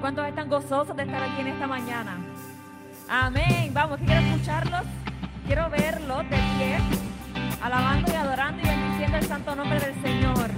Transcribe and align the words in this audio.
¿Cuántos 0.00 0.28
están 0.28 0.48
gozosos 0.48 0.96
de 0.96 1.02
estar 1.02 1.22
aquí 1.22 1.40
en 1.40 1.48
esta 1.48 1.66
mañana? 1.66 2.16
Amén. 3.08 3.70
Vamos, 3.72 3.98
que 3.98 4.04
quiero 4.06 4.20
escucharlos, 4.20 4.82
quiero 5.44 5.68
verlos 5.70 6.18
de 6.30 6.36
pie, 6.36 6.78
alabando 7.60 8.12
y 8.12 8.14
adorando 8.14 8.62
y 8.62 8.66
bendiciendo 8.66 9.16
el 9.16 9.24
santo 9.24 9.56
nombre 9.56 9.80
del 9.80 10.00
Señor. 10.00 10.50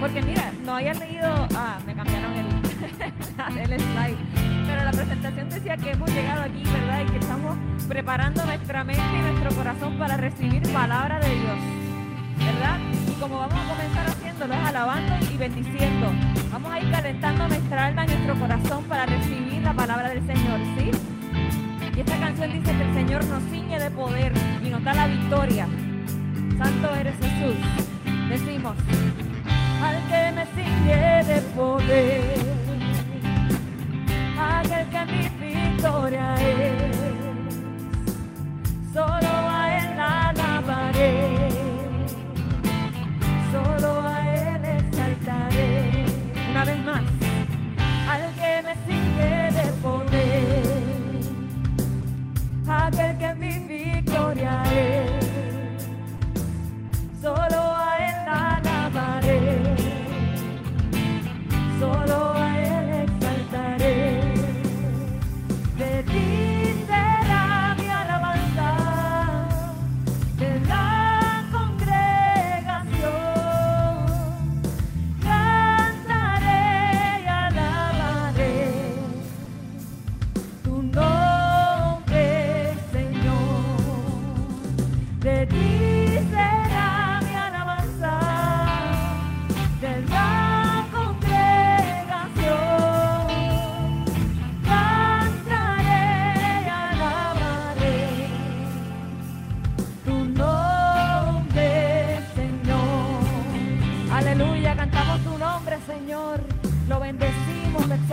Porque 0.00 0.20
mira, 0.20 0.52
no 0.64 0.76
había 0.76 0.92
leído, 0.92 1.48
ah, 1.56 1.78
me 1.86 1.94
cambiaron 1.94 2.32
el, 2.34 3.72
el 3.72 3.80
slide, 3.80 4.18
pero 4.66 4.84
la 4.84 4.90
presentación 4.90 5.48
decía 5.48 5.76
que 5.78 5.90
hemos 5.92 6.10
llegado 6.10 6.42
aquí, 6.42 6.62
¿verdad? 6.64 7.02
Y 7.06 7.10
que 7.10 7.18
estamos 7.18 7.56
preparando 7.88 8.44
nuestra 8.44 8.84
mente 8.84 9.02
y 9.02 9.22
nuestro 9.22 9.54
corazón 9.56 9.98
para 9.98 10.18
recibir 10.18 10.62
palabra 10.74 11.20
de 11.20 11.30
Dios, 11.30 11.58
¿verdad? 12.38 12.78
Y 13.08 13.20
como 13.20 13.38
vamos 13.38 13.54
a 13.54 13.68
comenzar 13.68 14.06
haciéndolo, 14.06 14.54
es 14.54 14.60
alabando 14.60 15.14
y 15.32 15.36
bendiciendo. 15.36 16.12
Vamos 16.52 16.72
a 16.72 16.80
ir 16.80 16.90
calentando 16.90 17.48
nuestra 17.48 17.86
alma 17.86 18.04
y 18.04 18.08
nuestro 18.08 18.34
corazón 18.38 18.84
para 18.84 19.06
recibir 19.06 19.62
la 19.62 19.72
palabra 19.72 20.08
del 20.10 20.26
Señor, 20.26 20.60
¿sí? 20.78 20.90
Y 21.96 22.00
esta 22.00 22.18
canción 22.18 22.52
dice 22.52 22.76
que 22.76 22.82
el 22.82 22.94
Señor 22.94 23.24
nos 23.26 23.42
ciñe 23.44 23.78
de 23.78 23.90
poder 23.90 24.32
y 24.64 24.68
nos 24.68 24.82
da 24.82 24.94
la 24.94 25.06
victoria. 25.06 25.66
Santo 26.58 26.94
eres 26.94 27.14
Jesús. 27.16 27.56
Decimos, 28.28 28.74
al 29.82 29.96
que 30.08 30.32
me 30.32 30.46
ciñe 30.54 31.24
de 31.24 31.40
poder, 31.54 32.22
aquel 34.38 34.88
que 34.88 35.04
mi 35.12 35.28
victoria 35.52 36.34
es, 36.34 36.96
solo 38.92 39.33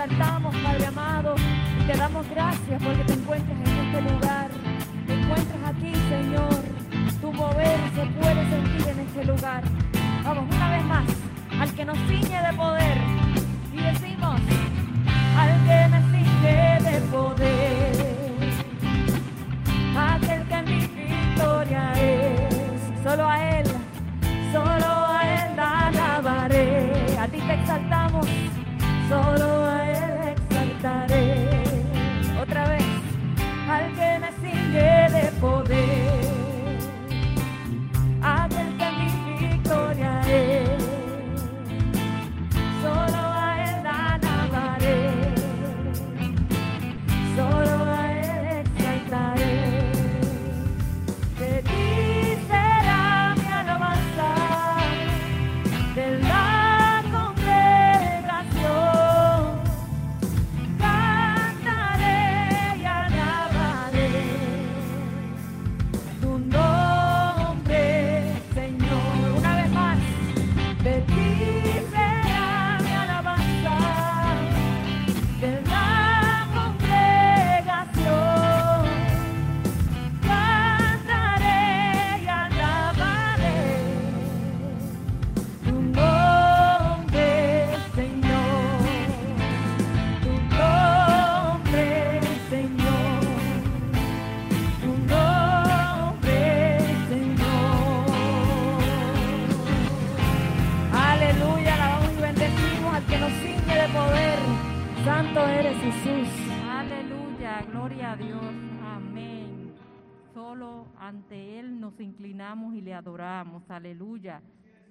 exaltamos, 0.03 0.55
Padre 0.57 0.85
amado. 0.87 1.35
Te 1.85 1.97
damos 1.97 2.27
gracias 2.29 2.81
porque 2.81 3.03
te 3.03 3.13
encuentras 3.13 3.57
en 3.59 3.85
este 3.85 4.01
lugar. 4.01 4.49
Te 5.05 5.13
encuentras 5.13 5.59
aquí, 5.67 5.93
Señor. 6.09 6.63
Tu 7.21 7.31
mover 7.31 7.79
se 7.95 8.05
puede 8.19 8.49
sentir 8.49 8.87
en 8.87 8.99
este 8.99 9.25
lugar. 9.25 9.63
Vamos, 10.23 10.45
una 10.55 10.69
vez 10.71 10.85
más, 10.85 11.05
al 11.59 11.73
que 11.73 11.85
nos 11.85 11.97
ciñe 12.07 12.41
de 12.41 12.53
poder. 12.53 12.97
Y 13.73 13.77
decimos, 13.77 14.41
al 15.37 15.51
que 15.65 15.87
me 15.89 16.01
ciñe 16.11 16.91
de 16.91 17.01
poder 17.11 17.70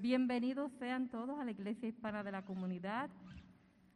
Bienvenidos 0.01 0.73
sean 0.79 1.11
todos 1.11 1.39
a 1.39 1.45
la 1.45 1.51
Iglesia 1.51 1.87
Hispana 1.87 2.23
de 2.23 2.33
la 2.33 2.43
Comunidad. 2.43 3.11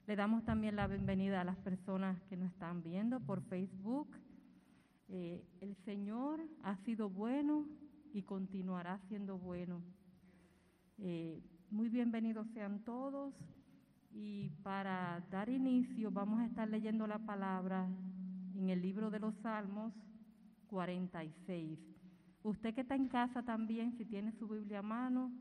Le 0.07 0.17
damos 0.17 0.45
también 0.45 0.77
la 0.77 0.87
bienvenida 0.87 1.41
a 1.41 1.45
las 1.45 1.57
personas 1.57 2.21
que 2.25 2.37
nos 2.37 2.53
están 2.53 2.83
viendo 2.83 3.21
por 3.21 3.41
Facebook. 3.45 4.15
Eh, 5.09 5.43
el 5.63 5.75
Señor 5.87 6.43
ha 6.63 6.77
sido 6.85 7.09
bueno 7.09 7.65
y 8.13 8.21
continuará 8.21 8.99
siendo 9.09 9.39
bueno. 9.39 9.81
Eh, 10.99 11.43
muy 11.71 11.89
bienvenidos 11.89 12.49
sean 12.53 12.81
todos. 12.81 13.33
Y 14.13 14.51
para 14.63 15.25
dar 15.31 15.49
inicio 15.49 16.11
vamos 16.11 16.41
a 16.41 16.45
estar 16.45 16.69
leyendo 16.69 17.07
la 17.07 17.19
palabra 17.19 17.89
en 18.55 18.69
el 18.69 18.83
libro 18.83 19.11
de 19.11 19.21
los 19.21 19.35
Salmos 19.37 19.95
46. 20.67 21.79
Usted 22.43 22.75
que 22.75 22.83
está 22.83 22.95
en 22.95 23.09
casa 23.09 23.43
también, 23.43 23.97
si 23.97 24.05
tiene 24.05 24.33
su 24.33 24.47
Biblia 24.47 24.81
a 24.81 24.83
mano, 24.83 25.33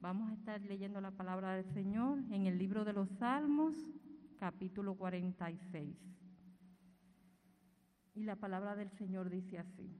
vamos 0.00 0.30
a 0.30 0.34
estar 0.34 0.60
leyendo 0.62 1.00
la 1.00 1.10
palabra 1.10 1.54
del 1.56 1.66
Señor 1.74 2.18
en 2.30 2.46
el 2.46 2.58
libro 2.58 2.84
de 2.84 2.94
los 2.94 3.08
Salmos, 3.18 3.76
capítulo 4.38 4.94
46. 4.94 5.94
Y 8.14 8.24
la 8.24 8.36
palabra 8.36 8.74
del 8.76 8.90
Señor 8.92 9.28
dice 9.28 9.58
así. 9.58 9.94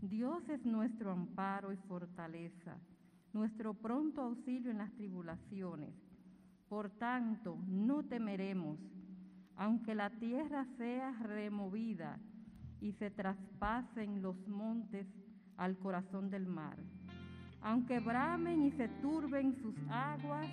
Dios 0.00 0.48
es 0.48 0.64
nuestro 0.64 1.10
amparo 1.10 1.72
y 1.72 1.76
fortaleza, 1.76 2.78
nuestro 3.32 3.74
pronto 3.74 4.22
auxilio 4.22 4.70
en 4.70 4.78
las 4.78 4.92
tribulaciones. 4.94 5.94
Por 6.68 6.90
tanto, 6.90 7.58
no 7.66 8.04
temeremos, 8.04 8.78
aunque 9.56 9.96
la 9.96 10.10
tierra 10.10 10.64
sea 10.76 11.10
removida 11.22 12.20
y 12.80 12.92
se 12.92 13.10
traspasen 13.10 14.22
los 14.22 14.46
montes 14.46 15.08
al 15.56 15.78
corazón 15.78 16.30
del 16.30 16.46
mar, 16.46 16.76
aunque 17.62 18.00
bramen 18.00 18.64
y 18.64 18.72
se 18.72 18.88
turben 19.00 19.56
sus 19.62 19.74
aguas 19.90 20.46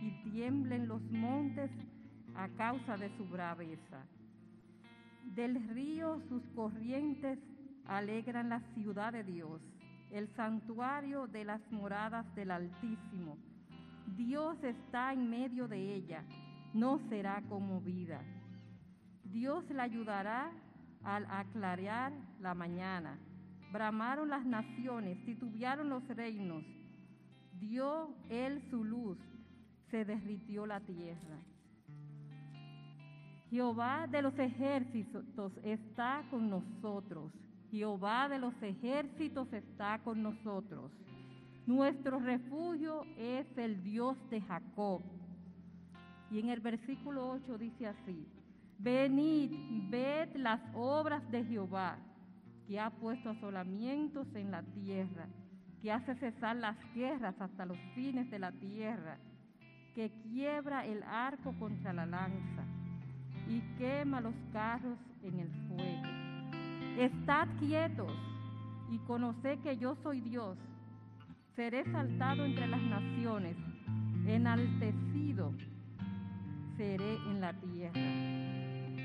y 0.00 0.10
tiemblen 0.30 0.88
los 0.88 1.02
montes 1.10 1.70
a 2.34 2.48
causa 2.56 2.96
de 2.96 3.08
su 3.16 3.24
braveza. 3.26 4.04
Del 5.34 5.68
río 5.68 6.20
sus 6.28 6.42
corrientes 6.54 7.38
alegran 7.86 8.48
la 8.48 8.60
ciudad 8.74 9.12
de 9.12 9.24
Dios, 9.24 9.60
el 10.10 10.28
santuario 10.36 11.26
de 11.26 11.44
las 11.44 11.60
moradas 11.70 12.26
del 12.34 12.50
Altísimo. 12.50 13.36
Dios 14.16 14.62
está 14.62 15.12
en 15.12 15.28
medio 15.28 15.66
de 15.66 15.94
ella, 15.94 16.22
no 16.72 17.00
será 17.08 17.42
conmovida. 17.48 18.20
Dios 19.24 19.68
la 19.70 19.82
ayudará 19.84 20.50
al 21.02 21.26
aclarear 21.30 22.12
la 22.40 22.54
mañana. 22.54 23.18
Bramaron 23.72 24.28
las 24.28 24.44
naciones, 24.44 25.22
titubearon 25.24 25.88
los 25.88 26.06
reinos. 26.08 26.64
Dio 27.58 28.14
él 28.28 28.62
su 28.70 28.84
luz, 28.84 29.18
se 29.90 30.04
derritió 30.04 30.66
la 30.66 30.80
tierra. 30.80 31.38
Jehová 33.50 34.06
de 34.06 34.22
los 34.22 34.38
ejércitos 34.38 35.52
está 35.62 36.24
con 36.30 36.50
nosotros. 36.50 37.32
Jehová 37.70 38.28
de 38.28 38.38
los 38.38 38.54
ejércitos 38.62 39.52
está 39.52 40.00
con 40.02 40.22
nosotros. 40.22 40.90
Nuestro 41.66 42.18
refugio 42.18 43.04
es 43.16 43.46
el 43.56 43.82
Dios 43.82 44.16
de 44.30 44.40
Jacob. 44.40 45.02
Y 46.30 46.40
en 46.40 46.48
el 46.48 46.60
versículo 46.60 47.30
8 47.30 47.58
dice 47.58 47.86
así, 47.86 48.26
venid, 48.78 49.50
ved 49.90 50.36
las 50.36 50.60
obras 50.74 51.28
de 51.30 51.44
Jehová, 51.44 51.98
que 52.66 52.80
ha 52.80 52.90
puesto 52.90 53.30
asolamientos 53.30 54.26
en 54.34 54.50
la 54.50 54.62
tierra, 54.62 55.26
que 55.80 55.92
hace 55.92 56.14
cesar 56.16 56.56
las 56.56 56.76
guerras 56.94 57.34
hasta 57.40 57.64
los 57.66 57.78
fines 57.94 58.30
de 58.30 58.38
la 58.38 58.52
tierra, 58.52 59.18
que 59.94 60.10
quiebra 60.22 60.84
el 60.84 61.02
arco 61.02 61.54
contra 61.58 61.92
la 61.92 62.06
lanza 62.06 62.64
y 63.48 63.60
quema 63.78 64.20
los 64.20 64.34
carros 64.52 64.98
en 65.22 65.40
el 65.40 65.50
fuego. 65.68 66.02
Estad 66.98 67.48
quietos 67.58 68.12
y 68.90 68.98
conoced 69.06 69.58
que 69.60 69.76
yo 69.76 69.96
soy 70.02 70.20
Dios. 70.20 70.56
Seré 71.54 71.84
saltado 71.92 72.44
entre 72.44 72.66
las 72.66 72.82
naciones, 72.82 73.56
enaltecido 74.26 75.52
seré 76.76 77.16
en 77.30 77.40
la 77.40 77.52
tierra. 77.54 78.00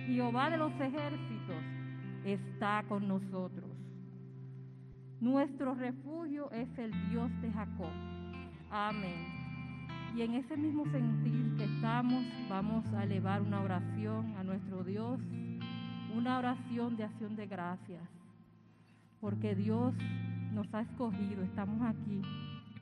Jehová 0.07 0.49
de 0.49 0.57
los 0.57 0.73
ejércitos 0.73 1.60
está 2.25 2.83
con 2.87 3.07
nosotros. 3.07 3.69
Nuestro 5.19 5.75
refugio 5.75 6.51
es 6.51 6.67
el 6.77 6.91
Dios 7.09 7.29
de 7.41 7.51
Jacob. 7.51 7.91
Amén. 8.71 9.41
Y 10.15 10.23
en 10.23 10.33
ese 10.33 10.57
mismo 10.57 10.83
sentir 10.85 11.55
que 11.57 11.63
estamos, 11.63 12.25
vamos 12.49 12.85
a 12.93 13.03
elevar 13.03 13.41
una 13.41 13.61
oración 13.61 14.35
a 14.37 14.43
nuestro 14.43 14.83
Dios, 14.83 15.19
una 16.15 16.39
oración 16.39 16.97
de 16.97 17.05
acción 17.05 17.35
de 17.35 17.47
gracias, 17.47 18.01
porque 19.21 19.55
Dios 19.55 19.93
nos 20.53 20.73
ha 20.73 20.81
escogido, 20.81 21.43
estamos 21.43 21.81
aquí. 21.81 22.21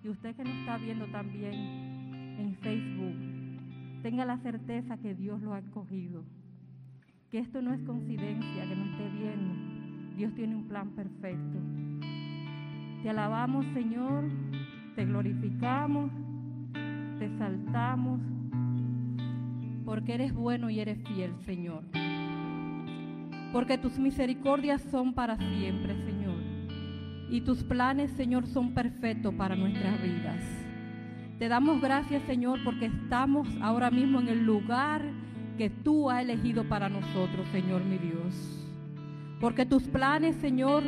Y 0.03 0.09
usted 0.09 0.35
que 0.35 0.43
nos 0.43 0.53
está 0.55 0.77
viendo 0.77 1.05
también 1.07 1.53
en 2.39 2.55
Facebook, 2.61 4.01
tenga 4.01 4.25
la 4.25 4.37
certeza 4.37 4.97
que 4.97 5.13
Dios 5.13 5.41
lo 5.41 5.53
ha 5.53 5.59
escogido, 5.59 6.23
que 7.31 7.39
esto 7.39 7.61
no 7.61 7.73
es 7.73 7.81
coincidencia, 7.81 8.67
que 8.67 8.75
no 8.75 8.85
esté 8.85 9.09
viendo. 9.09 10.15
Dios 10.15 10.33
tiene 10.35 10.55
un 10.55 10.67
plan 10.67 10.89
perfecto. 10.91 11.59
Te 13.03 13.09
alabamos, 13.09 13.65
Señor, 13.73 14.25
te 14.95 15.05
glorificamos 15.05 16.11
te 17.19 17.29
saltamos, 17.37 18.21
porque 19.83 20.13
eres 20.13 20.33
bueno 20.33 20.69
y 20.69 20.79
eres 20.79 20.97
fiel, 21.05 21.33
Señor. 21.45 21.83
Porque 23.51 23.77
tus 23.77 23.99
misericordias 23.99 24.81
son 24.83 25.13
para 25.13 25.35
siempre, 25.35 25.95
Señor. 26.05 26.37
Y 27.29 27.41
tus 27.41 27.63
planes, 27.63 28.11
Señor, 28.11 28.47
son 28.47 28.73
perfectos 28.73 29.33
para 29.33 29.55
nuestras 29.57 30.01
vidas. 30.01 30.41
Te 31.39 31.49
damos 31.49 31.81
gracias, 31.81 32.23
Señor, 32.23 32.59
porque 32.63 32.85
estamos 32.85 33.49
ahora 33.61 33.91
mismo 33.91 34.21
en 34.21 34.29
el 34.29 34.45
lugar 34.45 35.01
que 35.59 35.69
tú 35.69 36.09
has 36.09 36.23
elegido 36.23 36.63
para 36.67 36.89
nosotros, 36.89 37.45
Señor 37.51 37.83
mi 37.83 37.99
Dios. 37.99 38.65
Porque 39.39 39.67
tus 39.67 39.83
planes, 39.83 40.35
Señor, 40.37 40.81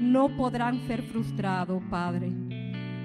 no 0.00 0.36
podrán 0.36 0.80
ser 0.88 1.02
frustrados, 1.02 1.80
Padre 1.88 2.32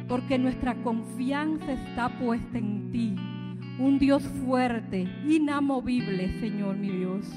porque 0.10 0.40
nuestra 0.40 0.74
confianza 0.82 1.72
está 1.72 2.10
puesta 2.10 2.58
en 2.58 2.92
ti, 2.92 3.16
un 3.78 4.00
Dios 4.00 4.24
fuerte, 4.44 5.08
inamovible, 5.28 6.40
Señor 6.40 6.76
mi 6.78 6.90
Dios. 6.90 7.32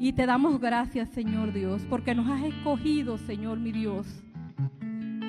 Y 0.00 0.14
te 0.14 0.24
damos 0.24 0.58
gracias, 0.58 1.10
Señor 1.10 1.52
Dios, 1.52 1.82
porque 1.90 2.14
nos 2.14 2.26
has 2.26 2.42
escogido, 2.42 3.18
Señor 3.18 3.60
mi 3.60 3.70
Dios. 3.70 4.06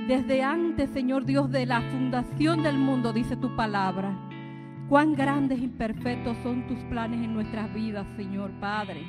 Desde 0.07 0.43
antes, 0.43 0.89
Señor 0.91 1.25
Dios, 1.25 1.51
de 1.51 1.65
la 1.65 1.81
fundación 1.81 2.63
del 2.63 2.77
mundo, 2.77 3.11
dice 3.11 3.35
tu 3.35 3.53
palabra. 3.57 4.30
Cuán 4.91 5.15
grandes 5.15 5.61
y 5.61 5.69
perfectos 5.69 6.35
son 6.43 6.67
tus 6.67 6.77
planes 6.89 7.23
en 7.23 7.33
nuestras 7.33 7.73
vidas, 7.73 8.05
Señor 8.17 8.51
Padre. 8.59 9.07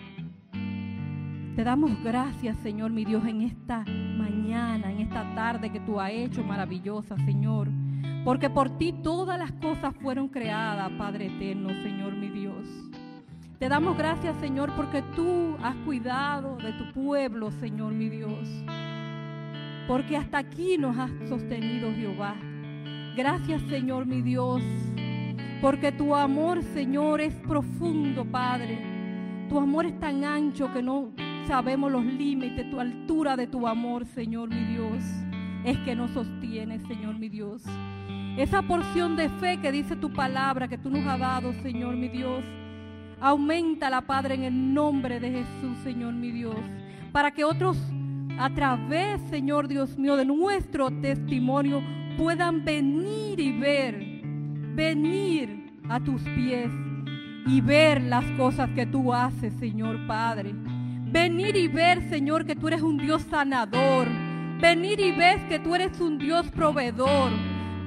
Te 1.56 1.64
damos 1.64 2.00
gracias, 2.04 2.56
Señor, 2.58 2.92
mi 2.92 3.04
Dios, 3.04 3.26
en 3.26 3.42
esta 3.42 3.84
mañana, 4.16 4.92
en 4.92 5.00
esta 5.00 5.34
tarde 5.34 5.72
que 5.72 5.80
tú 5.80 5.98
has 5.98 6.12
hecho 6.12 6.44
maravillosa, 6.44 7.16
Señor. 7.24 7.68
Porque 8.24 8.48
por 8.48 8.78
ti 8.78 8.92
todas 8.92 9.36
las 9.36 9.50
cosas 9.54 9.92
fueron 10.00 10.28
creadas, 10.28 10.88
Padre 10.92 11.26
eterno, 11.26 11.70
Señor, 11.82 12.14
mi 12.14 12.28
Dios. 12.28 12.64
Te 13.58 13.68
damos 13.68 13.98
gracias, 13.98 14.36
Señor, 14.36 14.72
porque 14.76 15.02
tú 15.16 15.56
has 15.64 15.74
cuidado 15.84 16.58
de 16.58 16.74
tu 16.74 16.92
pueblo, 16.92 17.50
Señor, 17.50 17.92
mi 17.92 18.08
Dios. 18.08 18.48
Porque 19.88 20.16
hasta 20.16 20.38
aquí 20.38 20.78
nos 20.78 20.96
has 20.96 21.10
sostenido, 21.28 21.92
Jehová. 21.92 22.36
Gracias, 23.16 23.60
Señor, 23.62 24.06
mi 24.06 24.22
Dios. 24.22 24.62
Porque 25.62 25.92
tu 25.92 26.12
amor, 26.12 26.60
Señor, 26.74 27.20
es 27.20 27.32
profundo, 27.34 28.24
Padre. 28.24 28.78
Tu 29.48 29.60
amor 29.60 29.86
es 29.86 29.98
tan 30.00 30.24
ancho 30.24 30.72
que 30.72 30.82
no 30.82 31.12
sabemos 31.46 31.92
los 31.92 32.04
límites, 32.04 32.68
tu 32.68 32.80
altura 32.80 33.36
de 33.36 33.46
tu 33.46 33.68
amor, 33.68 34.04
Señor 34.04 34.48
mi 34.48 34.64
Dios. 34.64 35.04
Es 35.64 35.78
que 35.78 35.94
nos 35.94 36.10
sostiene, 36.10 36.80
Señor 36.80 37.16
mi 37.16 37.28
Dios. 37.28 37.62
Esa 38.36 38.62
porción 38.62 39.14
de 39.14 39.28
fe 39.28 39.58
que 39.58 39.70
dice 39.70 39.94
tu 39.94 40.12
palabra 40.12 40.66
que 40.66 40.78
tú 40.78 40.90
nos 40.90 41.06
has 41.06 41.20
dado, 41.20 41.52
Señor 41.62 41.94
mi 41.94 42.08
Dios. 42.08 42.42
Aumenta 43.20 43.88
la 43.88 44.00
Padre 44.00 44.34
en 44.34 44.42
el 44.42 44.74
nombre 44.74 45.20
de 45.20 45.30
Jesús, 45.30 45.78
Señor 45.84 46.14
mi 46.14 46.32
Dios. 46.32 46.56
Para 47.12 47.30
que 47.30 47.44
otros 47.44 47.78
a 48.36 48.50
través, 48.52 49.20
Señor 49.30 49.68
Dios 49.68 49.96
mío, 49.96 50.16
de 50.16 50.24
nuestro 50.24 50.90
testimonio 50.90 51.84
puedan 52.18 52.64
venir 52.64 53.38
y 53.38 53.52
ver, 53.52 54.22
venir 54.74 55.61
a 55.88 56.00
tus 56.00 56.22
pies 56.22 56.70
y 57.46 57.60
ver 57.60 58.02
las 58.02 58.24
cosas 58.32 58.70
que 58.70 58.86
tú 58.86 59.12
haces, 59.12 59.52
Señor 59.54 60.06
Padre. 60.06 60.52
Venir 60.54 61.56
y 61.56 61.68
ver, 61.68 62.08
Señor, 62.08 62.46
que 62.46 62.56
tú 62.56 62.68
eres 62.68 62.82
un 62.82 62.98
Dios 62.98 63.22
sanador. 63.22 64.08
Venir 64.60 65.00
y 65.00 65.12
ver 65.12 65.48
que 65.48 65.58
tú 65.58 65.74
eres 65.74 66.00
un 66.00 66.18
Dios 66.18 66.50
proveedor. 66.50 67.30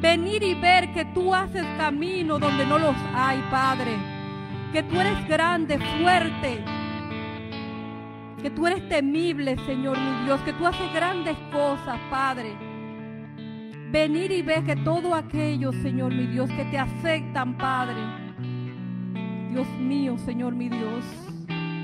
Venir 0.01 0.43
y 0.43 0.53
ver 0.53 0.93
que 0.93 1.05
tú 1.05 1.33
haces 1.33 1.65
camino 1.77 2.37
donde 2.37 2.65
no 2.65 2.77
los 2.77 2.95
hay, 3.15 3.41
Padre. 3.49 3.95
Que 4.71 4.83
tú 4.83 4.99
eres 4.99 5.27
grande, 5.27 5.79
fuerte. 5.99 6.63
Que 8.41 8.49
tú 8.51 8.67
eres 8.67 8.87
temible, 8.89 9.55
Señor 9.65 9.97
mi 9.97 10.25
Dios. 10.25 10.41
Que 10.41 10.53
tú 10.53 10.67
haces 10.67 10.93
grandes 10.93 11.37
cosas, 11.51 11.97
Padre. 12.11 12.55
Venir 13.95 14.29
y 14.29 14.41
ver 14.41 14.65
que 14.65 14.75
todo 14.75 15.15
aquello, 15.15 15.71
Señor 15.71 16.13
mi 16.13 16.27
Dios, 16.27 16.49
que 16.49 16.65
te 16.65 16.77
aceptan, 16.77 17.57
Padre. 17.57 17.95
Dios 19.49 19.69
mío, 19.79 20.17
Señor 20.17 20.53
mi 20.53 20.67
Dios 20.67 21.05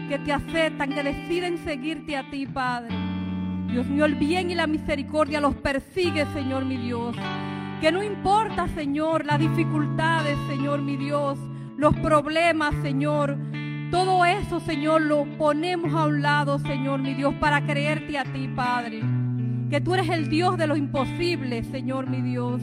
que 0.09 0.19
te 0.19 0.33
aceptan, 0.33 0.89
que 0.89 1.03
deciden 1.03 1.57
seguirte 1.59 2.17
a 2.17 2.29
ti, 2.29 2.45
Padre. 2.45 2.93
Dios 3.69 3.87
mío, 3.87 4.03
el 4.03 4.15
bien 4.15 4.51
y 4.51 4.55
la 4.55 4.67
misericordia 4.67 5.39
los 5.39 5.55
persigue, 5.55 6.25
Señor 6.33 6.65
mi 6.65 6.75
Dios. 6.75 7.15
Que 7.79 7.93
no 7.93 8.03
importa, 8.03 8.67
Señor, 8.67 9.25
las 9.25 9.39
dificultades, 9.39 10.37
Señor 10.49 10.81
mi 10.81 10.97
Dios, 10.97 11.39
los 11.77 11.95
problemas, 11.95 12.75
Señor. 12.81 13.37
Todo 13.89 14.25
eso, 14.25 14.59
Señor, 14.59 15.03
lo 15.03 15.23
ponemos 15.37 15.93
a 15.93 16.07
un 16.07 16.21
lado, 16.21 16.59
Señor 16.59 16.99
mi 16.99 17.13
Dios, 17.13 17.33
para 17.35 17.65
creerte 17.65 18.17
a 18.17 18.25
ti, 18.25 18.49
Padre. 18.53 19.01
Que 19.71 19.79
tú 19.79 19.93
eres 19.93 20.09
el 20.09 20.29
Dios 20.29 20.57
de 20.57 20.67
lo 20.67 20.75
imposible, 20.75 21.63
Señor 21.63 22.05
mi 22.09 22.21
Dios. 22.21 22.61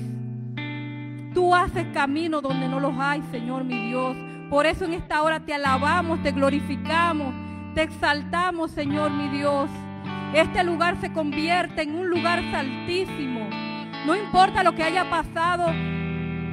Tú 1.32 1.54
haces 1.54 1.86
camino 1.94 2.42
donde 2.42 2.68
no 2.68 2.80
los 2.80 2.92
hay, 2.98 3.22
Señor 3.30 3.64
mi 3.64 3.88
Dios. 3.88 4.14
Por 4.50 4.66
eso 4.66 4.84
en 4.84 4.92
esta 4.92 5.22
hora 5.22 5.40
te 5.40 5.54
alabamos, 5.54 6.22
te 6.22 6.32
glorificamos, 6.32 7.32
te 7.74 7.80
exaltamos, 7.80 8.72
Señor 8.72 9.10
mi 9.10 9.30
Dios. 9.30 9.70
Este 10.34 10.62
lugar 10.62 11.00
se 11.00 11.10
convierte 11.10 11.80
en 11.80 11.94
un 11.94 12.10
lugar 12.10 12.42
saltísimo. 12.50 13.48
No 14.04 14.14
importa 14.14 14.62
lo 14.62 14.74
que 14.74 14.82
haya 14.82 15.08
pasado 15.08 15.72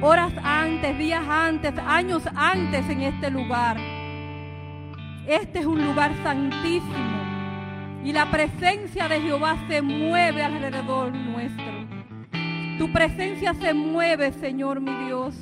horas 0.00 0.32
antes, 0.42 0.96
días 0.96 1.28
antes, 1.28 1.74
años 1.86 2.22
antes 2.34 2.88
en 2.88 3.02
este 3.02 3.28
lugar. 3.28 3.76
Este 5.26 5.58
es 5.58 5.66
un 5.66 5.84
lugar 5.84 6.12
santísimo 6.22 7.25
y 8.06 8.12
la 8.12 8.30
presencia 8.30 9.08
de 9.08 9.20
Jehová 9.20 9.56
se 9.66 9.82
mueve 9.82 10.40
alrededor 10.40 11.12
nuestro. 11.12 11.64
Tu 12.78 12.92
presencia 12.92 13.52
se 13.54 13.74
mueve, 13.74 14.32
Señor 14.32 14.80
mi 14.80 14.94
Dios. 15.06 15.34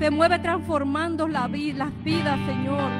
Se 0.00 0.10
mueve 0.10 0.40
transformando 0.40 1.28
la 1.28 1.42
las 1.46 2.02
vidas, 2.02 2.36
Señor. 2.46 2.90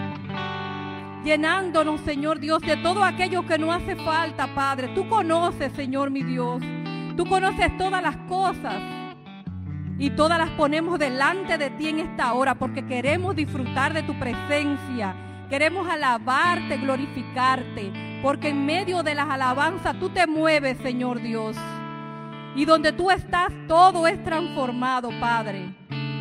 Llenándonos, 1.25 2.03
Señor 2.03 2.39
Dios, 2.39 2.63
de 2.63 2.77
todo 2.77 3.03
aquello 3.03 3.45
que 3.47 3.59
no 3.59 3.73
hace 3.73 3.97
falta, 3.97 4.55
Padre. 4.55 4.93
Tú 4.95 5.09
conoces, 5.09 5.73
Señor 5.73 6.11
mi 6.11 6.23
Dios. 6.23 6.63
Tú 7.17 7.27
conoces 7.27 7.77
todas 7.79 8.01
las 8.01 8.17
cosas. 8.29 8.77
Y 9.99 10.11
todas 10.11 10.39
las 10.39 10.51
ponemos 10.51 11.01
delante 11.01 11.59
de 11.59 11.71
ti 11.71 11.89
en 11.89 11.99
esta 11.99 12.33
hora 12.35 12.55
porque 12.55 12.87
queremos 12.87 13.35
disfrutar 13.35 13.93
de 13.93 14.05
tu 14.05 14.17
presencia. 14.21 15.17
Queremos 15.51 15.89
alabarte, 15.89 16.77
glorificarte. 16.77 18.10
Porque 18.23 18.51
en 18.51 18.67
medio 18.67 19.03
de 19.03 19.15
las 19.15 19.31
alabanzas 19.31 19.99
tú 19.99 20.11
te 20.11 20.27
mueves, 20.27 20.77
Señor 20.79 21.23
Dios. 21.23 21.57
Y 22.55 22.65
donde 22.65 22.93
tú 22.93 23.11
estás, 23.11 23.51
todo 23.67 24.07
es 24.07 24.23
transformado, 24.23 25.11
Padre. 25.21 25.75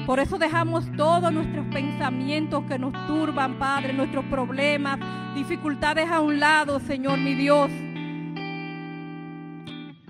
Por 0.06 0.20
eso 0.20 0.38
dejamos 0.38 0.86
todos 0.96 1.32
nuestros 1.32 1.66
pensamientos 1.68 2.64
que 2.64 2.80
nos 2.80 2.94
turban, 3.06 3.60
Padre, 3.60 3.94
nuestros 3.94 4.26
problemas, 4.26 4.98
dificultades 5.36 6.10
a 6.10 6.22
un 6.22 6.40
lado, 6.40 6.80
Señor 6.80 7.20
mi 7.20 7.36
Dios. 7.36 7.70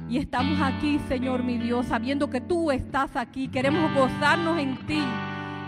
Y 0.08 0.18
estamos 0.18 0.62
aquí, 0.62 1.00
Señor 1.08 1.44
mi 1.44 1.58
Dios, 1.58 1.88
sabiendo 1.88 2.30
que 2.30 2.40
tú 2.40 2.72
estás 2.72 3.16
aquí. 3.16 3.48
Queremos 3.48 3.94
gozarnos 3.94 4.58
en 4.60 4.78
ti. 4.86 5.04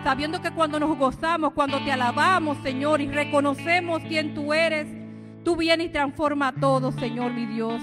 Sabiendo 0.04 0.42
que 0.42 0.52
cuando 0.52 0.80
nos 0.80 0.98
gozamos, 0.98 1.54
cuando 1.54 1.80
te 1.80 1.92
alabamos, 1.92 2.58
Señor, 2.64 3.02
y 3.02 3.08
reconocemos 3.08 4.02
quién 4.08 4.34
tú 4.34 4.54
eres, 4.54 4.88
tú 5.44 5.56
vienes 5.56 5.88
y 5.88 5.90
transforma 5.90 6.54
todo, 6.54 6.92
Señor 6.92 7.34
mi 7.34 7.46
Dios 7.46 7.82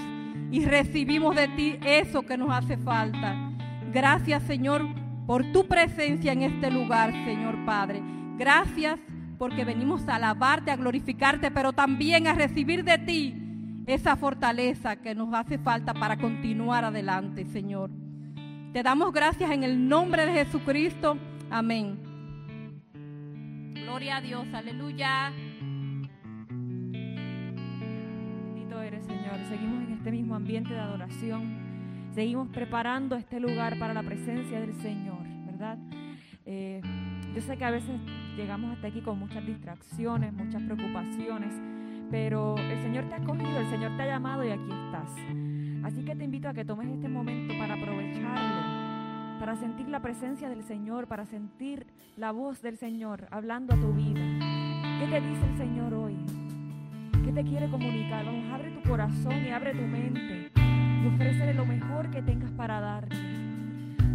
y 0.51 0.65
recibimos 0.65 1.37
de 1.37 1.49
ti 1.49 1.79
eso 1.85 2.23
que 2.23 2.37
nos 2.37 2.51
hace 2.51 2.77
falta. 2.79 3.53
Gracias, 3.93 4.43
Señor, 4.45 4.87
por 5.27 5.53
tu 5.53 5.67
presencia 5.67 6.33
en 6.33 6.43
este 6.43 6.71
lugar, 6.71 7.13
Señor 7.13 7.65
Padre. 7.65 8.03
Gracias 8.37 8.99
porque 9.39 9.65
venimos 9.65 10.09
a 10.09 10.17
alabarte, 10.17 10.71
a 10.71 10.77
glorificarte, 10.77 11.51
pero 11.51 11.73
también 11.73 12.27
a 12.27 12.35
recibir 12.35 12.85
de 12.85 12.99
ti 12.99 13.35
esa 13.87 14.17
fortaleza 14.17 14.97
que 14.97 15.15
nos 15.15 15.33
hace 15.33 15.59
falta 15.59 15.95
para 15.95 16.19
continuar 16.19 16.85
adelante, 16.85 17.45
Señor. 17.47 17.91
Te 18.73 18.83
damos 18.83 19.13
gracias 19.13 19.51
en 19.51 19.65
el 19.65 19.89
nombre 19.89 20.27
de 20.27 20.33
Jesucristo. 20.33 21.17
Amén. 21.51 21.99
Gloria 23.75 24.19
a 24.19 24.21
Dios, 24.21 24.47
aleluya. 24.53 25.33
Seguimos 29.49 29.83
en 29.85 29.95
este 29.95 30.11
mismo 30.11 30.35
ambiente 30.35 30.75
de 30.75 30.81
adoración, 30.81 31.57
seguimos 32.15 32.49
preparando 32.49 33.17
este 33.17 33.41
lugar 33.41 33.79
para 33.79 33.95
la 33.95 34.03
presencia 34.03 34.61
del 34.61 34.75
Señor, 34.75 35.27
¿verdad? 35.47 35.79
Eh, 36.45 36.83
yo 37.35 37.41
sé 37.41 37.57
que 37.57 37.65
a 37.65 37.71
veces 37.71 37.99
llegamos 38.37 38.75
hasta 38.75 38.89
aquí 38.89 39.01
con 39.01 39.19
muchas 39.19 39.45
distracciones, 39.47 40.33
muchas 40.33 40.63
preocupaciones, 40.63 41.55
pero 42.11 42.57
el 42.59 42.79
Señor 42.83 43.09
te 43.09 43.15
ha 43.15 43.21
cogido, 43.21 43.59
el 43.59 43.71
Señor 43.71 43.97
te 43.97 44.03
ha 44.03 44.07
llamado 44.07 44.45
y 44.45 44.51
aquí 44.51 44.71
estás. 44.71 45.11
Así 45.85 46.05
que 46.05 46.15
te 46.15 46.25
invito 46.25 46.49
a 46.49 46.55
que 46.55 46.65
tomes 46.65 46.89
este 46.89 47.09
momento 47.09 47.55
para 47.59 47.75
aprovecharlo, 47.75 49.41
para 49.41 49.57
sentir 49.57 49.89
la 49.89 50.01
presencia 50.01 50.49
del 50.51 50.63
Señor, 50.63 51.07
para 51.07 51.25
sentir 51.25 51.87
la 52.17 52.33
voz 52.33 52.61
del 52.61 52.77
Señor 52.77 53.29
hablando 53.31 53.75
a 53.75 53.81
tu 53.81 53.93
vida. 53.95 54.21
¿Qué 55.01 55.07
te 55.07 55.21
dice 55.21 55.47
el 55.47 55.57
Señor 55.57 55.95
hoy? 55.95 56.38
¿Qué 57.29 57.35
te 57.35 57.45
quiere 57.45 57.69
comunicar? 57.69 58.25
Vamos, 58.25 58.51
abre 58.51 58.71
tu 58.71 58.89
corazón 58.89 59.45
y 59.45 59.51
abre 59.51 59.75
tu 59.75 59.83
mente 59.83 60.51
y 60.57 61.07
ofrécele 61.09 61.53
lo 61.53 61.67
mejor 61.67 62.11
que 62.11 62.23
tengas 62.23 62.51
para 62.53 62.81
darte. 62.81 63.15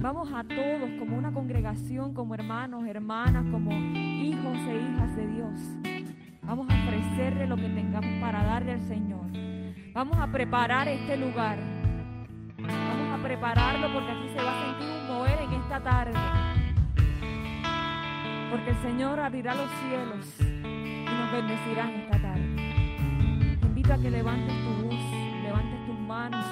Vamos 0.01 0.32
a 0.34 0.43
todos 0.43 0.89
como 0.98 1.15
una 1.15 1.32
congregación, 1.32 2.15
como 2.15 2.34
hermanos, 2.34 2.88
hermanas, 2.88 3.46
como 3.51 3.72
hijos 3.72 4.58
e 4.67 4.77
hijas 4.77 5.15
de 5.15 5.27
Dios. 5.27 5.51
Vamos 6.41 6.67
a 6.72 6.74
ofrecerle 6.74 7.46
lo 7.46 7.55
que 7.55 7.70
tengamos 7.70 8.20
para 8.20 8.43
darle 8.46 8.72
al 8.72 8.82
Señor. 8.82 9.27
Vamos 9.93 10.17
a 10.17 10.25
preparar 10.32 10.88
este 10.88 11.15
lugar. 11.15 11.60
Vamos 12.58 13.20
a 13.20 13.24
prepararlo 13.24 13.93
porque 13.93 14.12
aquí 14.12 14.29
se 14.29 14.43
va 14.43 14.60
a 14.60 14.65
sentir 14.65 14.89
un 14.89 15.08
mover 15.08 15.39
en 15.39 15.53
esta 15.62 15.79
tarde. 15.82 16.20
Porque 18.50 18.72
el 18.72 18.77
Señor 18.77 19.20
abrirá 19.20 19.53
los 19.53 19.70
cielos 19.70 20.36
y 20.39 21.05
nos 21.05 21.32
bendecirá 21.32 21.91
en 21.91 22.00
esta 22.01 22.20
tarde 22.20 22.52
que 23.84 24.10
levantes 24.10 24.54
tu 24.63 24.86
voz, 24.86 24.96
levantes 25.44 25.86
tus 25.86 26.00
manos, 26.00 26.46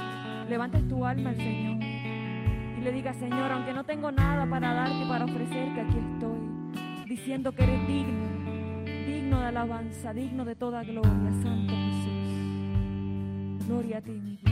levantes 0.50 0.88
tu 0.88 1.06
alma 1.06 1.30
al 1.30 1.38
Señor. 1.38 1.82
Y 1.82 2.82
le 2.82 2.92
digas, 2.92 3.16
Señor, 3.18 3.52
aunque 3.52 3.74
no 3.74 3.86
tengo 3.86 4.12
nada 4.12 4.46
para 4.46 4.74
darte, 4.74 5.06
para 5.08 5.26
ofrecerte, 5.26 5.82
aquí 5.82 5.98
estoy. 5.98 7.08
Diciendo 7.08 7.52
que 7.54 7.64
eres 7.64 7.88
digno, 7.88 8.84
digno 9.06 9.40
de 9.40 9.46
alabanza, 9.46 10.14
digno 10.14 10.46
de 10.46 10.56
toda 10.56 10.84
gloria, 10.84 11.32
Santo 11.42 11.74
Jesús. 11.74 13.66
Gloria 13.68 13.98
a 13.98 14.02
ti, 14.02 14.12
mi 14.12 14.38
Dios. 14.38 14.51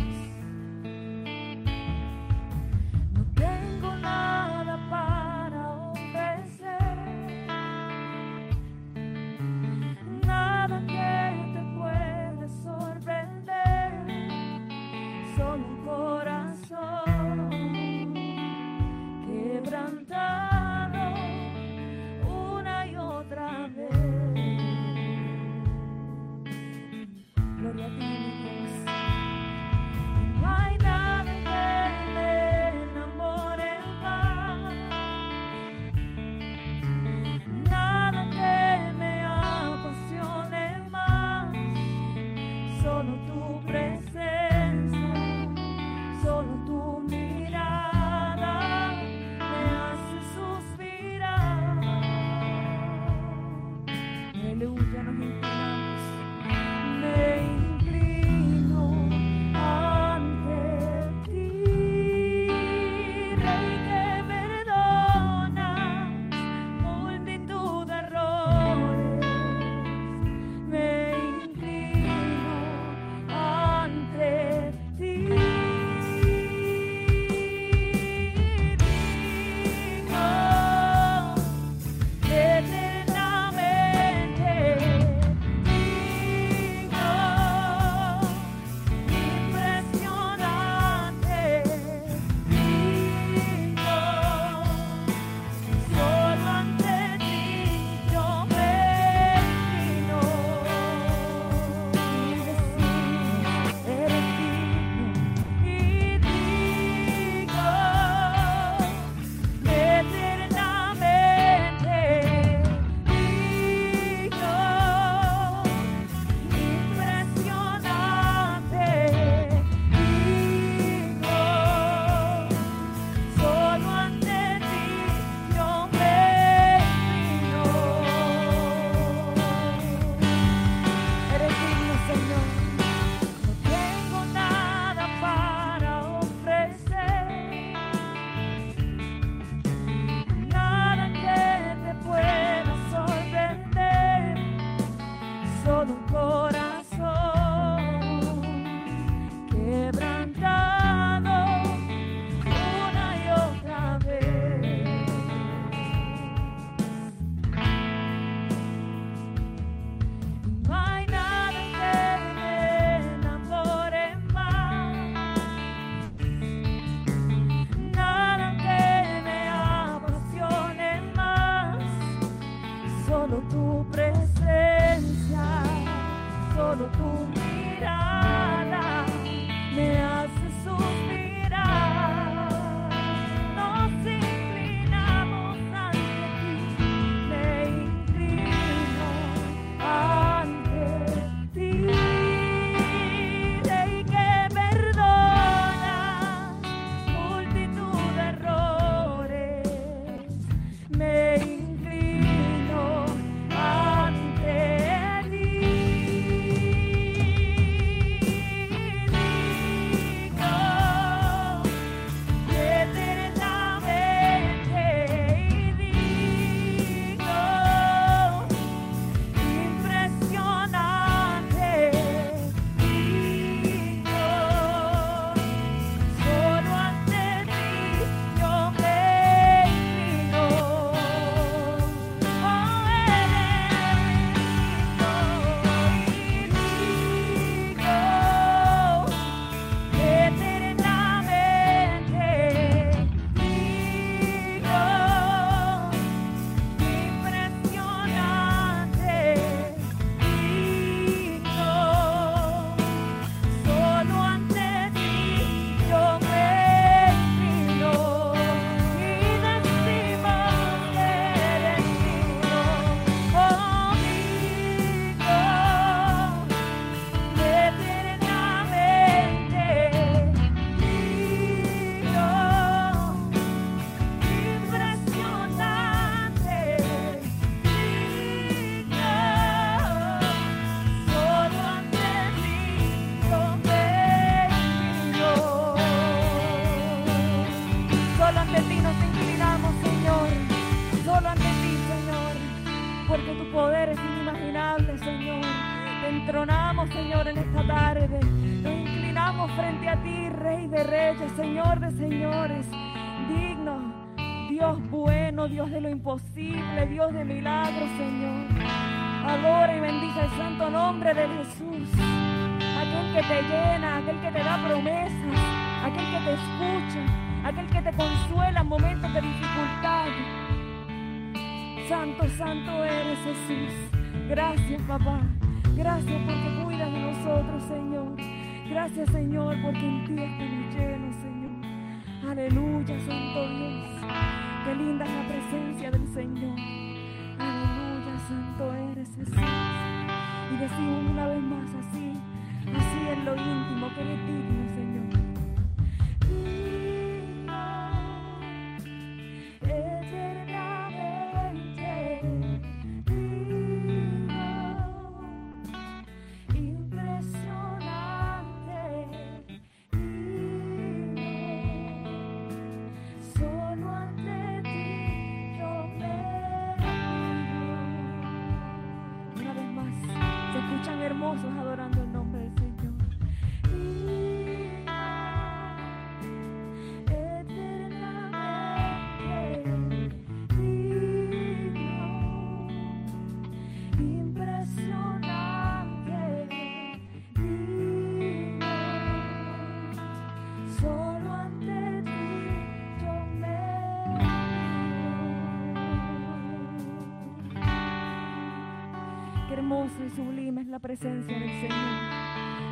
presencia 400.79 401.37
del 401.37 401.49
Señor. 401.49 402.19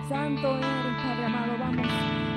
Santo 0.09 0.57
eres, 0.57 1.03
Padre 1.03 1.25
amado, 1.25 1.53
vamos. 1.59 1.87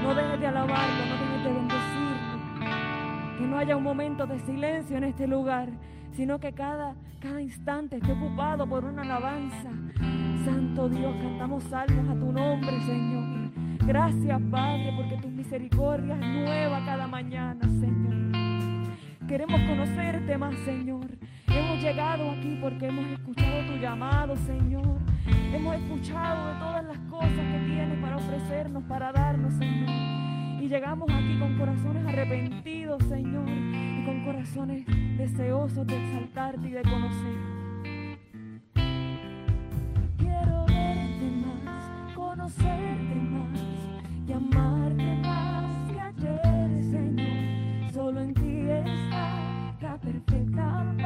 No 0.02 0.14
dejes 0.14 0.40
de 0.40 0.46
alabarlo, 0.46 1.06
no 1.06 1.12
dejes 1.12 1.44
de 1.44 1.52
bendecirlo. 1.52 3.38
Que 3.38 3.46
no 3.46 3.58
haya 3.58 3.76
un 3.76 3.82
momento 3.82 4.26
de 4.26 4.38
silencio 4.40 4.96
en 4.96 5.04
este 5.04 5.26
lugar, 5.26 5.68
sino 6.12 6.38
que 6.40 6.52
cada, 6.52 6.94
cada 7.20 7.40
instante 7.40 7.96
esté 7.96 8.12
ocupado 8.12 8.66
por 8.66 8.84
una 8.84 9.02
alabanza. 9.02 9.70
Santo 10.44 10.88
Dios, 10.88 11.14
cantamos 11.22 11.64
salmos 11.64 12.08
a 12.08 12.18
tu 12.18 12.32
nombre, 12.32 12.80
Señor. 12.82 13.50
Gracias, 13.86 14.40
Padre, 14.50 14.92
porque 14.96 15.16
tus 15.16 15.30
misericordias 15.30 16.18
nueva 16.18 16.84
cada 16.84 17.06
mañana, 17.06 17.62
Señor. 17.62 18.29
Queremos 19.30 19.60
conocerte 19.60 20.36
más, 20.36 20.56
Señor. 20.64 21.06
Hemos 21.46 21.80
llegado 21.80 22.32
aquí 22.32 22.58
porque 22.60 22.88
hemos 22.88 23.06
escuchado 23.06 23.64
tu 23.64 23.76
llamado, 23.76 24.36
Señor. 24.38 24.98
Hemos 25.54 25.76
escuchado 25.76 26.52
de 26.52 26.58
todas 26.58 26.84
las 26.84 26.98
cosas 27.08 27.30
que 27.30 27.62
tienes 27.64 27.96
para 28.00 28.16
ofrecernos, 28.16 28.82
para 28.88 29.12
darnos, 29.12 29.54
Señor. 29.54 29.88
Y 30.60 30.66
llegamos 30.66 31.08
aquí 31.08 31.38
con 31.38 31.56
corazones 31.56 32.04
arrepentidos, 32.08 33.04
Señor, 33.04 33.48
y 33.48 34.04
con 34.04 34.24
corazones 34.24 34.84
deseosos 35.16 35.86
de 35.86 35.96
exaltarte 35.96 36.68
y 36.68 36.72
de 36.72 36.82
conocerte. 36.82 38.18
Quiero 40.18 40.66
verte 40.66 41.30
más, 41.64 42.14
conocerte 42.16 43.14
más 43.14 43.60
y 44.26 44.32
amarte. 44.32 44.99
pick 50.30 50.58
up 50.60 50.99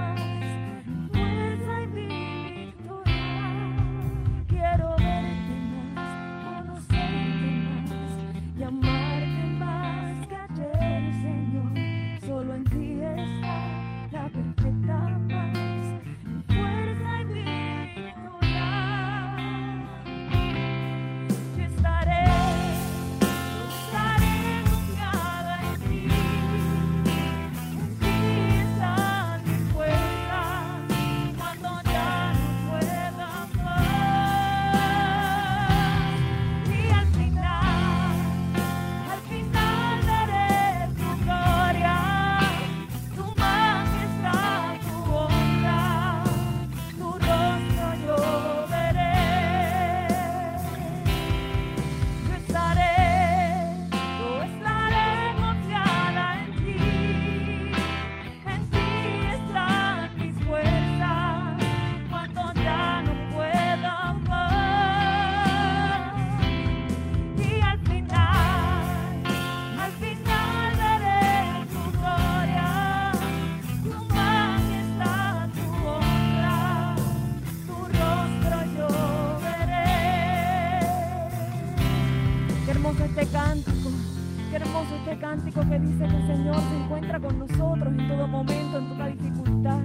cántico 85.35 85.69
que 85.69 85.81
dice 85.81 86.07
que 86.07 86.17
el 86.17 86.27
Señor 86.29 86.57
se 86.61 86.77
encuentra 86.77 87.19
con 87.19 87.39
nosotros 87.41 87.89
en 87.89 88.09
todo 88.09 88.29
momento, 88.29 88.79
en 88.79 88.89
toda 88.89 89.07
dificultad. 89.09 89.81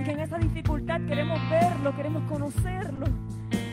Y 0.00 0.04
que 0.04 0.10
en 0.12 0.20
esa 0.20 0.38
dificultad 0.38 1.00
queremos 1.00 1.40
verlo, 1.50 1.96
queremos 1.96 2.22
conocerlo. 2.30 3.06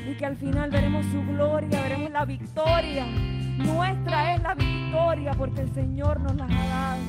Y 0.09 0.15
que 0.15 0.25
al 0.25 0.35
final 0.35 0.71
veremos 0.71 1.05
su 1.07 1.21
gloria, 1.31 1.81
veremos 1.83 2.11
la 2.11 2.25
victoria. 2.25 3.05
Nuestra 3.57 4.33
es 4.33 4.41
la 4.41 4.55
victoria 4.55 5.33
porque 5.33 5.61
el 5.61 5.73
Señor 5.75 6.21
nos 6.21 6.35
la 6.35 6.45
ha 6.45 6.47
dado. 6.47 7.01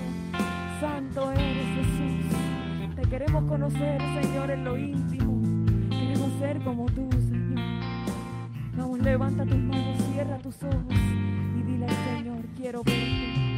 Santo 0.81 1.33
eres 1.33 1.67
Jesús. 1.77 2.97
Te 2.97 3.03
queremos 3.09 3.45
conocer, 3.45 3.99
Señor, 4.21 4.51
en 4.51 4.65
lo 4.65 4.77
íntimo. 4.77 5.41
Queremos 5.89 6.33
ser 6.39 6.61
como 6.61 6.85
tú, 6.87 7.09
Señor. 7.13 7.61
Vamos, 8.77 8.99
levanta 9.01 9.47
tus 9.47 9.59
manos, 9.59 9.97
cierra 10.13 10.37
tus 10.37 10.63
ojos 10.65 10.85
y 11.59 11.63
dile 11.63 11.87
al 11.87 12.17
Señor, 12.17 12.45
quiero 12.57 12.83
verte. 12.83 13.50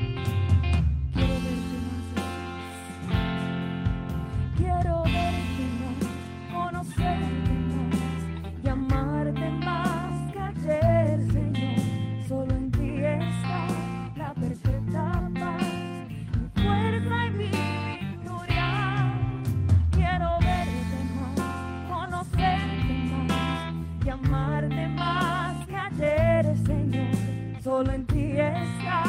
Solo 27.82 27.94
en 27.94 28.06
ti 28.06 28.30
está 28.38 29.02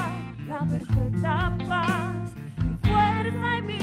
la 0.48 0.66
perfecta 0.66 1.56
paz, 1.70 2.34
mi 2.58 2.76
fuerza 2.90 3.58
y 3.60 3.62
mi 3.62 3.83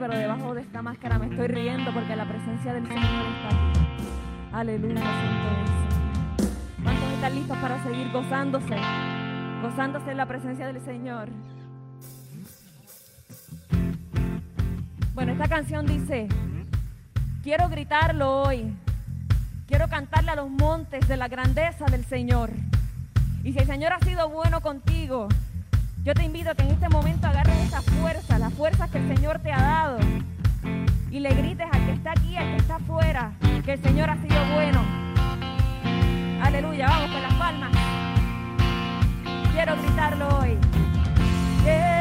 pero 0.00 0.16
debajo 0.16 0.54
de 0.54 0.62
esta 0.62 0.80
máscara 0.80 1.18
me 1.18 1.26
estoy 1.26 1.46
riendo 1.48 1.92
porque 1.92 2.16
la 2.16 2.26
presencia 2.26 2.72
del 2.72 2.86
Señor 2.86 3.04
está 3.04 3.48
aquí. 3.48 4.06
Aleluya, 4.50 5.02
santo. 5.02 6.48
¿Cuántos 6.82 7.12
están 7.12 7.34
listos 7.34 7.58
para 7.58 7.82
seguir 7.84 8.10
gozándose? 8.10 8.76
Gozándose 9.60 10.10
en 10.10 10.16
la 10.16 10.26
presencia 10.26 10.66
del 10.68 10.82
Señor. 10.82 11.28
Bueno, 15.12 15.32
esta 15.32 15.48
canción 15.48 15.84
dice, 15.84 16.28
quiero 17.42 17.68
gritarlo 17.68 18.40
hoy. 18.40 18.74
Quiero 19.68 19.86
cantarle 19.88 20.30
a 20.30 20.36
los 20.36 20.48
montes 20.48 21.06
de 21.08 21.18
la 21.18 21.28
grandeza 21.28 21.84
del 21.84 22.06
Señor. 22.06 22.48
Y 23.44 23.52
si 23.52 23.58
el 23.58 23.66
Señor 23.66 23.92
ha 23.92 24.00
sido 24.00 24.30
bueno 24.30 24.62
contigo, 24.62 25.28
yo 26.02 26.14
te 26.14 26.24
invito 26.24 26.50
a 26.50 26.54
que 26.54 26.62
en 26.62 26.70
este 26.70 26.88
momento 26.88 27.26
agarres 27.26 27.56
esa 27.58 27.82
fuerza, 27.82 28.38
la 28.38 28.50
fuerza 28.50 28.88
que 28.88 28.98
el 28.98 29.16
Señor 29.16 29.38
te 29.40 29.52
ha 29.52 29.60
dado, 29.60 29.98
y 31.10 31.20
le 31.20 31.30
grites 31.34 31.66
al 31.70 31.84
que 31.86 31.92
está 31.92 32.12
aquí, 32.12 32.36
al 32.36 32.50
que 32.50 32.56
está 32.56 32.76
afuera, 32.76 33.32
que 33.64 33.72
el 33.74 33.82
Señor 33.82 34.08
ha 34.08 34.16
sido 34.16 34.36
bueno. 34.54 34.82
Aleluya, 36.42 36.88
vamos 36.88 37.10
con 37.10 37.22
las 37.22 37.34
palmas. 37.34 37.70
Quiero 39.52 39.76
gritarlo 39.76 40.38
hoy. 40.38 40.56
Quiero 41.62 41.99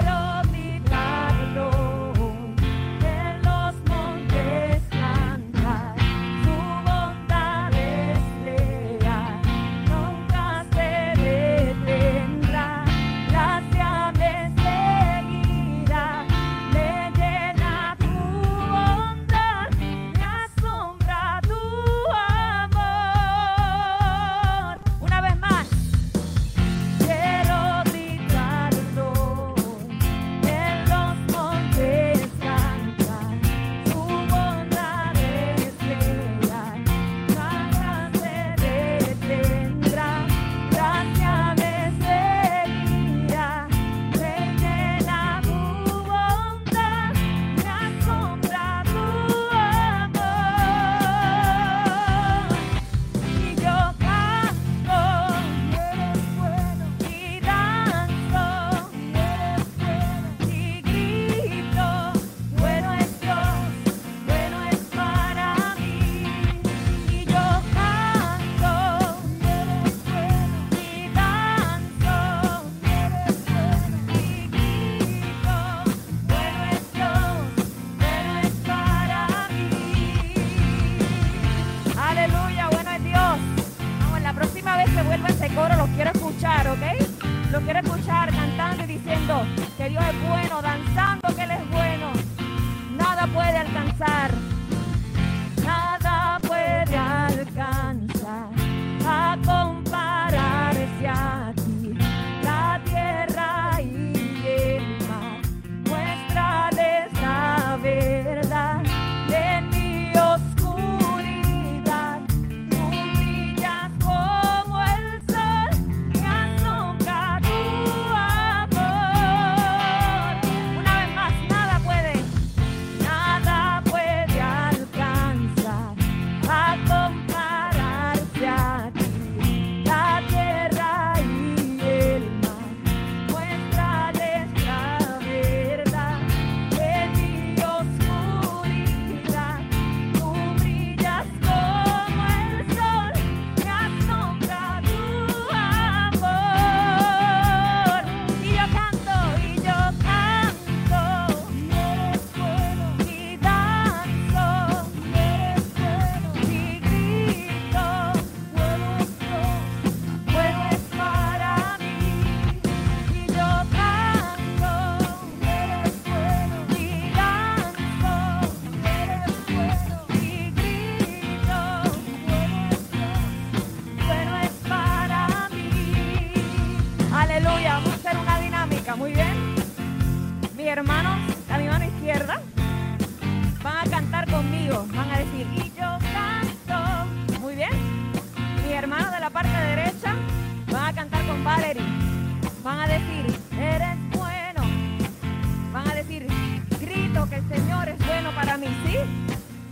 para 198.39 198.57
mí, 198.57 198.67
¿sí? 198.85 198.95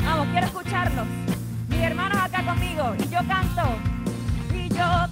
Vamos, 0.03 0.27
quiero 0.31 0.47
escucharlos. 0.47 1.07
Mis 1.69 1.79
hermanos 1.79 2.17
acá 2.21 2.43
conmigo. 2.43 2.93
Y 2.99 3.03
yo 3.03 3.19
canto. 3.25 3.63
Y 4.53 4.67
yo 4.67 5.06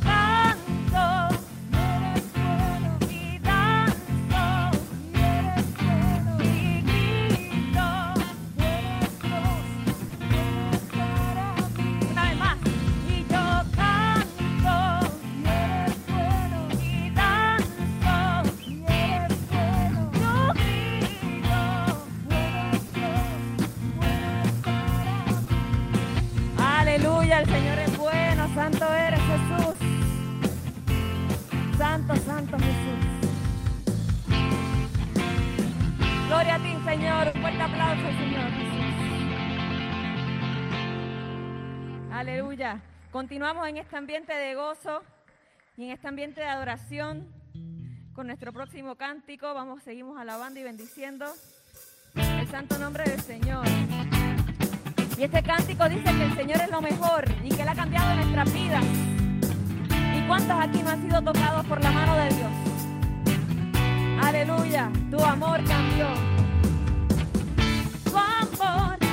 Continuamos 43.15 43.65
en 43.69 43.77
este 43.77 43.95
ambiente 43.95 44.33
de 44.33 44.55
gozo 44.55 45.01
y 45.77 45.85
en 45.85 45.91
este 45.91 46.05
ambiente 46.05 46.41
de 46.41 46.47
adoración 46.47 47.25
con 48.11 48.27
nuestro 48.27 48.51
próximo 48.51 48.95
cántico. 48.95 49.53
Vamos, 49.53 49.83
seguimos 49.83 50.19
alabando 50.19 50.59
y 50.59 50.63
bendiciendo 50.63 51.25
el 52.13 52.47
santo 52.49 52.77
nombre 52.77 53.05
del 53.05 53.21
Señor. 53.21 53.65
Y 55.17 55.23
este 55.23 55.41
cántico 55.43 55.87
dice 55.87 56.03
que 56.03 56.25
el 56.25 56.35
Señor 56.35 56.59
es 56.59 56.69
lo 56.69 56.81
mejor 56.81 57.23
y 57.41 57.55
que 57.55 57.61
Él 57.61 57.69
ha 57.69 57.75
cambiado 57.75 58.15
nuestras 58.15 58.53
vidas. 58.53 58.83
¿Y 60.17 60.27
cuántos 60.27 60.59
aquí 60.59 60.83
no 60.83 60.89
han 60.89 61.01
sido 61.01 61.21
tocados 61.21 61.65
por 61.67 61.81
la 61.81 61.91
mano 61.91 62.17
de 62.17 62.27
Dios? 62.35 62.51
Aleluya, 64.25 64.91
tu 65.09 65.23
amor 65.23 65.63
cambió. 65.63 66.07
Amor 68.13 69.04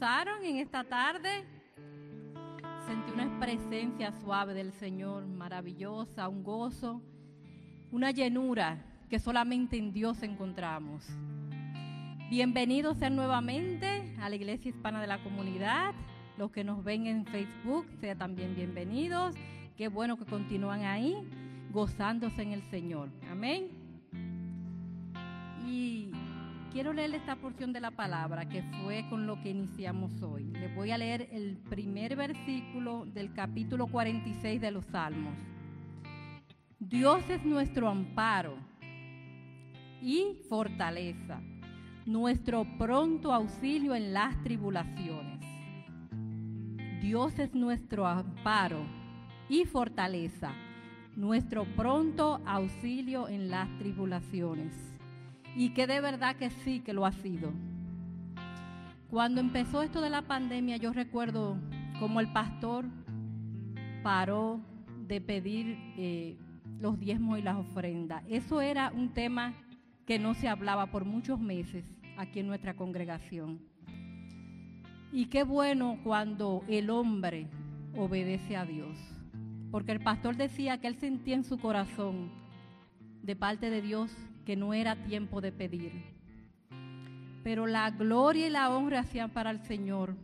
¿Cuántos 0.00 0.08
se 0.08 0.24
gozaron 0.24 0.44
en 0.44 0.56
esta 0.56 0.84
tarde? 0.84 1.44
Sentí 2.86 3.12
una 3.12 3.38
presencia 3.38 4.12
suave 4.12 4.54
del 4.54 4.72
Señor, 4.72 5.26
maravillosa, 5.26 6.28
un 6.28 6.42
gozo, 6.42 7.02
una 7.90 8.10
llenura 8.10 8.82
que 9.10 9.18
solamente 9.18 9.76
en 9.76 9.92
Dios 9.92 10.22
encontramos. 10.22 11.06
Bienvenidos 12.30 12.98
sean 12.98 13.14
nuevamente 13.14 14.14
a 14.20 14.28
la 14.28 14.36
Iglesia 14.36 14.70
Hispana 14.70 15.00
de 15.00 15.06
la 15.06 15.22
Comunidad. 15.22 15.94
Los 16.38 16.50
que 16.50 16.64
nos 16.64 16.82
ven 16.82 17.06
en 17.06 17.26
Facebook, 17.26 17.86
sean 18.00 18.18
también 18.18 18.54
bienvenidos. 18.54 19.34
Qué 19.76 19.88
bueno 19.88 20.16
que 20.16 20.24
continúan 20.24 20.84
ahí 20.84 21.16
gozándose 21.72 22.42
en 22.42 22.52
el 22.52 22.62
Señor. 22.70 23.10
Amén. 23.30 23.79
Quiero 26.72 26.92
leer 26.92 27.12
esta 27.16 27.34
porción 27.34 27.72
de 27.72 27.80
la 27.80 27.90
palabra 27.90 28.48
que 28.48 28.62
fue 28.62 29.04
con 29.10 29.26
lo 29.26 29.42
que 29.42 29.50
iniciamos 29.50 30.22
hoy. 30.22 30.44
Les 30.44 30.72
voy 30.76 30.92
a 30.92 30.98
leer 30.98 31.28
el 31.32 31.56
primer 31.56 32.14
versículo 32.14 33.06
del 33.06 33.34
capítulo 33.34 33.88
46 33.88 34.60
de 34.60 34.70
los 34.70 34.84
Salmos. 34.86 35.34
Dios 36.78 37.28
es 37.28 37.44
nuestro 37.44 37.88
amparo 37.88 38.54
y 40.00 40.36
fortaleza, 40.48 41.40
nuestro 42.06 42.64
pronto 42.78 43.32
auxilio 43.32 43.96
en 43.96 44.12
las 44.12 44.40
tribulaciones. 44.44 45.40
Dios 47.02 47.36
es 47.40 47.52
nuestro 47.52 48.06
amparo 48.06 48.86
y 49.48 49.64
fortaleza, 49.64 50.52
nuestro 51.16 51.64
pronto 51.74 52.40
auxilio 52.46 53.26
en 53.28 53.50
las 53.50 53.68
tribulaciones. 53.78 54.99
Y 55.56 55.70
que 55.70 55.86
de 55.86 56.00
verdad 56.00 56.36
que 56.36 56.50
sí 56.50 56.80
que 56.80 56.92
lo 56.92 57.06
ha 57.06 57.12
sido. 57.12 57.52
Cuando 59.10 59.40
empezó 59.40 59.82
esto 59.82 60.00
de 60.00 60.10
la 60.10 60.22
pandemia, 60.22 60.76
yo 60.76 60.92
recuerdo 60.92 61.56
como 61.98 62.20
el 62.20 62.32
pastor 62.32 62.86
paró 64.02 64.60
de 65.06 65.20
pedir 65.20 65.76
eh, 65.96 66.36
los 66.78 66.98
diezmos 66.98 67.38
y 67.38 67.42
las 67.42 67.56
ofrendas. 67.56 68.22
Eso 68.28 68.60
era 68.60 68.92
un 68.94 69.12
tema 69.12 69.54
que 70.06 70.18
no 70.18 70.34
se 70.34 70.48
hablaba 70.48 70.86
por 70.86 71.04
muchos 71.04 71.40
meses 71.40 71.84
aquí 72.16 72.40
en 72.40 72.46
nuestra 72.46 72.74
congregación. 72.74 73.60
Y 75.12 75.26
qué 75.26 75.42
bueno 75.42 75.98
cuando 76.04 76.62
el 76.68 76.90
hombre 76.90 77.48
obedece 77.96 78.56
a 78.56 78.64
Dios. 78.64 78.96
Porque 79.70 79.92
el 79.92 80.00
pastor 80.00 80.36
decía 80.36 80.80
que 80.80 80.86
él 80.86 80.96
sentía 80.96 81.34
en 81.34 81.44
su 81.44 81.58
corazón 81.58 82.30
de 83.22 83.36
parte 83.36 83.70
de 83.70 83.82
Dios 83.82 84.12
que 84.50 84.56
no 84.56 84.74
era 84.74 84.96
tiempo 84.96 85.40
de 85.40 85.52
pedir. 85.52 85.92
Pero 87.44 87.68
la 87.68 87.88
gloria 87.90 88.48
y 88.48 88.50
la 88.50 88.68
honra 88.70 88.98
hacían 88.98 89.30
para 89.30 89.52
el 89.52 89.60
Señor. 89.60 90.16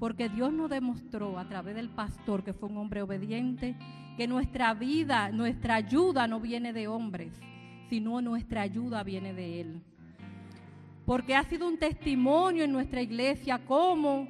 Porque 0.00 0.28
Dios 0.28 0.52
nos 0.52 0.68
demostró 0.68 1.38
a 1.38 1.48
través 1.48 1.76
del 1.76 1.90
pastor, 1.90 2.42
que 2.42 2.52
fue 2.52 2.68
un 2.68 2.76
hombre 2.76 3.02
obediente, 3.02 3.76
que 4.16 4.26
nuestra 4.26 4.74
vida, 4.74 5.30
nuestra 5.30 5.76
ayuda 5.76 6.26
no 6.26 6.40
viene 6.40 6.72
de 6.72 6.88
hombres, 6.88 7.40
sino 7.88 8.20
nuestra 8.20 8.62
ayuda 8.62 9.04
viene 9.04 9.32
de 9.32 9.60
Él. 9.60 9.82
Porque 11.06 11.36
ha 11.36 11.44
sido 11.44 11.68
un 11.68 11.78
testimonio 11.78 12.64
en 12.64 12.72
nuestra 12.72 13.00
iglesia 13.00 13.64
cómo, 13.64 14.26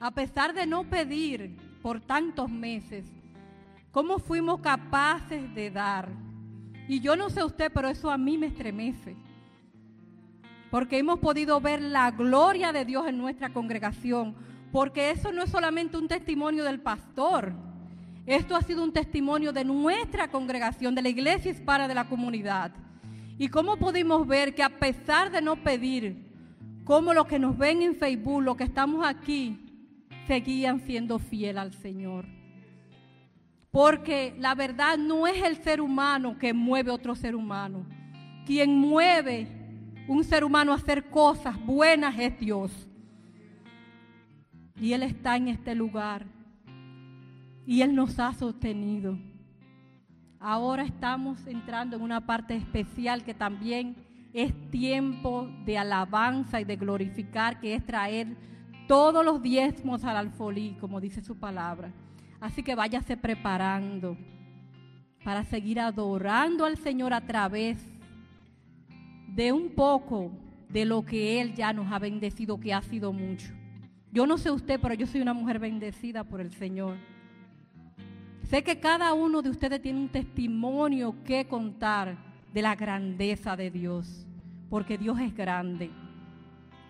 a 0.00 0.10
pesar 0.10 0.52
de 0.54 0.66
no 0.66 0.82
pedir 0.90 1.56
por 1.80 2.00
tantos 2.00 2.50
meses, 2.50 3.06
cómo 3.92 4.18
fuimos 4.18 4.60
capaces 4.60 5.54
de 5.54 5.70
dar. 5.70 6.31
Y 6.92 7.00
yo 7.00 7.16
no 7.16 7.30
sé 7.30 7.42
usted, 7.42 7.72
pero 7.72 7.88
eso 7.88 8.10
a 8.10 8.18
mí 8.18 8.36
me 8.36 8.48
estremece. 8.48 9.16
Porque 10.70 10.98
hemos 10.98 11.20
podido 11.20 11.58
ver 11.58 11.80
la 11.80 12.10
gloria 12.10 12.70
de 12.70 12.84
Dios 12.84 13.06
en 13.08 13.16
nuestra 13.16 13.50
congregación. 13.50 14.34
Porque 14.70 15.10
eso 15.10 15.32
no 15.32 15.42
es 15.42 15.48
solamente 15.48 15.96
un 15.96 16.06
testimonio 16.06 16.64
del 16.64 16.80
pastor, 16.80 17.54
esto 18.26 18.54
ha 18.54 18.60
sido 18.60 18.84
un 18.84 18.92
testimonio 18.92 19.54
de 19.54 19.64
nuestra 19.64 20.28
congregación, 20.28 20.94
de 20.94 21.00
la 21.00 21.08
iglesia 21.08 21.52
hispana 21.52 21.88
de 21.88 21.94
la 21.94 22.10
comunidad. 22.10 22.72
Y 23.38 23.48
cómo 23.48 23.78
pudimos 23.78 24.26
ver 24.26 24.54
que 24.54 24.62
a 24.62 24.78
pesar 24.78 25.30
de 25.30 25.40
no 25.40 25.56
pedir, 25.56 26.26
como 26.84 27.14
los 27.14 27.26
que 27.26 27.38
nos 27.38 27.56
ven 27.56 27.80
en 27.80 27.96
Facebook, 27.96 28.42
los 28.42 28.56
que 28.56 28.64
estamos 28.64 29.02
aquí, 29.06 29.58
seguían 30.26 30.78
siendo 30.80 31.18
fiel 31.18 31.56
al 31.56 31.72
Señor. 31.72 32.26
Porque 33.72 34.36
la 34.38 34.54
verdad 34.54 34.98
no 34.98 35.26
es 35.26 35.42
el 35.42 35.56
ser 35.56 35.80
humano 35.80 36.38
que 36.38 36.52
mueve 36.52 36.90
otro 36.90 37.16
ser 37.16 37.34
humano. 37.34 37.86
Quien 38.46 38.78
mueve 38.78 39.48
un 40.06 40.22
ser 40.24 40.44
humano 40.44 40.72
a 40.72 40.76
hacer 40.76 41.08
cosas 41.08 41.58
buenas 41.64 42.16
es 42.18 42.38
Dios. 42.38 42.70
Y 44.78 44.92
Él 44.92 45.02
está 45.02 45.36
en 45.36 45.48
este 45.48 45.74
lugar 45.74 46.26
y 47.64 47.80
Él 47.80 47.94
nos 47.94 48.18
ha 48.18 48.34
sostenido. 48.34 49.18
Ahora 50.38 50.82
estamos 50.82 51.46
entrando 51.46 51.96
en 51.96 52.02
una 52.02 52.26
parte 52.26 52.54
especial 52.54 53.24
que 53.24 53.32
también 53.32 53.96
es 54.34 54.52
tiempo 54.70 55.48
de 55.64 55.78
alabanza 55.78 56.60
y 56.60 56.64
de 56.64 56.76
glorificar, 56.76 57.58
que 57.60 57.74
es 57.74 57.86
traer 57.86 58.36
todos 58.86 59.24
los 59.24 59.40
diezmos 59.40 60.04
al 60.04 60.16
alfolí, 60.16 60.76
como 60.78 61.00
dice 61.00 61.22
su 61.22 61.38
palabra. 61.38 61.92
Así 62.42 62.64
que 62.64 62.74
váyase 62.74 63.16
preparando 63.16 64.16
para 65.22 65.44
seguir 65.44 65.78
adorando 65.78 66.64
al 66.64 66.76
Señor 66.76 67.12
a 67.14 67.20
través 67.20 67.78
de 69.28 69.52
un 69.52 69.70
poco 69.70 70.32
de 70.68 70.84
lo 70.84 71.04
que 71.04 71.40
Él 71.40 71.54
ya 71.54 71.72
nos 71.72 71.92
ha 71.92 72.00
bendecido, 72.00 72.58
que 72.58 72.74
ha 72.74 72.82
sido 72.82 73.12
mucho. 73.12 73.52
Yo 74.10 74.26
no 74.26 74.38
sé 74.38 74.50
usted, 74.50 74.80
pero 74.80 74.94
yo 74.94 75.06
soy 75.06 75.20
una 75.20 75.34
mujer 75.34 75.60
bendecida 75.60 76.24
por 76.24 76.40
el 76.40 76.50
Señor. 76.50 76.96
Sé 78.50 78.64
que 78.64 78.80
cada 78.80 79.14
uno 79.14 79.40
de 79.40 79.48
ustedes 79.48 79.80
tiene 79.80 80.00
un 80.00 80.08
testimonio 80.08 81.14
que 81.22 81.46
contar 81.46 82.16
de 82.52 82.60
la 82.60 82.74
grandeza 82.74 83.54
de 83.54 83.70
Dios, 83.70 84.26
porque 84.68 84.98
Dios 84.98 85.20
es 85.20 85.32
grande. 85.32 85.92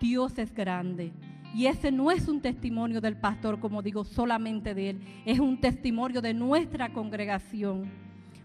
Dios 0.01 0.35
es 0.39 0.51
grande. 0.51 1.13
Y 1.53 1.67
ese 1.67 1.91
no 1.91 2.09
es 2.09 2.27
un 2.27 2.41
testimonio 2.41 2.99
del 2.99 3.15
pastor, 3.15 3.59
como 3.59 3.83
digo, 3.83 4.03
solamente 4.03 4.73
de 4.73 4.89
él. 4.91 5.01
Es 5.25 5.39
un 5.39 5.59
testimonio 5.59 6.21
de 6.21 6.33
nuestra 6.33 6.91
congregación. 6.91 7.91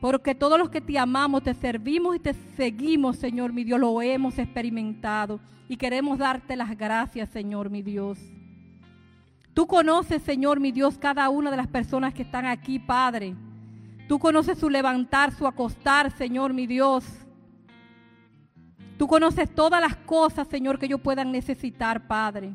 Porque 0.00 0.34
todos 0.34 0.58
los 0.58 0.70
que 0.70 0.80
te 0.80 0.98
amamos, 0.98 1.44
te 1.44 1.54
servimos 1.54 2.16
y 2.16 2.18
te 2.18 2.34
seguimos, 2.56 3.16
Señor 3.16 3.52
mi 3.52 3.62
Dios, 3.62 3.78
lo 3.78 4.02
hemos 4.02 4.40
experimentado. 4.40 5.38
Y 5.68 5.76
queremos 5.76 6.18
darte 6.18 6.56
las 6.56 6.76
gracias, 6.76 7.28
Señor 7.28 7.70
mi 7.70 7.82
Dios. 7.82 8.18
Tú 9.56 9.66
conoces, 9.66 10.22
Señor 10.22 10.60
mi 10.60 10.70
Dios, 10.70 10.98
cada 10.98 11.30
una 11.30 11.50
de 11.50 11.56
las 11.56 11.66
personas 11.66 12.12
que 12.12 12.24
están 12.24 12.44
aquí, 12.44 12.78
Padre. 12.78 13.34
Tú 14.06 14.18
conoces 14.18 14.58
su 14.58 14.68
levantar, 14.68 15.32
su 15.32 15.46
acostar, 15.46 16.10
Señor 16.10 16.52
mi 16.52 16.66
Dios. 16.66 17.06
Tú 18.98 19.08
conoces 19.08 19.48
todas 19.54 19.80
las 19.80 19.96
cosas, 19.96 20.46
Señor, 20.48 20.78
que 20.78 20.84
ellos 20.84 21.00
puedan 21.00 21.32
necesitar, 21.32 22.06
Padre. 22.06 22.52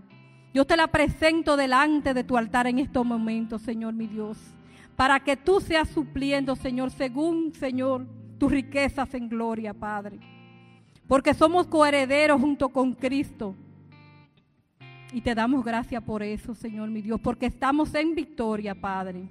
Yo 0.54 0.64
te 0.64 0.78
la 0.78 0.86
presento 0.86 1.58
delante 1.58 2.14
de 2.14 2.24
tu 2.24 2.38
altar 2.38 2.68
en 2.68 2.78
estos 2.78 3.04
momentos, 3.04 3.64
Señor 3.64 3.96
mi 3.96 4.06
Dios, 4.06 4.38
para 4.96 5.20
que 5.22 5.36
tú 5.36 5.60
seas 5.60 5.90
supliendo, 5.90 6.56
Señor, 6.56 6.92
según, 6.92 7.52
Señor, 7.56 8.06
tus 8.38 8.52
riquezas 8.52 9.12
en 9.16 9.28
gloria, 9.28 9.74
Padre. 9.74 10.20
Porque 11.08 11.34
somos 11.34 11.66
coherederos 11.66 12.40
junto 12.40 12.70
con 12.70 12.94
Cristo. 12.94 13.56
Y 15.14 15.22
te 15.22 15.36
damos 15.36 15.64
gracias 15.66 16.02
por 16.04 16.24
eso, 16.24 16.56
Señor 16.56 16.90
mi 16.90 17.02
Dios, 17.02 17.20
porque 17.20 17.46
estamos 17.46 17.94
en 17.96 18.16
victoria, 18.16 18.74
Padre. 18.74 19.28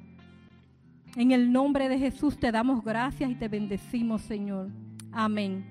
En 1.16 1.32
el 1.32 1.50
nombre 1.50 1.88
de 1.88 1.98
Jesús 1.98 2.38
te 2.38 2.52
damos 2.52 2.84
gracias 2.84 3.30
y 3.30 3.34
te 3.34 3.48
bendecimos, 3.48 4.20
Señor. 4.22 4.68
Amén. 5.10 5.64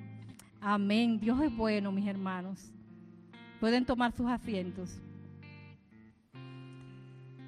Amén. 0.59 1.19
Dios 1.19 1.39
es 1.41 1.55
bueno, 1.55 1.91
mis 1.91 2.07
hermanos. 2.07 2.71
Pueden 3.59 3.85
tomar 3.85 4.11
sus 4.11 4.27
asientos. 4.27 4.99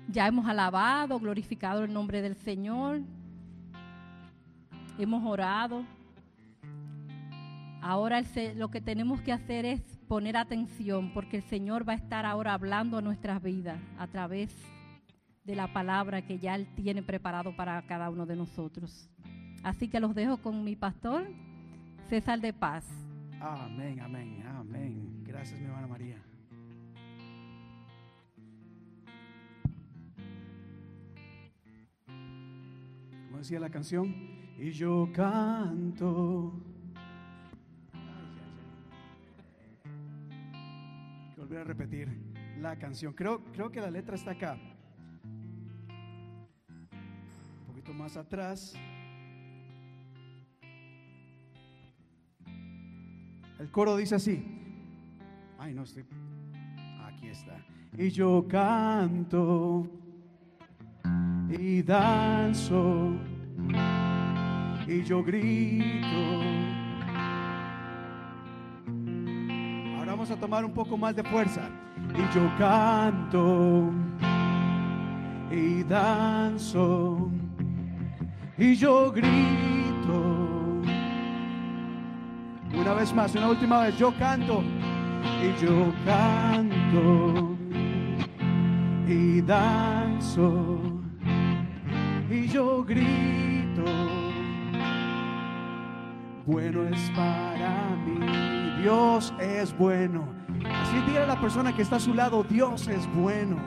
Ya 0.08 0.28
hemos 0.28 0.46
alabado, 0.46 1.20
glorificado 1.20 1.84
el 1.84 1.92
nombre 1.92 2.22
del 2.22 2.36
Señor. 2.36 3.02
Hemos 5.00 5.26
orado. 5.26 5.84
Ahora 7.82 8.22
lo 8.56 8.70
que 8.70 8.82
tenemos 8.82 9.20
que 9.22 9.32
hacer 9.32 9.66
es 9.66 9.82
poner 10.12 10.36
atención 10.36 11.14
porque 11.14 11.38
el 11.38 11.44
Señor 11.44 11.88
va 11.88 11.94
a 11.94 11.96
estar 11.96 12.26
ahora 12.26 12.54
hablando 12.54 12.98
a 12.98 13.02
nuestras 13.02 13.42
vidas 13.42 13.80
a 13.98 14.08
través 14.08 14.54
de 15.46 15.56
la 15.56 15.72
palabra 15.72 16.22
que 16.22 16.38
ya 16.38 16.56
Él 16.56 16.68
tiene 16.76 17.02
preparado 17.02 17.56
para 17.56 17.82
cada 17.84 18.10
uno 18.10 18.26
de 18.26 18.36
nosotros. 18.36 19.10
Así 19.64 19.88
que 19.88 20.02
los 20.02 20.14
dejo 20.14 20.36
con 20.36 20.66
mi 20.66 20.76
pastor, 20.76 21.32
César 22.10 22.42
de 22.42 22.52
Paz. 22.52 22.86
Amén, 23.40 24.02
amén, 24.02 24.44
amén. 24.46 25.24
Gracias, 25.24 25.58
mi 25.58 25.68
hermana 25.68 25.88
María. 25.88 26.18
Como 33.28 33.38
decía 33.38 33.62
la 33.62 33.70
canción, 33.70 34.14
y 34.60 34.72
yo 34.72 35.10
canto. 35.14 36.71
Volver 41.52 41.66
a 41.66 41.68
repetir 41.68 42.08
la 42.62 42.78
canción. 42.78 43.12
Creo, 43.12 43.44
creo 43.52 43.70
que 43.70 43.82
la 43.82 43.92
letra 43.92 44.16
está 44.16 44.32
acá. 44.32 44.58
Un 47.60 47.66
poquito 47.68 47.94
más 47.94 48.16
atrás. 48.16 48.74
El 53.60 53.70
coro 53.70 53.98
dice 53.98 54.16
así. 54.16 54.42
Ay, 55.60 55.74
no 55.74 55.84
estoy. 55.84 56.06
Aquí 57.04 57.28
está. 57.28 57.58
Y 57.98 58.10
yo 58.10 58.48
canto 58.48 59.90
y 61.50 61.82
danzo 61.82 63.20
y 64.88 65.04
yo 65.04 65.22
grito. 65.22 66.71
A 70.32 70.36
tomar 70.38 70.64
un 70.64 70.72
poco 70.72 70.98
más 70.98 71.16
de 71.16 71.24
fuerza. 71.24 71.62
Y 72.16 72.36
yo 72.36 72.50
canto 72.58 73.92
y 75.52 75.84
danzo 75.84 77.30
y 78.58 78.76
yo 78.76 79.12
grito. 79.12 80.82
Una 82.74 82.94
vez 82.94 83.14
más, 83.14 83.36
una 83.36 83.50
última 83.50 83.82
vez, 83.82 83.98
yo 83.98 84.14
canto 84.18 84.64
y 85.44 85.66
yo 85.66 85.94
canto 86.06 87.58
y 89.08 89.42
danzo 89.42 90.80
y 92.30 92.48
yo 92.48 92.84
grito. 92.84 94.21
Bueno 96.52 96.86
es 96.86 97.10
para 97.12 97.96
mí, 97.96 98.82
Dios 98.82 99.34
es 99.40 99.74
bueno. 99.78 100.36
Así 100.66 100.98
diga 101.08 101.26
la 101.26 101.40
persona 101.40 101.74
que 101.74 101.82
está 101.82 101.96
a 101.96 102.00
su 102.02 102.14
lado, 102.14 102.44
Dios 102.44 102.90
es 102.90 103.08
bueno. 103.16 103.58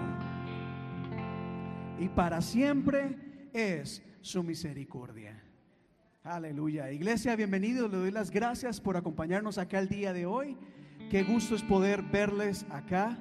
Y 1.99 2.11
para 2.11 2.43
siempre 2.43 3.49
es 3.55 4.03
su 4.21 4.43
misericordia. 4.43 5.43
Aleluya. 6.25 6.93
Iglesia, 6.93 7.35
bienvenidos. 7.37 7.91
Le 7.91 7.97
doy 7.97 8.11
las 8.11 8.31
gracias 8.31 8.83
por 8.83 8.99
acompañarnos 8.99 9.57
acá 9.57 9.79
el 9.79 9.89
día 9.89 10.13
de 10.13 10.27
hoy. 10.27 10.55
Qué 11.11 11.23
gusto 11.23 11.55
es 11.55 11.63
poder 11.63 12.03
verles 12.03 12.67
acá. 12.69 13.17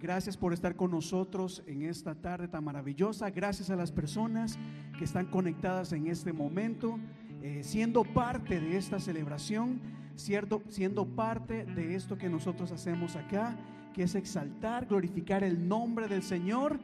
Gracias 0.00 0.36
por 0.36 0.52
estar 0.52 0.76
con 0.76 0.92
nosotros 0.92 1.64
en 1.66 1.82
esta 1.82 2.14
tarde 2.14 2.46
tan 2.46 2.62
maravillosa. 2.62 3.30
Gracias 3.30 3.68
a 3.68 3.74
las 3.74 3.90
personas 3.90 4.56
que 4.96 5.04
están 5.04 5.26
conectadas 5.26 5.92
en 5.92 6.06
este 6.06 6.32
momento, 6.32 7.00
eh, 7.46 7.62
siendo 7.62 8.04
parte 8.04 8.60
de 8.60 8.76
esta 8.76 8.98
celebración, 8.98 9.80
cierto, 10.16 10.62
siendo 10.68 11.06
parte 11.06 11.64
de 11.64 11.94
esto 11.94 12.18
que 12.18 12.28
nosotros 12.28 12.72
hacemos 12.72 13.16
acá, 13.16 13.56
que 13.94 14.02
es 14.02 14.14
exaltar, 14.14 14.86
glorificar 14.86 15.44
el 15.44 15.68
nombre 15.68 16.08
del 16.08 16.22
Señor 16.22 16.78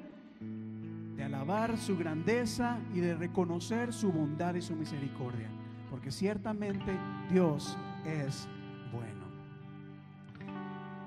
alabar 1.23 1.79
su 1.79 1.97
grandeza 1.97 2.79
y 2.95 3.01
de 3.01 3.15
reconocer 3.15 3.93
su 3.93 4.13
bondad 4.13 4.55
y 4.55 4.63
su 4.63 4.75
misericordia, 4.75 5.49
porque 5.91 6.11
ciertamente 6.11 6.93
Dios 7.31 7.77
es 8.05 8.49
bueno. 8.93 9.27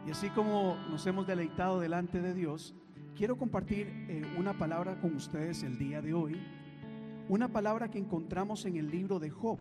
Y 0.07 0.11
así 0.11 0.29
como 0.29 0.77
nos 0.89 1.05
hemos 1.07 1.27
deleitado 1.27 1.79
delante 1.79 2.21
de 2.21 2.33
Dios, 2.33 2.75
quiero 3.15 3.37
compartir 3.37 3.87
eh, 4.09 4.23
una 4.37 4.57
palabra 4.57 4.99
con 4.99 5.15
ustedes 5.15 5.63
el 5.63 5.77
día 5.77 6.01
de 6.01 6.13
hoy, 6.13 6.41
una 7.27 7.47
palabra 7.47 7.89
que 7.89 7.97
encontramos 7.97 8.65
en 8.65 8.77
el 8.77 8.89
libro 8.89 9.19
de 9.19 9.29
Job, 9.29 9.59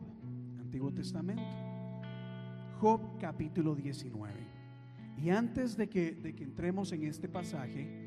Antiguo 0.60 0.92
Testamento, 0.92 1.42
Job 2.78 3.18
capítulo 3.18 3.74
19. 3.74 4.32
Y 5.16 5.30
antes 5.30 5.76
de 5.76 5.88
que, 5.88 6.12
de 6.12 6.34
que 6.34 6.44
entremos 6.44 6.92
en 6.92 7.04
este 7.04 7.28
pasaje, 7.28 8.06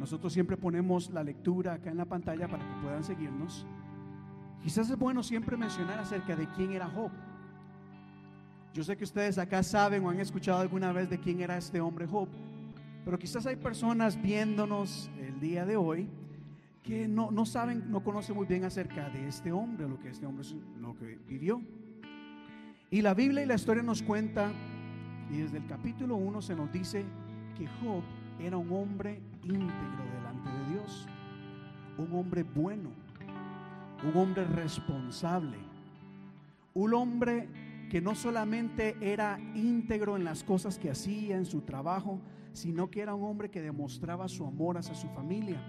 nosotros 0.00 0.32
siempre 0.32 0.56
ponemos 0.56 1.10
la 1.10 1.22
lectura 1.22 1.74
acá 1.74 1.90
en 1.90 1.98
la 1.98 2.04
pantalla 2.04 2.48
para 2.48 2.66
que 2.66 2.82
puedan 2.82 3.04
seguirnos. 3.04 3.64
Quizás 4.62 4.90
es 4.90 4.98
bueno 4.98 5.22
siempre 5.22 5.56
mencionar 5.56 5.98
acerca 6.00 6.34
de 6.34 6.48
quién 6.56 6.72
era 6.72 6.88
Job. 6.88 7.12
Yo 8.74 8.82
sé 8.82 8.96
que 8.96 9.04
ustedes 9.04 9.38
acá 9.38 9.62
saben 9.62 10.04
o 10.04 10.10
han 10.10 10.20
escuchado 10.20 10.60
alguna 10.60 10.92
vez 10.92 11.08
de 11.08 11.18
quién 11.18 11.40
era 11.40 11.56
este 11.56 11.80
hombre 11.80 12.06
Job, 12.06 12.28
pero 13.04 13.18
quizás 13.18 13.46
hay 13.46 13.56
personas 13.56 14.20
viéndonos 14.20 15.08
el 15.20 15.38
día 15.38 15.64
de 15.64 15.76
hoy 15.76 16.08
que 16.86 17.08
no, 17.08 17.32
no 17.32 17.44
saben, 17.44 17.90
no 17.90 18.02
conocen 18.04 18.36
muy 18.36 18.46
bien 18.46 18.64
acerca 18.64 19.10
de 19.10 19.26
este 19.26 19.50
hombre, 19.50 19.88
lo 19.88 19.98
que 19.98 20.08
este 20.08 20.24
hombre 20.24 20.46
lo 20.80 20.96
que 20.96 21.18
vivió. 21.28 21.60
Y 22.90 23.02
la 23.02 23.12
Biblia 23.12 23.42
y 23.42 23.46
la 23.46 23.56
historia 23.56 23.82
nos 23.82 24.02
cuenta, 24.02 24.52
y 25.28 25.38
desde 25.38 25.58
el 25.58 25.66
capítulo 25.66 26.14
1 26.16 26.40
se 26.40 26.54
nos 26.54 26.72
dice 26.72 27.04
que 27.58 27.66
Job 27.66 28.02
era 28.38 28.56
un 28.56 28.70
hombre 28.70 29.20
íntegro 29.42 30.04
delante 30.14 30.48
de 30.48 30.72
Dios, 30.72 31.08
un 31.98 32.12
hombre 32.14 32.44
bueno, 32.44 32.90
un 34.04 34.16
hombre 34.16 34.44
responsable, 34.44 35.58
un 36.72 36.94
hombre 36.94 37.48
que 37.90 38.00
no 38.00 38.14
solamente 38.14 38.96
era 39.00 39.40
íntegro 39.56 40.16
en 40.16 40.24
las 40.24 40.44
cosas 40.44 40.78
que 40.78 40.90
hacía, 40.90 41.36
en 41.36 41.46
su 41.46 41.62
trabajo, 41.62 42.20
sino 42.52 42.90
que 42.90 43.00
era 43.00 43.14
un 43.14 43.24
hombre 43.24 43.50
que 43.50 43.60
demostraba 43.60 44.28
su 44.28 44.46
amor 44.46 44.78
hacia 44.78 44.94
su 44.94 45.08
familia. 45.08 45.60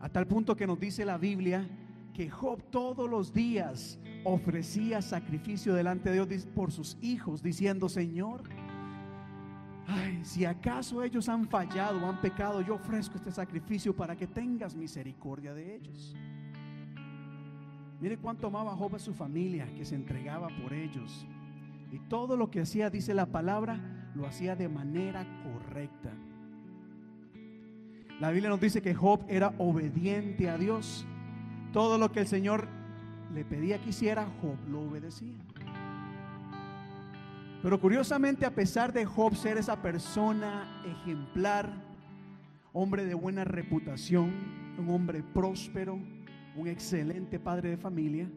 A 0.00 0.08
tal 0.08 0.26
punto 0.26 0.56
que 0.56 0.66
nos 0.66 0.78
dice 0.78 1.04
la 1.04 1.18
Biblia 1.18 1.68
que 2.14 2.30
Job 2.30 2.62
todos 2.70 3.08
los 3.08 3.32
días 3.32 3.98
ofrecía 4.24 5.02
sacrificio 5.02 5.74
delante 5.74 6.10
de 6.10 6.24
Dios 6.24 6.46
por 6.46 6.72
sus 6.72 6.96
hijos, 7.00 7.42
diciendo, 7.42 7.88
Señor, 7.88 8.42
si 10.22 10.44
acaso 10.44 11.02
ellos 11.02 11.28
han 11.28 11.48
fallado 11.48 12.04
o 12.04 12.08
han 12.08 12.20
pecado, 12.20 12.60
yo 12.60 12.74
ofrezco 12.74 13.16
este 13.16 13.32
sacrificio 13.32 13.94
para 13.94 14.16
que 14.16 14.26
tengas 14.26 14.74
misericordia 14.74 15.54
de 15.54 15.76
ellos. 15.76 16.14
Mire 18.00 18.18
cuánto 18.18 18.46
amaba 18.46 18.76
Job 18.76 18.96
a 18.96 18.98
su 18.98 19.14
familia, 19.14 19.66
que 19.74 19.84
se 19.84 19.94
entregaba 19.94 20.48
por 20.62 20.72
ellos. 20.72 21.26
Y 21.90 21.98
todo 22.00 22.36
lo 22.36 22.50
que 22.50 22.60
hacía, 22.60 22.90
dice 22.90 23.14
la 23.14 23.26
palabra, 23.26 24.10
lo 24.14 24.26
hacía 24.26 24.54
de 24.54 24.68
manera 24.68 25.26
correcta. 25.42 26.12
La 28.20 28.32
Biblia 28.32 28.50
nos 28.50 28.60
dice 28.60 28.82
que 28.82 28.94
Job 28.94 29.24
era 29.28 29.54
obediente 29.58 30.50
a 30.50 30.58
Dios. 30.58 31.06
Todo 31.72 31.98
lo 31.98 32.10
que 32.10 32.20
el 32.20 32.26
Señor 32.26 32.66
le 33.32 33.44
pedía 33.44 33.78
que 33.78 33.90
hiciera, 33.90 34.26
Job 34.42 34.56
lo 34.68 34.80
obedecía. 34.80 35.36
Pero 37.62 37.80
curiosamente, 37.80 38.44
a 38.44 38.54
pesar 38.54 38.92
de 38.92 39.04
Job 39.04 39.36
ser 39.36 39.56
esa 39.56 39.80
persona 39.80 40.82
ejemplar, 40.84 41.72
hombre 42.72 43.04
de 43.04 43.14
buena 43.14 43.44
reputación, 43.44 44.32
un 44.78 44.90
hombre 44.90 45.22
próspero, 45.22 46.00
un 46.56 46.66
excelente 46.66 47.38
padre 47.38 47.70
de 47.70 47.76
familia, 47.76 48.28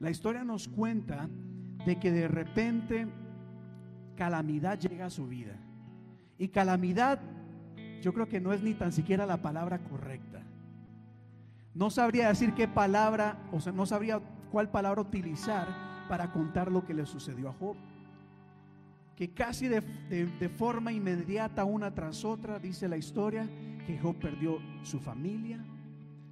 la 0.00 0.10
historia 0.10 0.42
nos 0.42 0.66
cuenta 0.66 1.28
de 1.84 1.96
que 2.00 2.10
de 2.10 2.26
repente 2.26 3.06
calamidad 4.16 4.80
llega 4.80 5.06
a 5.06 5.10
su 5.10 5.28
vida. 5.28 5.56
Y 6.38 6.48
calamidad 6.48 7.20
yo 8.06 8.12
creo 8.12 8.28
que 8.28 8.40
no 8.40 8.52
es 8.52 8.62
ni 8.62 8.72
tan 8.72 8.92
siquiera 8.92 9.26
la 9.26 9.42
palabra 9.42 9.80
correcta. 9.80 10.40
No 11.74 11.90
sabría 11.90 12.28
decir 12.28 12.54
qué 12.54 12.68
palabra, 12.68 13.36
o 13.50 13.58
sea, 13.60 13.72
no 13.72 13.84
sabría 13.84 14.20
cuál 14.52 14.70
palabra 14.70 15.00
utilizar 15.02 15.66
para 16.08 16.30
contar 16.30 16.70
lo 16.70 16.86
que 16.86 16.94
le 16.94 17.04
sucedió 17.04 17.48
a 17.48 17.52
Job 17.54 17.76
que 19.16 19.30
casi 19.32 19.66
de, 19.66 19.80
forma 20.56 20.92
inmediata, 20.92 21.64
una 21.64 21.92
tras 21.94 22.24
otra, 22.24 22.58
dice 22.60 22.86
la 22.86 22.98
historia, 22.98 23.48
que 23.86 23.98
Job 23.98 24.14
perdió 24.20 24.60
su 24.82 25.00
familia, 25.00 25.58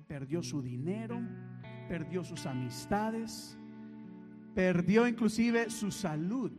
perdió 0.06 0.42
su 0.42 0.62
dinero, 0.62 1.18
perdió 1.88 2.22
sus 2.22 2.44
amistades, 2.44 3.58
perdió 4.54 5.08
inclusive 5.08 5.70
su 5.70 5.90
salud. 5.90 6.52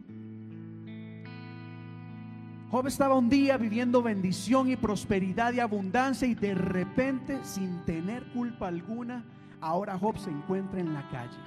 Job 2.72 2.88
estaba 2.88 3.16
un 3.16 3.30
día 3.30 3.58
viviendo 3.58 4.02
bendición 4.02 4.70
y 4.70 4.76
prosperidad 4.76 5.54
y 5.54 5.60
abundancia 5.60 6.28
y 6.28 6.34
de 6.34 6.56
repente, 6.56 7.44
sin 7.44 7.86
tener 7.86 8.24
culpa 8.34 8.68
alguna, 8.68 9.24
ahora 9.62 9.98
Job 9.98 10.18
se 10.18 10.32
encuentra 10.32 10.80
en 10.80 10.94
la 10.94 11.08
calle. 11.10 11.38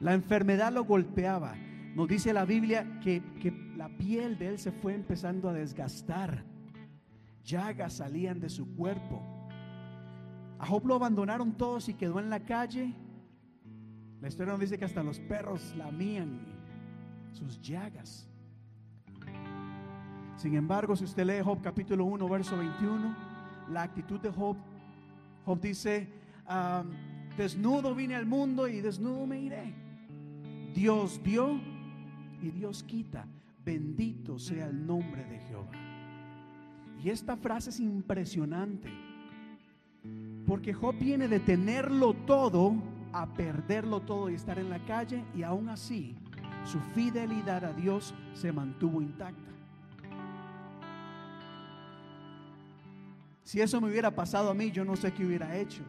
La 0.00 0.14
enfermedad 0.14 0.72
lo 0.72 0.84
golpeaba, 0.84 1.54
nos 1.94 2.08
dice 2.08 2.32
la 2.32 2.44
Biblia 2.44 3.00
que, 3.02 3.22
la 3.76 3.88
piel 3.88 4.38
de 4.38 4.48
él 4.48 4.58
se 4.58 4.72
fue 4.72 4.94
empezando 4.94 5.50
a 5.50 5.52
desgastar. 5.52 6.42
Llagas 7.44 7.94
salían 7.94 8.40
de 8.40 8.48
su 8.48 8.74
cuerpo. 8.74 9.22
A 10.58 10.66
Job 10.66 10.86
lo 10.86 10.94
abandonaron 10.94 11.52
todos 11.52 11.88
y 11.90 11.94
quedó 11.94 12.18
en 12.18 12.30
la 12.30 12.40
calle. 12.40 12.94
La 14.22 14.28
historia 14.28 14.52
nos 14.52 14.60
dice 14.60 14.78
que 14.78 14.86
hasta 14.86 15.02
los 15.02 15.20
perros 15.20 15.74
lamían 15.76 16.40
sus 17.32 17.60
llagas. 17.60 18.25
Sin 20.36 20.54
embargo, 20.54 20.94
si 20.94 21.04
usted 21.04 21.24
lee 21.24 21.42
Job 21.42 21.60
capítulo 21.62 22.04
1, 22.04 22.28
verso 22.28 22.58
21, 22.58 23.16
la 23.72 23.82
actitud 23.82 24.20
de 24.20 24.30
Job, 24.30 24.56
Job 25.44 25.60
dice, 25.60 26.08
desnudo 27.36 27.94
vine 27.94 28.14
al 28.14 28.26
mundo 28.26 28.68
y 28.68 28.80
desnudo 28.80 29.26
me 29.26 29.40
iré. 29.40 29.74
Dios 30.74 31.20
dio 31.22 31.58
y 32.42 32.50
Dios 32.50 32.82
quita. 32.82 33.26
Bendito 33.64 34.38
sea 34.38 34.66
el 34.66 34.86
nombre 34.86 35.24
de 35.24 35.38
Jehová. 35.40 35.72
Y 37.02 37.10
esta 37.10 37.36
frase 37.36 37.70
es 37.70 37.80
impresionante. 37.80 38.90
Porque 40.46 40.74
Job 40.74 40.94
viene 40.98 41.28
de 41.28 41.40
tenerlo 41.40 42.12
todo 42.12 42.74
a 43.12 43.26
perderlo 43.32 44.00
todo 44.00 44.28
y 44.28 44.34
estar 44.34 44.58
en 44.58 44.68
la 44.68 44.84
calle 44.84 45.24
y 45.34 45.42
aún 45.42 45.70
así 45.70 46.14
su 46.64 46.78
fidelidad 46.94 47.64
a 47.64 47.72
Dios 47.72 48.14
se 48.34 48.52
mantuvo 48.52 49.00
intacta. 49.00 49.55
Si 53.46 53.60
eso 53.60 53.80
me 53.80 53.88
hubiera 53.88 54.10
pasado 54.10 54.50
a 54.50 54.54
mí, 54.54 54.72
yo 54.72 54.84
no 54.84 54.96
sé 54.96 55.12
qué 55.12 55.24
hubiera 55.24 55.56
hecho. 55.56 55.84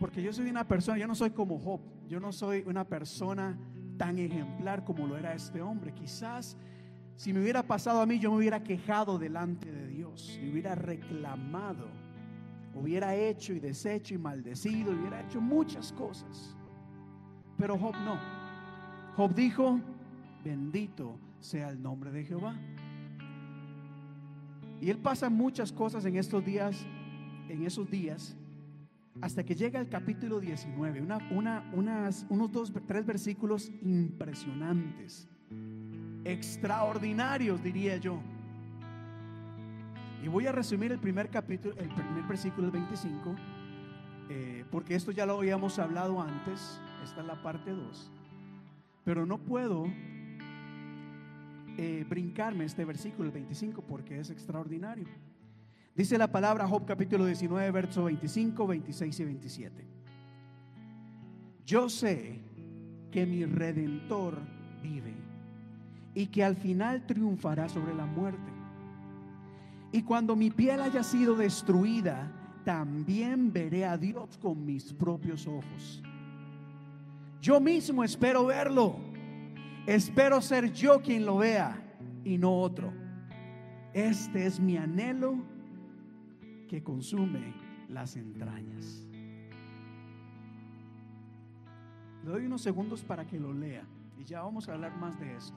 Porque 0.00 0.22
yo 0.22 0.32
soy 0.32 0.48
una 0.48 0.66
persona, 0.66 0.96
yo 0.96 1.06
no 1.06 1.14
soy 1.14 1.32
como 1.32 1.58
Job, 1.58 1.80
yo 2.08 2.18
no 2.18 2.32
soy 2.32 2.64
una 2.66 2.82
persona 2.84 3.58
tan 3.98 4.18
ejemplar 4.18 4.86
como 4.86 5.06
lo 5.06 5.18
era 5.18 5.34
este 5.34 5.60
hombre. 5.60 5.92
Quizás 5.92 6.56
si 7.14 7.34
me 7.34 7.42
hubiera 7.42 7.62
pasado 7.62 8.00
a 8.00 8.06
mí, 8.06 8.18
yo 8.18 8.30
me 8.30 8.38
hubiera 8.38 8.62
quejado 8.62 9.18
delante 9.18 9.70
de 9.70 9.86
Dios, 9.86 10.38
me 10.40 10.50
hubiera 10.50 10.74
reclamado, 10.74 11.90
hubiera 12.74 13.14
hecho 13.14 13.52
y 13.52 13.60
deshecho 13.60 14.14
y 14.14 14.18
maldecido, 14.18 14.92
hubiera 14.92 15.20
hecho 15.20 15.42
muchas 15.42 15.92
cosas. 15.92 16.56
Pero 17.58 17.76
Job 17.76 17.94
no. 18.06 18.18
Job 19.14 19.34
dijo, 19.34 19.78
bendito 20.42 21.18
sea 21.38 21.68
el 21.68 21.82
nombre 21.82 22.10
de 22.12 22.24
Jehová. 22.24 22.56
Y 24.80 24.90
él 24.90 24.98
pasa 24.98 25.28
muchas 25.28 25.72
cosas 25.72 26.04
en 26.04 26.16
estos 26.16 26.44
días, 26.44 26.86
en 27.48 27.64
esos 27.64 27.90
días, 27.90 28.36
hasta 29.20 29.44
que 29.44 29.54
llega 29.54 29.80
el 29.80 29.88
capítulo 29.88 30.38
19, 30.38 31.02
una, 31.30 31.70
unas, 31.72 32.26
unos 32.28 32.52
dos, 32.52 32.72
tres 32.86 33.04
versículos 33.04 33.72
impresionantes, 33.82 35.28
extraordinarios, 36.24 37.62
diría 37.62 37.96
yo. 37.96 38.20
Y 40.22 40.28
voy 40.28 40.46
a 40.46 40.52
resumir 40.52 40.92
el 40.92 40.98
primer 40.98 41.28
capítulo, 41.28 41.74
el 41.78 41.88
primer 41.88 42.24
versículo, 42.28 42.66
el 42.66 42.72
25, 42.72 43.34
eh, 44.30 44.64
porque 44.70 44.94
esto 44.94 45.10
ya 45.10 45.26
lo 45.26 45.38
habíamos 45.38 45.78
hablado 45.78 46.20
antes, 46.20 46.80
esta 47.02 47.20
es 47.20 47.26
la 47.26 47.42
parte 47.42 47.72
2, 47.72 48.10
pero 49.04 49.26
no 49.26 49.38
puedo 49.38 49.86
eh, 51.80 52.04
brincarme 52.08 52.64
este 52.64 52.84
versículo, 52.84 53.28
el 53.28 53.32
25, 53.32 53.82
porque 53.82 54.18
es 54.18 54.30
extraordinario. 54.30 55.06
Dice 55.94 56.18
la 56.18 56.26
palabra 56.26 56.66
Job 56.66 56.84
capítulo 56.84 57.24
19, 57.24 57.70
verso 57.70 58.02
25, 58.02 58.66
26 58.66 59.20
y 59.20 59.24
27. 59.24 59.86
Yo 61.64 61.88
sé 61.88 62.40
que 63.12 63.24
mi 63.26 63.44
redentor 63.44 64.40
vive 64.82 65.14
y 66.14 66.26
que 66.26 66.42
al 66.42 66.56
final 66.56 67.06
triunfará 67.06 67.68
sobre 67.68 67.94
la 67.94 68.06
muerte. 68.06 68.50
Y 69.92 70.02
cuando 70.02 70.34
mi 70.34 70.50
piel 70.50 70.82
haya 70.82 71.04
sido 71.04 71.36
destruida, 71.36 72.28
también 72.64 73.52
veré 73.52 73.84
a 73.84 73.96
Dios 73.96 74.36
con 74.38 74.66
mis 74.66 74.92
propios 74.92 75.46
ojos. 75.46 76.02
Yo 77.40 77.60
mismo 77.60 78.02
espero 78.02 78.46
verlo. 78.46 79.07
Espero 79.88 80.42
ser 80.42 80.70
yo 80.70 81.00
quien 81.00 81.24
lo 81.24 81.38
vea 81.38 81.74
y 82.22 82.36
no 82.36 82.60
otro. 82.60 82.92
Este 83.94 84.44
es 84.44 84.60
mi 84.60 84.76
anhelo 84.76 85.36
que 86.68 86.82
consume 86.82 87.54
las 87.88 88.14
entrañas. 88.14 89.08
Le 92.22 92.30
doy 92.30 92.44
unos 92.44 92.60
segundos 92.60 93.02
para 93.02 93.26
que 93.26 93.40
lo 93.40 93.54
lea 93.54 93.82
y 94.18 94.24
ya 94.24 94.42
vamos 94.42 94.68
a 94.68 94.74
hablar 94.74 94.94
más 94.98 95.18
de 95.18 95.34
esto. 95.34 95.56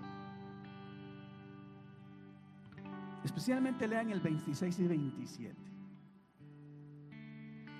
Especialmente 3.25 3.85
lean 3.85 4.11
el 4.11 4.21
26 4.21 4.79
y 4.79 4.87
27. 4.87 5.55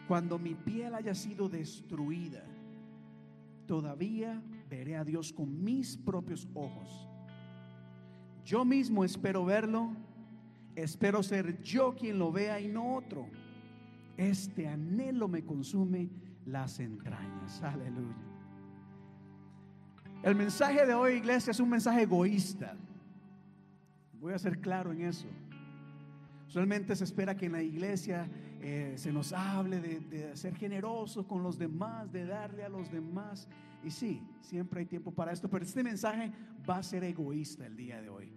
Cuando 0.06 0.38
mi 0.38 0.54
piel 0.54 0.96
haya 0.96 1.16
sido 1.16 1.48
destruida, 1.48 2.44
todavía 3.68 4.44
veré 4.72 4.96
a 4.96 5.04
Dios 5.04 5.32
con 5.32 5.64
mis 5.64 5.96
propios 5.96 6.48
ojos. 6.56 7.08
Yo 8.44 8.66
mismo 8.66 9.06
espero 9.06 9.46
verlo 9.46 9.96
Espero 10.76 11.22
ser 11.22 11.62
yo 11.62 11.96
quien 11.96 12.18
lo 12.18 12.32
vea 12.32 12.60
y 12.60 12.68
no 12.68 12.96
otro. 12.96 13.28
Este 14.18 14.68
anhelo 14.68 15.28
me 15.28 15.44
consume 15.44 16.10
las 16.46 16.80
entrañas. 16.80 17.62
Aleluya. 17.62 18.16
El 20.24 20.36
mensaje 20.36 20.86
de 20.86 20.94
hoy, 20.94 21.14
iglesia, 21.14 21.52
es 21.52 21.60
un 21.60 21.70
mensaje 21.70 22.04
egoísta. 22.04 22.76
Voy 24.20 24.34
a 24.34 24.40
ser 24.40 24.60
claro 24.60 24.92
en 24.92 25.02
eso. 25.02 25.28
Usualmente 26.48 26.96
se 26.96 27.04
espera 27.04 27.36
que 27.36 27.48
en 27.48 27.54
la 27.54 27.64
iglesia 27.64 28.28
eh, 28.62 28.94
se 28.96 29.12
nos 29.12 29.34
hable 29.34 29.80
de, 29.80 30.00
de, 30.00 30.38
ser 30.38 30.56
generosos 30.56 31.26
con 31.26 31.42
los 31.42 31.58
demás, 31.58 32.12
de 32.12 32.26
darle 32.26 32.64
a 32.64 32.70
los 32.70 32.92
demás. 32.92 33.48
Y 33.84 33.92
sí, 33.92 34.22
siempre 34.42 34.82
hay 34.82 34.86
tiempo 34.86 35.12
para 35.12 35.32
esto, 35.32 35.50
pero 35.50 35.66
este 35.66 35.84
mensaje 35.84 36.32
va 36.70 36.78
a 36.78 36.84
ser 36.84 37.04
egoísta 37.04 37.66
el 37.66 37.76
día 37.76 38.02
de 38.02 38.10
hoy. 38.10 38.32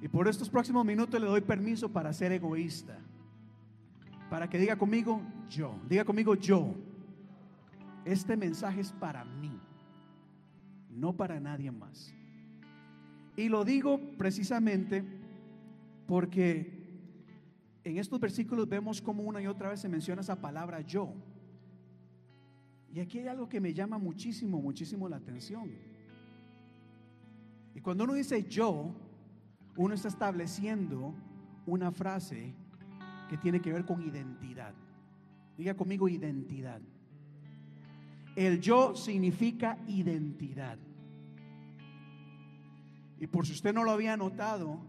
Y 0.00 0.08
por 0.08 0.26
estos 0.26 0.50
próximos 0.50 0.84
minutos 0.84 1.20
le 1.20 1.26
doy 1.26 1.40
permiso 1.40 1.88
para 1.88 2.12
ser 2.12 2.32
egoísta. 2.32 2.98
Para 4.28 4.48
que 4.50 4.58
diga 4.58 4.76
conmigo 4.76 5.22
yo. 5.48 5.78
Diga 5.88 6.04
conmigo 6.04 6.34
yo. 6.34 6.74
Este 8.04 8.36
mensaje 8.36 8.80
es 8.80 8.90
para 8.92 9.24
mí. 9.24 9.60
No 10.90 11.12
para 11.12 11.38
nadie 11.38 11.70
más. 11.70 12.12
Y 13.36 13.48
lo 13.48 13.64
digo 13.64 14.00
precisamente 14.18 15.04
porque 16.06 16.82
en 17.84 17.98
estos 17.98 18.20
versículos 18.20 18.68
vemos 18.68 19.00
como 19.00 19.22
una 19.22 19.40
y 19.40 19.46
otra 19.46 19.70
vez 19.70 19.80
se 19.80 19.88
menciona 19.88 20.20
esa 20.20 20.40
palabra 20.40 20.80
yo. 20.80 21.14
Y 22.92 23.00
aquí 23.00 23.18
hay 23.18 23.28
algo 23.28 23.48
que 23.48 23.60
me 23.60 23.72
llama 23.72 23.96
muchísimo, 23.98 24.60
muchísimo 24.60 25.08
la 25.08 25.16
atención. 25.16 25.70
Y 27.74 27.80
cuando 27.80 28.04
uno 28.04 28.12
dice 28.12 28.44
yo, 28.44 28.94
uno 29.76 29.94
está 29.94 30.08
estableciendo 30.08 31.14
una 31.64 31.90
frase 31.90 32.54
que 33.30 33.38
tiene 33.38 33.60
que 33.60 33.72
ver 33.72 33.86
con 33.86 34.02
identidad. 34.02 34.74
Diga 35.56 35.74
conmigo 35.74 36.08
identidad. 36.08 36.82
El 38.36 38.60
yo 38.60 38.94
significa 38.94 39.78
identidad. 39.86 40.78
Y 43.20 43.26
por 43.26 43.46
si 43.46 43.52
usted 43.52 43.72
no 43.72 43.84
lo 43.84 43.92
había 43.92 44.16
notado, 44.16 44.80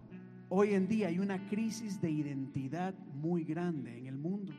hoy 0.49 0.73
en 0.73 0.87
día 0.87 1.07
hay 1.07 1.19
una 1.19 1.47
crisis 1.47 2.01
de 2.01 2.11
identidad 2.11 2.93
muy 3.13 3.43
grande 3.43 3.97
en 3.97 4.07
el 4.07 4.17
mundo. 4.17 4.53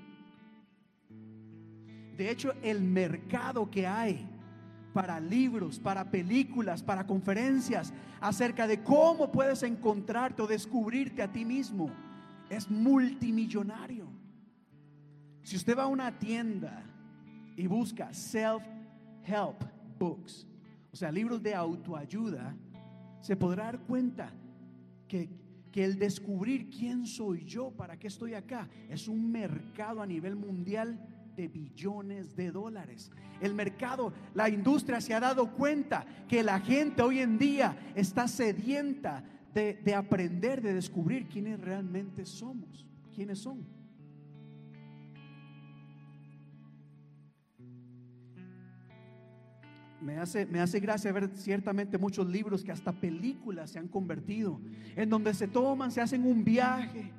De 2.17 2.31
hecho, 2.31 2.53
el 2.62 2.81
mercado 2.81 3.71
que 3.71 3.87
hay 3.87 4.29
para 4.93 5.19
libros, 5.19 5.81
para 5.81 6.09
películas, 6.09 6.83
para 6.83 7.05
conferencias 7.05 7.93
acerca 8.21 8.67
de 8.67 8.83
cómo 8.83 9.31
puedes 9.33 9.65
encontrarte 9.65 10.41
o 10.41 10.47
descubrirte 10.47 11.21
a 11.21 11.33
ti 11.33 11.45
mismo 11.45 11.91
es 12.49 12.71
multimillonario. 12.71 14.07
Si 15.43 15.57
usted 15.57 15.77
va 15.77 15.83
a 15.83 15.89
una 15.89 16.17
tienda 16.17 16.85
y 17.57 17.67
busca 17.67 18.11
self-help 18.12 19.65
books, 19.99 20.47
o 20.93 20.97
sea, 20.97 21.11
libros 21.11 21.43
de 21.43 21.55
autoayuda, 21.55 22.55
se 23.21 23.37
podrá 23.37 23.65
dar 23.65 23.81
cuenta 23.81 24.33
que, 25.09 25.29
que 25.73 25.85
el 25.85 25.99
descubrir 25.99 26.71
quién 26.71 27.05
soy 27.05 27.45
yo, 27.45 27.73
para 27.73 27.99
qué 27.99 28.07
estoy 28.07 28.35
acá, 28.35 28.69
es 28.89 29.09
un 29.09 29.33
mercado 29.33 30.01
a 30.01 30.07
nivel 30.07 30.37
mundial 30.37 30.99
de 31.37 31.49
billones 31.49 32.37
de 32.37 32.51
dólares. 32.51 33.11
El 33.41 33.55
mercado, 33.55 34.12
la 34.35 34.49
industria 34.49 35.01
se 35.01 35.14
ha 35.14 35.20
dado 35.20 35.53
cuenta 35.53 36.07
que 36.28 36.43
la 36.43 36.61
gente 36.61 37.03
hoy 37.03 37.20
en 37.20 37.39
día 37.39 37.76
está 37.95 38.28
sedienta 38.28 39.24
de, 39.53 39.74
de 39.74 39.95
aprender, 39.95 40.62
de 40.62 40.74
descubrir 40.74 41.28
quiénes 41.28 41.61
realmente 41.61 42.24
somos, 42.24 42.87
quiénes 43.14 43.39
son. 43.39 43.66
Me 50.05 50.18
hace, 50.18 50.45
me 50.45 50.61
hace 50.61 50.80
gracia 50.80 51.11
ver 51.12 51.30
ciertamente 51.35 51.97
muchos 51.97 52.26
libros 52.26 52.62
que 52.62 52.70
hasta 52.70 52.93
películas 52.93 53.70
se 53.70 53.78
han 53.78 53.89
convertido, 53.89 54.61
en 54.97 55.09
donde 55.09 55.32
se 55.32 55.49
toman, 55.49 55.91
se 55.91 56.03
hacen 56.03 56.26
un 56.26 56.45
viaje, 56.45 57.11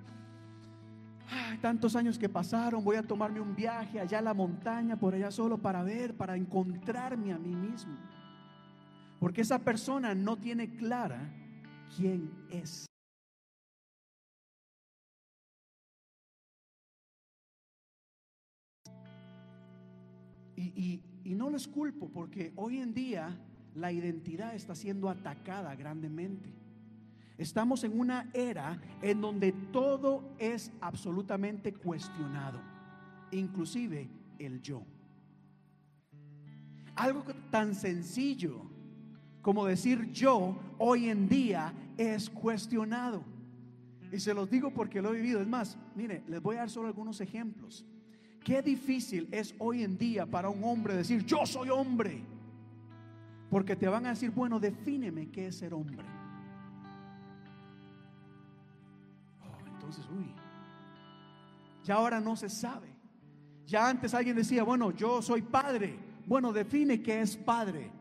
tantos 1.62 1.96
años 1.96 2.18
que 2.18 2.30
pasaron, 2.30 2.84
voy 2.84 2.96
a 2.96 3.04
tomarme 3.04 3.40
un 3.40 3.56
viaje 3.56 4.00
allá 4.00 4.20
a 4.20 4.22
la 4.22 4.34
montaña, 4.34 4.96
por 4.96 5.14
allá 5.14 5.32
solo 5.32 5.58
para 5.58 5.84
ver, 5.84 6.16
para 6.16 6.36
encontrarme 6.36 7.34
a 7.34 7.38
mí 7.38 7.56
mismo. 7.56 7.98
Porque 9.20 9.42
esa 9.42 9.60
persona 9.60 10.14
no 10.14 10.38
tiene 10.38 10.76
clara 10.76 11.32
quién 11.96 12.32
es. 12.50 12.86
Y, 20.58 21.02
y 21.26 21.36
no 21.36 21.50
les 21.50 21.68
culpo 21.68 22.08
porque 22.10 22.54
hoy 22.56 22.78
en 22.78 22.94
día 22.94 23.36
la 23.74 23.92
identidad 23.92 24.56
está 24.56 24.76
siendo 24.76 25.10
atacada 25.10 25.76
grandemente. 25.76 26.65
Estamos 27.38 27.84
en 27.84 28.00
una 28.00 28.30
era 28.34 28.80
en 29.02 29.20
donde 29.20 29.52
todo 29.52 30.24
es 30.40 30.72
absolutamente 30.80 31.74
cuestionado, 31.74 32.60
inclusive 33.32 34.10
el 34.40 34.62
yo. 34.62 34.84
Algo 36.96 37.24
tan 37.52 37.76
sencillo 37.76 38.62
como 39.42 39.66
decir 39.66 40.12
yo 40.12 40.58
hoy 40.78 41.10
en 41.10 41.28
día 41.28 41.74
es 41.98 42.30
cuestionado. 42.30 43.24
Y 44.12 44.20
se 44.20 44.34
los 44.34 44.50
digo 44.50 44.72
porque 44.72 45.02
lo 45.02 45.14
he 45.14 45.18
vivido. 45.18 45.42
Es 45.42 45.48
más, 45.48 45.78
mire, 45.94 46.24
les 46.28 46.42
voy 46.42 46.56
a 46.56 46.60
dar 46.60 46.70
solo 46.70 46.88
algunos 46.88 47.20
ejemplos. 47.20 47.86
Qué 48.44 48.62
difícil 48.62 49.28
es 49.32 49.54
hoy 49.60 49.84
en 49.84 49.98
día 49.98 50.26
para 50.26 50.50
un 50.50 50.64
hombre 50.64 50.96
decir 50.96 51.26
yo 51.26 51.46
soy 51.46 51.70
hombre. 51.70 52.24
Porque 53.50 53.76
te 53.76 53.88
van 53.88 54.06
a 54.06 54.10
decir, 54.10 54.32
bueno, 54.32 54.60
defíneme 54.60 55.30
qué 55.30 55.48
es 55.48 55.58
ser 55.58 55.74
hombre. 55.74 56.15
Entonces, 59.86 60.12
uy, 60.12 60.34
ya 61.84 61.96
ahora 61.96 62.20
no 62.20 62.36
se 62.36 62.50
sabe. 62.50 62.88
Ya 63.66 63.88
antes 63.88 64.14
alguien 64.14 64.36
decía, 64.36 64.64
bueno, 64.64 64.92
yo 64.92 65.22
soy 65.22 65.42
padre. 65.42 65.98
Bueno, 66.26 66.52
define 66.52 67.02
qué 67.02 67.22
es 67.22 67.36
padre. 67.38 67.92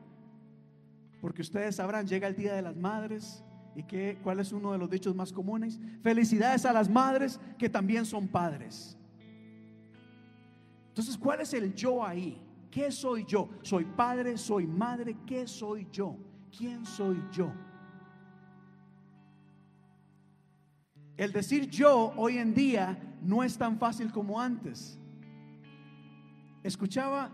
Porque 1.21 1.43
ustedes 1.43 1.77
sabrán, 1.77 2.07
llega 2.07 2.29
el 2.29 2.37
Día 2.37 2.55
de 2.55 2.63
las 2.63 2.77
Madres 2.77 3.43
y 3.75 3.83
que, 3.83 4.19
cuál 4.23 4.41
es 4.41 4.53
uno 4.53 4.73
de 4.73 4.79
los 4.79 4.91
dichos 4.91 5.15
más 5.15 5.33
comunes. 5.33 5.79
Felicidades 6.03 6.65
a 6.65 6.73
las 6.73 6.89
madres 6.89 7.41
que 7.59 7.69
también 7.69 8.05
son 8.07 8.29
padres. 8.29 8.97
Entonces, 10.89 11.19
¿cuál 11.19 11.41
es 11.41 11.53
el 11.55 11.75
yo 11.75 12.05
ahí? 12.05 12.41
¿Qué 12.71 12.91
soy 12.91 13.25
yo? 13.25 13.49
¿Soy 13.63 13.85
padre? 13.85 14.37
¿Soy 14.37 14.67
madre? 14.67 15.17
¿Qué 15.27 15.47
soy 15.47 15.87
yo? 15.91 16.17
¿Quién 16.57 16.85
soy 16.87 17.23
yo? 17.33 17.53
El 21.17 21.33
decir 21.33 21.71
yo 21.71 22.13
hoy 22.17 22.39
en 22.39 22.55
día 22.55 22.99
no 23.23 23.45
es 23.45 23.57
tan 23.57 23.79
fácil 23.79 24.11
como 24.11 24.41
antes. 24.41 24.99
Escuchaba 26.63 27.31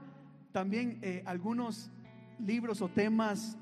también 0.52 0.98
eh, 1.02 1.22
algunos 1.24 1.90
libros 2.38 2.82
o 2.82 2.88
temas 2.88 3.56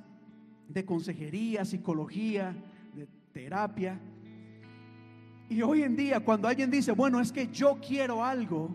de 0.68 0.84
consejería, 0.84 1.64
psicología, 1.64 2.54
de 2.94 3.06
terapia. 3.32 4.00
Y 5.48 5.62
hoy 5.62 5.82
en 5.82 5.94
día 5.94 6.20
cuando 6.20 6.48
alguien 6.48 6.70
dice, 6.70 6.92
bueno, 6.92 7.20
es 7.20 7.30
que 7.30 7.48
yo 7.48 7.78
quiero 7.80 8.24
algo, 8.24 8.70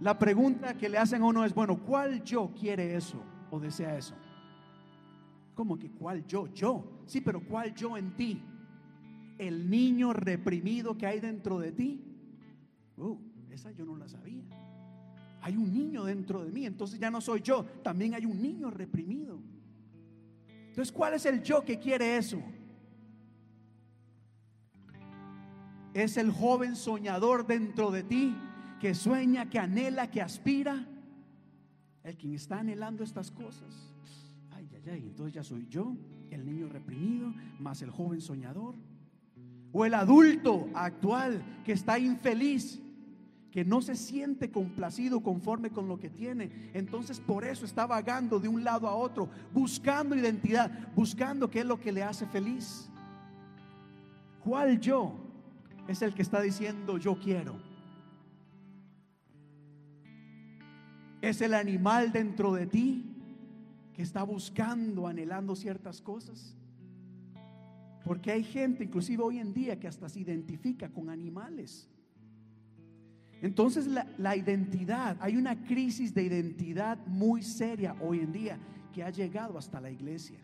la 0.00 0.16
pregunta 0.16 0.74
que 0.74 0.88
le 0.88 0.98
hacen 0.98 1.22
a 1.22 1.26
uno 1.26 1.44
es, 1.44 1.52
bueno, 1.52 1.76
¿cuál 1.78 2.22
yo 2.22 2.52
quiere 2.58 2.94
eso 2.94 3.20
o 3.50 3.58
desea 3.58 3.98
eso? 3.98 4.14
¿Cómo 5.54 5.76
que 5.76 5.90
cuál 5.90 6.24
yo? 6.24 6.46
Yo. 6.54 7.02
Sí, 7.06 7.20
pero 7.20 7.40
¿cuál 7.40 7.74
yo 7.74 7.96
en 7.96 8.14
ti? 8.14 8.40
El 9.38 9.70
niño 9.70 10.12
reprimido 10.12 10.98
que 10.98 11.06
hay 11.06 11.20
dentro 11.20 11.58
de 11.58 11.72
ti. 11.72 12.00
Uh, 12.96 13.16
esa 13.50 13.70
yo 13.72 13.84
no 13.84 13.96
la 13.96 14.08
sabía. 14.08 14.44
Hay 15.40 15.56
un 15.56 15.72
niño 15.72 16.04
dentro 16.04 16.44
de 16.44 16.50
mí, 16.50 16.66
entonces 16.66 16.98
ya 16.98 17.10
no 17.10 17.20
soy 17.20 17.40
yo, 17.40 17.64
también 17.82 18.14
hay 18.14 18.26
un 18.26 18.42
niño 18.42 18.70
reprimido. 18.70 19.40
Entonces, 20.68 20.92
¿cuál 20.92 21.14
es 21.14 21.26
el 21.26 21.42
yo 21.42 21.64
que 21.64 21.78
quiere 21.78 22.16
eso? 22.16 22.42
Es 25.94 26.16
el 26.16 26.30
joven 26.30 26.76
soñador 26.76 27.46
dentro 27.46 27.90
de 27.90 28.02
ti 28.02 28.36
que 28.80 28.94
sueña, 28.94 29.48
que 29.48 29.58
anhela, 29.58 30.10
que 30.10 30.22
aspira. 30.22 30.86
El 32.04 32.16
quien 32.16 32.34
está 32.34 32.60
anhelando 32.60 33.02
estas 33.02 33.30
cosas. 33.30 33.92
Ay, 34.50 34.68
ay, 34.74 34.90
ay, 34.90 35.02
entonces 35.06 35.34
ya 35.34 35.42
soy 35.42 35.66
yo, 35.68 35.96
el 36.30 36.44
niño 36.44 36.68
reprimido, 36.68 37.32
más 37.58 37.82
el 37.82 37.90
joven 37.90 38.20
soñador. 38.20 38.76
O 39.72 39.84
el 39.84 39.94
adulto 39.94 40.68
actual 40.74 41.42
que 41.64 41.72
está 41.72 41.98
infeliz, 41.98 42.80
que 43.50 43.64
no 43.64 43.80
se 43.80 43.96
siente 43.96 44.50
complacido 44.50 45.20
conforme 45.20 45.70
con 45.70 45.88
lo 45.88 45.98
que 45.98 46.10
tiene. 46.10 46.70
Entonces 46.74 47.20
por 47.20 47.44
eso 47.44 47.64
está 47.64 47.86
vagando 47.86 48.38
de 48.38 48.48
un 48.48 48.62
lado 48.62 48.88
a 48.88 48.94
otro, 48.94 49.28
buscando 49.52 50.14
identidad, 50.14 50.70
buscando 50.94 51.50
qué 51.50 51.60
es 51.60 51.66
lo 51.66 51.80
que 51.80 51.92
le 51.92 52.02
hace 52.02 52.26
feliz. 52.26 52.88
¿Cuál 54.44 54.80
yo 54.80 55.14
es 55.86 56.02
el 56.02 56.14
que 56.14 56.22
está 56.22 56.40
diciendo 56.40 56.98
yo 56.98 57.18
quiero? 57.18 57.56
Es 61.20 61.40
el 61.40 61.54
animal 61.54 62.12
dentro 62.12 62.52
de 62.52 62.66
ti 62.66 63.04
que 63.92 64.02
está 64.02 64.22
buscando, 64.22 65.08
anhelando 65.08 65.56
ciertas 65.56 66.00
cosas. 66.00 66.54
Porque 68.08 68.32
hay 68.32 68.42
gente, 68.42 68.84
inclusive 68.84 69.22
hoy 69.22 69.38
en 69.38 69.52
día, 69.52 69.78
que 69.78 69.86
hasta 69.86 70.08
se 70.08 70.20
identifica 70.20 70.88
con 70.88 71.10
animales. 71.10 71.86
Entonces 73.42 73.86
la, 73.86 74.34
identidad, 74.34 75.18
hay 75.20 75.36
una 75.36 75.62
crisis 75.66 76.14
de 76.14 76.22
identidad 76.22 76.96
muy 77.06 77.42
seria 77.42 77.94
hoy 78.00 78.20
en 78.20 78.32
día 78.32 78.58
que 78.94 79.04
ha 79.04 79.10
llegado 79.10 79.58
hasta 79.58 79.78
la 79.78 79.90
iglesia. 79.90 80.38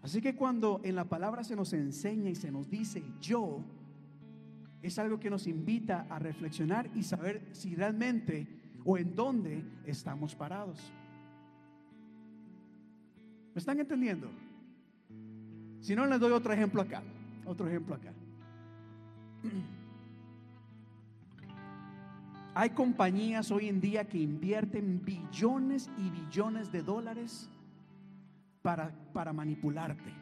Así 0.00 0.22
que 0.22 0.36
cuando 0.36 0.80
en 0.84 0.94
la 0.94 1.08
palabra 1.08 1.42
se 1.42 1.56
nos 1.56 1.72
enseña 1.72 2.30
y 2.30 2.36
se 2.36 2.52
nos 2.52 2.70
dice 2.70 3.02
yo, 3.20 3.64
es 4.80 4.96
algo 4.96 5.18
que 5.18 5.28
nos 5.28 5.48
invita 5.48 6.06
a 6.08 6.20
reflexionar 6.20 6.88
y 6.94 7.02
saber 7.02 7.48
si 7.50 7.74
realmente 7.74 8.46
o 8.84 8.96
en 8.96 9.16
dónde 9.16 9.64
estamos 9.86 10.36
parados. 10.36 10.92
¿Me 13.52 13.58
están 13.58 13.80
entendiendo? 13.80 14.30
Si 15.82 15.94
no, 15.96 16.06
les 16.06 16.18
doy 16.20 16.32
otro 16.32 16.52
ejemplo 16.52 16.80
acá. 16.80 17.02
Otro 17.44 17.68
ejemplo 17.68 17.96
acá. 17.96 18.12
Hay 22.54 22.70
compañías 22.70 23.50
hoy 23.50 23.68
en 23.68 23.80
día 23.80 24.04
que 24.04 24.18
invierten 24.18 25.04
billones 25.04 25.90
y 25.98 26.08
billones 26.10 26.70
de 26.70 26.82
dólares 26.82 27.50
para, 28.62 28.94
para 29.12 29.32
manipularte. 29.32 30.12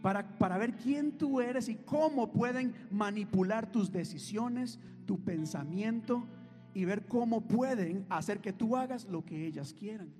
Para, 0.00 0.38
para 0.38 0.58
ver 0.58 0.76
quién 0.76 1.18
tú 1.18 1.40
eres 1.40 1.68
y 1.68 1.74
cómo 1.74 2.32
pueden 2.32 2.72
manipular 2.92 3.72
tus 3.72 3.90
decisiones, 3.90 4.78
tu 5.06 5.18
pensamiento 5.24 6.24
y 6.72 6.84
ver 6.84 7.06
cómo 7.06 7.40
pueden 7.40 8.06
hacer 8.10 8.40
que 8.40 8.52
tú 8.52 8.76
hagas 8.76 9.06
lo 9.06 9.24
que 9.24 9.44
ellas 9.46 9.72
quieran. 9.72 10.12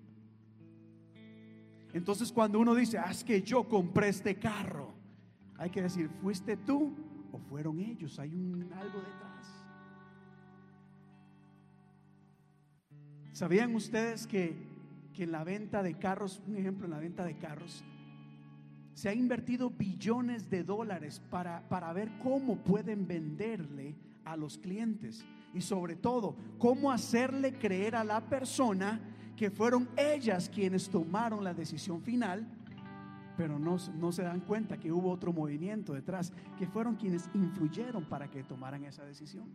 Entonces 1.97 2.30
cuando 2.30 2.61
uno 2.61 2.74
dice, 2.74 2.99
ah, 2.99 3.11
es 3.11 3.24
que 3.24 3.40
yo 3.40 3.64
compré 3.64 4.11
este 4.11 4.34
carro, 4.34 4.92
hay 5.57 5.70
que 5.70 5.80
decir, 5.80 6.11
¿fuiste 6.20 6.59
tú 6.59 6.94
o 7.32 7.38
fueron 7.38 7.80
ellos? 7.80 8.18
Hay 8.18 8.34
un, 8.34 8.70
algo 8.74 8.99
detrás. 8.99 9.64
¿Sabían 13.32 13.74
ustedes 13.74 14.26
que, 14.26 14.55
que 15.14 15.22
en 15.22 15.32
la 15.32 15.42
venta 15.42 15.82
de 15.82 15.99
carros, 15.99 16.42
un 16.47 16.59
ejemplo, 16.59 16.84
en 16.84 16.90
la 16.90 16.99
venta 16.99 17.24
de 17.24 17.38
carros, 17.38 17.82
se 18.92 19.09
ha 19.09 19.14
invertido 19.14 19.70
billones 19.70 20.51
de 20.51 20.64
dólares 20.64 21.22
para, 21.30 21.66
para 21.70 21.94
ver 21.94 22.11
cómo 22.22 22.57
pueden 22.57 23.07
venderle 23.07 23.97
a 24.26 24.36
los 24.36 24.59
clientes 24.59 25.24
y 25.55 25.62
sobre 25.62 25.97
todo 25.97 26.36
cómo 26.59 26.92
hacerle 26.92 27.55
creer 27.55 27.97
a 27.97 28.05
la 28.05 28.20
persona 28.28 29.01
que 29.37 29.51
fueron 29.51 29.89
ellas 29.97 30.49
quienes 30.49 30.89
tomaron 30.89 31.45
la 31.45 31.53
decisión 31.53 32.01
final, 32.03 32.47
pero 33.37 33.59
no, 33.59 33.76
no 33.95 34.12
se 34.12 34.22
dan 34.22 34.41
cuenta 34.41 34.78
que 34.78 34.91
hubo 34.91 35.11
otro 35.11 35.32
movimiento 35.32 35.93
detrás, 35.93 36.32
que 36.59 36.66
fueron 36.66 36.97
quienes 36.97 37.28
influyeron 37.34 38.05
para 38.07 38.28
que 38.30 38.43
tomaran 38.43 38.84
esa 38.84 39.05
decisión. 39.05 39.47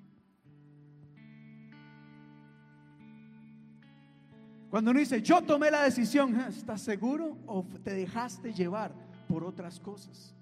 Cuando 4.70 4.92
uno 4.92 5.02
dice, 5.02 5.22
yo 5.22 5.42
tomé 5.42 5.70
la 5.70 5.84
decisión, 5.84 6.40
¿eh? 6.40 6.46
¿estás 6.48 6.82
seguro 6.82 7.38
o 7.46 7.66
te 7.84 7.94
dejaste 7.94 8.54
llevar 8.54 8.94
por 9.28 9.44
otras 9.44 9.80
cosas? 9.82 10.34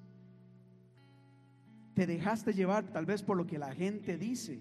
Te 1.96 2.06
dejaste 2.06 2.54
llevar 2.54 2.84
tal 2.92 3.08
vez 3.08 3.24
por 3.24 3.38
lo 3.38 3.48
que 3.48 3.58
la 3.58 3.74
gente 3.74 4.18
dice 4.18 4.60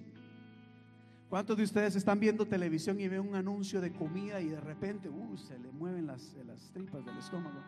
¿Cuántos 1.29 1.59
de 1.59 1.65
ustedes 1.65 1.95
están 1.95 2.19
viendo 2.19 2.47
televisión 2.47 2.99
y 3.01 3.09
ven 3.09 3.21
un 3.21 3.35
anuncio 3.35 3.83
de 3.83 3.93
comida 3.93 4.41
y 4.41 4.49
de 4.49 4.61
repente 4.61 5.11
uh, 5.11 5.37
se 5.37 5.59
le 5.59 5.71
mueven 5.71 6.07
las, 6.07 6.35
las 6.47 6.73
tripas 6.73 7.05
del 7.05 7.19
estómago? 7.19 7.61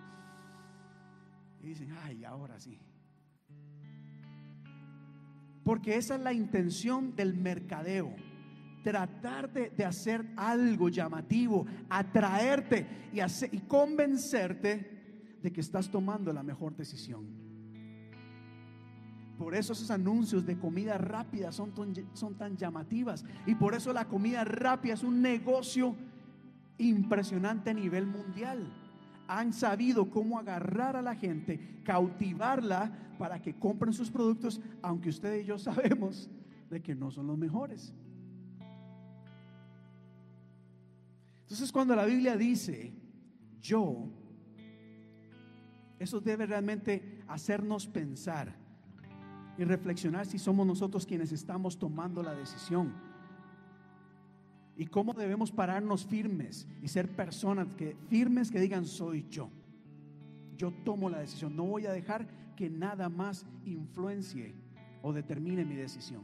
Y 1.62 1.66
dicen, 1.66 1.94
ay, 2.02 2.24
ahora 2.24 2.58
sí. 2.58 2.78
Porque 5.62 5.96
esa 5.96 6.14
es 6.14 6.22
la 6.22 6.32
intención 6.32 7.14
del 7.14 7.34
mercadeo. 7.34 8.14
Tratar 8.82 9.52
de, 9.52 9.84
hacer 9.84 10.26
algo 10.36 10.88
llamativo, 10.88 11.66
atraerte 11.90 13.10
y, 13.12 13.20
hacer, 13.20 13.52
y 13.52 13.60
convencerte 13.60 15.36
de 15.42 15.52
que 15.52 15.60
estás 15.60 15.90
tomando 15.90 16.32
la 16.32 16.42
mejor 16.42 16.74
decisión. 16.74 17.39
Por 19.40 19.54
eso 19.54 19.72
esos 19.72 19.90
anuncios 19.90 20.44
de 20.44 20.58
comida 20.58 20.98
rápida 20.98 21.50
son, 21.50 21.72
son 22.12 22.34
tan 22.34 22.58
llamativas. 22.58 23.24
Y 23.46 23.54
por 23.54 23.74
eso 23.74 23.90
la 23.90 24.06
comida 24.06 24.44
rápida 24.44 24.92
es 24.92 25.02
un 25.02 25.22
negocio 25.22 25.96
impresionante 26.76 27.70
a 27.70 27.72
nivel 27.72 28.06
mundial. 28.06 28.70
Han 29.28 29.54
sabido 29.54 30.10
cómo 30.10 30.38
agarrar 30.38 30.94
a 30.94 31.00
la 31.00 31.14
gente, 31.14 31.80
cautivarla 31.84 33.14
para 33.18 33.40
que 33.40 33.58
compren 33.58 33.94
sus 33.94 34.10
productos, 34.10 34.60
aunque 34.82 35.08
usted 35.08 35.40
y 35.40 35.46
yo 35.46 35.58
sabemos 35.58 36.28
de 36.68 36.82
que 36.82 36.94
no 36.94 37.10
son 37.10 37.26
los 37.26 37.38
mejores. 37.38 37.94
Entonces 41.44 41.72
cuando 41.72 41.96
la 41.96 42.04
Biblia 42.04 42.36
dice, 42.36 42.92
yo, 43.62 44.06
eso 45.98 46.20
debe 46.20 46.44
realmente 46.44 47.22
hacernos 47.26 47.86
pensar 47.86 48.59
y 49.60 49.64
reflexionar 49.64 50.24
si 50.24 50.38
somos 50.38 50.66
nosotros 50.66 51.04
quienes 51.04 51.32
estamos 51.32 51.78
tomando 51.78 52.22
la 52.22 52.34
decisión. 52.34 52.94
Y 54.74 54.86
cómo 54.86 55.12
debemos 55.12 55.52
pararnos 55.52 56.06
firmes 56.06 56.66
y 56.82 56.88
ser 56.88 57.14
personas 57.14 57.68
que 57.76 57.94
firmes 58.08 58.50
que 58.50 58.58
digan 58.58 58.86
soy 58.86 59.26
yo. 59.28 59.50
Yo 60.56 60.72
tomo 60.82 61.10
la 61.10 61.18
decisión, 61.18 61.54
no 61.54 61.64
voy 61.64 61.84
a 61.84 61.92
dejar 61.92 62.26
que 62.56 62.70
nada 62.70 63.10
más 63.10 63.44
influencie 63.66 64.54
o 65.02 65.12
determine 65.12 65.66
mi 65.66 65.74
decisión. 65.74 66.22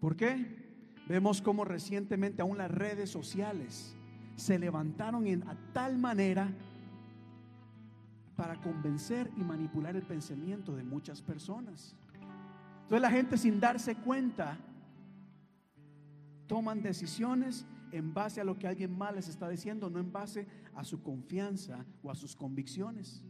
¿Por 0.00 0.16
qué? 0.16 0.64
Vemos 1.08 1.40
cómo 1.40 1.64
recientemente 1.64 2.42
aún 2.42 2.58
las 2.58 2.72
redes 2.72 3.08
sociales 3.08 3.94
se 4.34 4.58
levantaron 4.58 5.28
en, 5.28 5.44
a 5.44 5.56
tal 5.72 5.96
manera 5.96 6.52
para 8.36 8.60
convencer 8.60 9.30
y 9.36 9.44
manipular 9.44 9.96
el 9.96 10.02
pensamiento 10.02 10.74
de 10.74 10.82
muchas 10.82 11.22
personas. 11.22 11.96
Entonces 12.82 13.00
la 13.00 13.10
gente 13.10 13.36
sin 13.38 13.60
darse 13.60 13.94
cuenta 13.96 14.58
toman 16.46 16.82
decisiones 16.82 17.66
en 17.92 18.12
base 18.12 18.40
a 18.40 18.44
lo 18.44 18.58
que 18.58 18.66
alguien 18.66 18.96
más 18.96 19.14
les 19.14 19.28
está 19.28 19.48
diciendo, 19.48 19.88
no 19.88 20.00
en 20.00 20.12
base 20.12 20.46
a 20.74 20.84
su 20.84 21.02
confianza 21.02 21.84
o 22.02 22.10
a 22.10 22.14
sus 22.14 22.34
convicciones. 22.34 23.24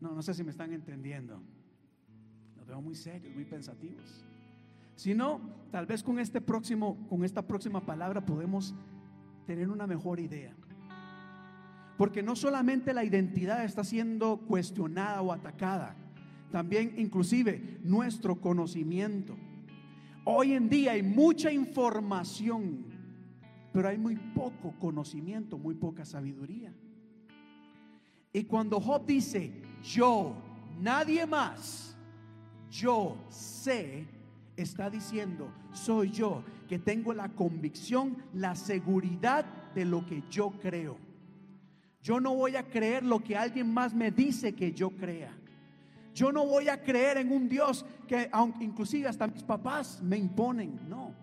No, 0.00 0.14
no 0.14 0.22
sé 0.22 0.34
si 0.34 0.42
me 0.42 0.50
están 0.50 0.72
entendiendo. 0.72 1.42
Los 2.56 2.66
veo 2.66 2.80
muy 2.80 2.94
serios, 2.94 3.34
muy 3.34 3.44
pensativos. 3.44 4.24
Si 4.94 5.14
no, 5.14 5.40
tal 5.70 5.86
vez 5.86 6.02
con 6.02 6.18
este 6.18 6.40
próximo, 6.40 7.06
con 7.08 7.24
esta 7.24 7.46
próxima 7.46 7.84
palabra 7.84 8.24
podemos 8.24 8.74
tener 9.46 9.68
una 9.68 9.86
mejor 9.86 10.20
idea. 10.20 10.54
Porque 11.96 12.22
no 12.22 12.36
solamente 12.36 12.94
la 12.94 13.04
identidad 13.04 13.64
está 13.64 13.84
siendo 13.84 14.38
cuestionada 14.38 15.22
o 15.22 15.32
atacada, 15.32 15.96
también 16.50 16.94
inclusive 16.96 17.78
nuestro 17.82 18.40
conocimiento. 18.40 19.36
Hoy 20.24 20.52
en 20.52 20.68
día 20.68 20.92
hay 20.92 21.02
mucha 21.02 21.52
información, 21.52 22.84
pero 23.72 23.88
hay 23.88 23.98
muy 23.98 24.16
poco 24.16 24.74
conocimiento, 24.78 25.58
muy 25.58 25.74
poca 25.74 26.04
sabiduría. 26.04 26.72
Y 28.32 28.44
cuando 28.44 28.80
Job 28.80 29.04
dice, 29.06 29.52
yo, 29.82 30.34
nadie 30.80 31.26
más, 31.26 31.96
yo 32.70 33.16
sé, 33.28 34.06
está 34.56 34.88
diciendo, 34.88 35.52
soy 35.72 36.10
yo 36.10 36.42
que 36.68 36.78
tengo 36.78 37.12
la 37.12 37.28
convicción, 37.30 38.16
la 38.32 38.54
seguridad 38.54 39.44
de 39.74 39.84
lo 39.84 40.06
que 40.06 40.22
yo 40.30 40.50
creo. 40.60 40.96
Yo 42.02 42.20
no 42.20 42.34
voy 42.34 42.56
a 42.56 42.64
creer 42.64 43.04
lo 43.04 43.22
que 43.22 43.36
alguien 43.36 43.72
más 43.72 43.94
me 43.94 44.10
dice 44.10 44.54
que 44.54 44.72
yo 44.72 44.90
crea. 44.90 45.32
Yo 46.14 46.32
no 46.32 46.46
voy 46.46 46.68
a 46.68 46.82
creer 46.82 47.18
en 47.18 47.32
un 47.32 47.48
Dios 47.48 47.86
que 48.06 48.28
aunque 48.32 48.64
inclusive 48.64 49.08
hasta 49.08 49.28
mis 49.28 49.42
papás 49.44 50.02
me 50.02 50.18
imponen. 50.18 50.80
No. 50.88 51.14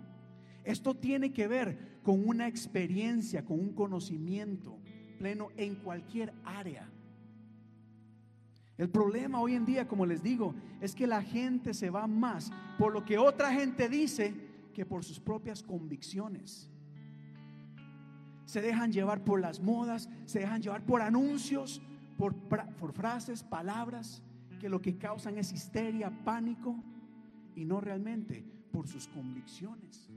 Esto 0.63 0.95
tiene 0.95 1.31
que 1.31 1.47
ver 1.47 1.99
con 2.01 2.27
una 2.27 2.47
experiencia, 2.47 3.43
con 3.43 3.59
un 3.59 3.73
conocimiento 3.73 4.79
pleno 5.17 5.49
en 5.57 5.75
cualquier 5.75 6.33
área. 6.45 6.89
El 8.77 8.89
problema 8.89 9.41
hoy 9.41 9.55
en 9.55 9.65
día, 9.65 9.87
como 9.87 10.05
les 10.05 10.23
digo, 10.23 10.55
es 10.79 10.95
que 10.95 11.05
la 11.05 11.21
gente 11.21 11.73
se 11.73 11.89
va 11.89 12.07
más 12.07 12.51
por 12.77 12.93
lo 12.93 13.03
que 13.03 13.17
otra 13.17 13.51
gente 13.51 13.89
dice 13.89 14.33
que 14.73 14.85
por 14.85 15.03
sus 15.03 15.19
propias 15.19 15.61
convicciones 15.61 16.71
se 18.49 18.63
dejan 18.63 18.91
llevar 18.91 19.23
por 19.23 19.39
las 19.39 19.61
modas, 19.61 20.09
se 20.25 20.39
dejan 20.39 20.59
llevar 20.59 20.83
por 20.83 21.03
anuncios, 21.03 21.83
por, 22.17 22.33
por 22.33 22.93
frases, 22.93 23.43
palabras, 23.43 24.23
que 24.59 24.69
lo 24.69 24.81
que 24.81 24.97
causan 24.97 25.37
es 25.37 25.53
histeria, 25.53 26.09
pánico, 26.25 26.75
y 27.55 27.63
no 27.63 27.79
realmente 27.79 28.43
por 28.71 28.87
sus 28.87 29.07
convicciones. 29.07 30.09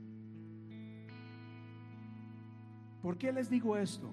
¿Por 3.03 3.19
qué 3.19 3.31
les 3.31 3.51
digo 3.51 3.77
esto? 3.77 4.11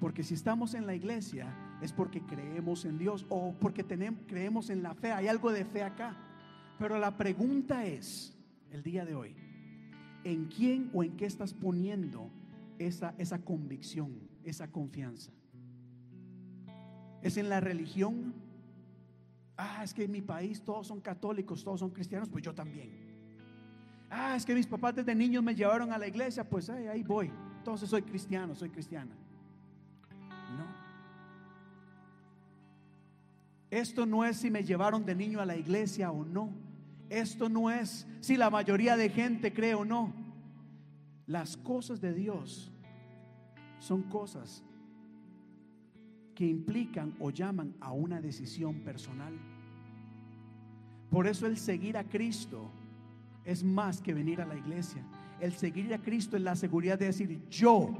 Porque 0.00 0.22
si 0.22 0.32
estamos 0.32 0.72
en 0.72 0.86
la 0.86 0.94
iglesia 0.94 1.54
es 1.82 1.92
porque 1.92 2.22
creemos 2.22 2.86
en 2.86 2.96
Dios 2.96 3.26
o 3.28 3.52
porque 3.60 3.84
creemos 3.84 4.70
en 4.70 4.82
la 4.82 4.94
fe. 4.94 5.12
Hay 5.12 5.28
algo 5.28 5.52
de 5.52 5.66
fe 5.66 5.82
acá. 5.82 6.16
Pero 6.78 6.98
la 6.98 7.18
pregunta 7.18 7.84
es, 7.84 8.38
el 8.70 8.82
día 8.82 9.04
de 9.04 9.14
hoy, 9.14 9.36
¿en 10.24 10.46
quién 10.46 10.88
o 10.94 11.04
en 11.04 11.14
qué 11.18 11.26
estás 11.26 11.52
poniendo 11.52 12.30
esa, 12.86 13.14
esa 13.18 13.38
convicción, 13.38 14.18
esa 14.44 14.70
confianza? 14.70 15.32
¿Es 17.22 17.36
en 17.36 17.48
la 17.48 17.60
religión? 17.60 18.34
Ah, 19.56 19.82
es 19.84 19.94
que 19.94 20.04
en 20.04 20.10
mi 20.10 20.20
país 20.20 20.62
todos 20.62 20.86
son 20.86 21.00
católicos, 21.00 21.64
todos 21.64 21.80
son 21.80 21.90
cristianos, 21.90 22.28
pues 22.28 22.44
yo 22.44 22.54
también. 22.54 22.90
Ah, 24.10 24.36
es 24.36 24.44
que 24.44 24.54
mis 24.54 24.66
papás 24.66 24.94
desde 24.94 25.14
niños 25.14 25.42
me 25.42 25.54
llevaron 25.54 25.92
a 25.92 25.98
la 25.98 26.06
iglesia, 26.06 26.48
pues 26.48 26.68
ahí 26.68 27.02
voy. 27.02 27.30
entonces 27.58 27.88
soy 27.88 28.02
cristiano, 28.02 28.54
soy 28.54 28.68
cristiana. 28.68 29.16
No. 30.56 30.66
Esto 33.70 34.04
no 34.06 34.24
es 34.24 34.36
si 34.36 34.50
me 34.50 34.62
llevaron 34.62 35.04
de 35.04 35.14
niño 35.14 35.40
a 35.40 35.46
la 35.46 35.56
iglesia 35.56 36.10
o 36.10 36.24
no. 36.24 36.52
Esto 37.08 37.48
no 37.48 37.70
es 37.70 38.06
si 38.20 38.36
la 38.36 38.50
mayoría 38.50 38.96
de 38.96 39.08
gente 39.08 39.52
cree 39.52 39.74
o 39.74 39.84
no. 39.84 40.12
Las 41.26 41.56
cosas 41.56 42.00
de 42.00 42.12
Dios 42.12 42.73
son 43.84 44.02
cosas 44.04 44.64
que 46.34 46.46
implican 46.46 47.14
o 47.20 47.30
llaman 47.30 47.74
a 47.80 47.92
una 47.92 48.20
decisión 48.20 48.80
personal. 48.80 49.34
Por 51.10 51.26
eso 51.26 51.46
el 51.46 51.58
seguir 51.58 51.96
a 51.96 52.04
Cristo 52.04 52.70
es 53.44 53.62
más 53.62 54.00
que 54.00 54.14
venir 54.14 54.40
a 54.40 54.46
la 54.46 54.56
iglesia. 54.56 55.04
El 55.38 55.52
seguir 55.52 55.92
a 55.92 55.98
Cristo 55.98 56.36
es 56.36 56.42
la 56.42 56.56
seguridad 56.56 56.98
de 56.98 57.06
decir, 57.06 57.46
yo, 57.50 57.90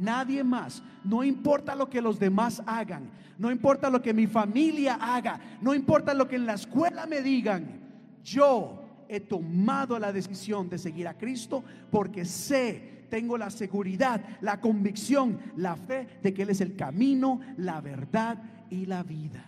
nadie 0.00 0.42
más, 0.42 0.82
no 1.04 1.22
importa 1.22 1.76
lo 1.76 1.88
que 1.88 2.02
los 2.02 2.18
demás 2.18 2.60
hagan, 2.66 3.08
no 3.38 3.50
importa 3.50 3.88
lo 3.90 4.02
que 4.02 4.12
mi 4.12 4.26
familia 4.26 4.98
haga, 5.00 5.40
no 5.60 5.72
importa 5.72 6.14
lo 6.14 6.26
que 6.26 6.36
en 6.36 6.46
la 6.46 6.54
escuela 6.54 7.06
me 7.06 7.22
digan, 7.22 7.80
yo 8.24 9.04
he 9.08 9.20
tomado 9.20 9.98
la 10.00 10.12
decisión 10.12 10.68
de 10.68 10.78
seguir 10.78 11.06
a 11.06 11.16
Cristo 11.16 11.62
porque 11.90 12.24
sé, 12.24 13.01
tengo 13.12 13.36
la 13.36 13.50
seguridad, 13.50 14.24
la 14.40 14.58
convicción, 14.58 15.38
la 15.56 15.76
fe 15.76 16.08
de 16.22 16.32
que 16.32 16.44
Él 16.44 16.48
es 16.48 16.62
el 16.62 16.76
camino, 16.76 17.42
la 17.58 17.78
verdad 17.82 18.42
y 18.70 18.86
la 18.86 19.02
vida. 19.02 19.44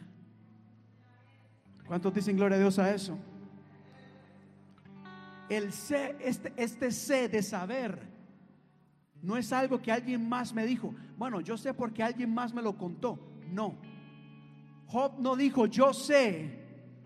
¿Cuántos 1.87 2.13
dicen 2.13 2.37
gloria 2.37 2.59
a 2.59 2.61
Dios 2.61 2.79
a 2.79 2.95
eso? 2.95 3.17
El 5.49 5.73
sé, 5.73 6.15
este, 6.21 6.53
este 6.59 6.91
sé 6.91 7.31
de 7.31 7.43
saber, 7.43 8.07
no 9.23 9.39
es 9.39 9.51
algo 9.51 9.81
que 9.81 9.91
alguien 9.91 10.29
más 10.29 10.53
me 10.53 10.67
dijo. 10.67 10.95
Bueno, 11.17 11.41
yo 11.41 11.57
sé 11.57 11.73
porque 11.73 12.03
alguien 12.03 12.35
más 12.35 12.53
me 12.53 12.61
lo 12.61 12.77
contó. 12.77 13.19
No. 13.51 13.77
Job 14.89 15.15
no 15.21 15.37
dijo, 15.37 15.65
yo 15.65 15.95
sé 15.95 16.51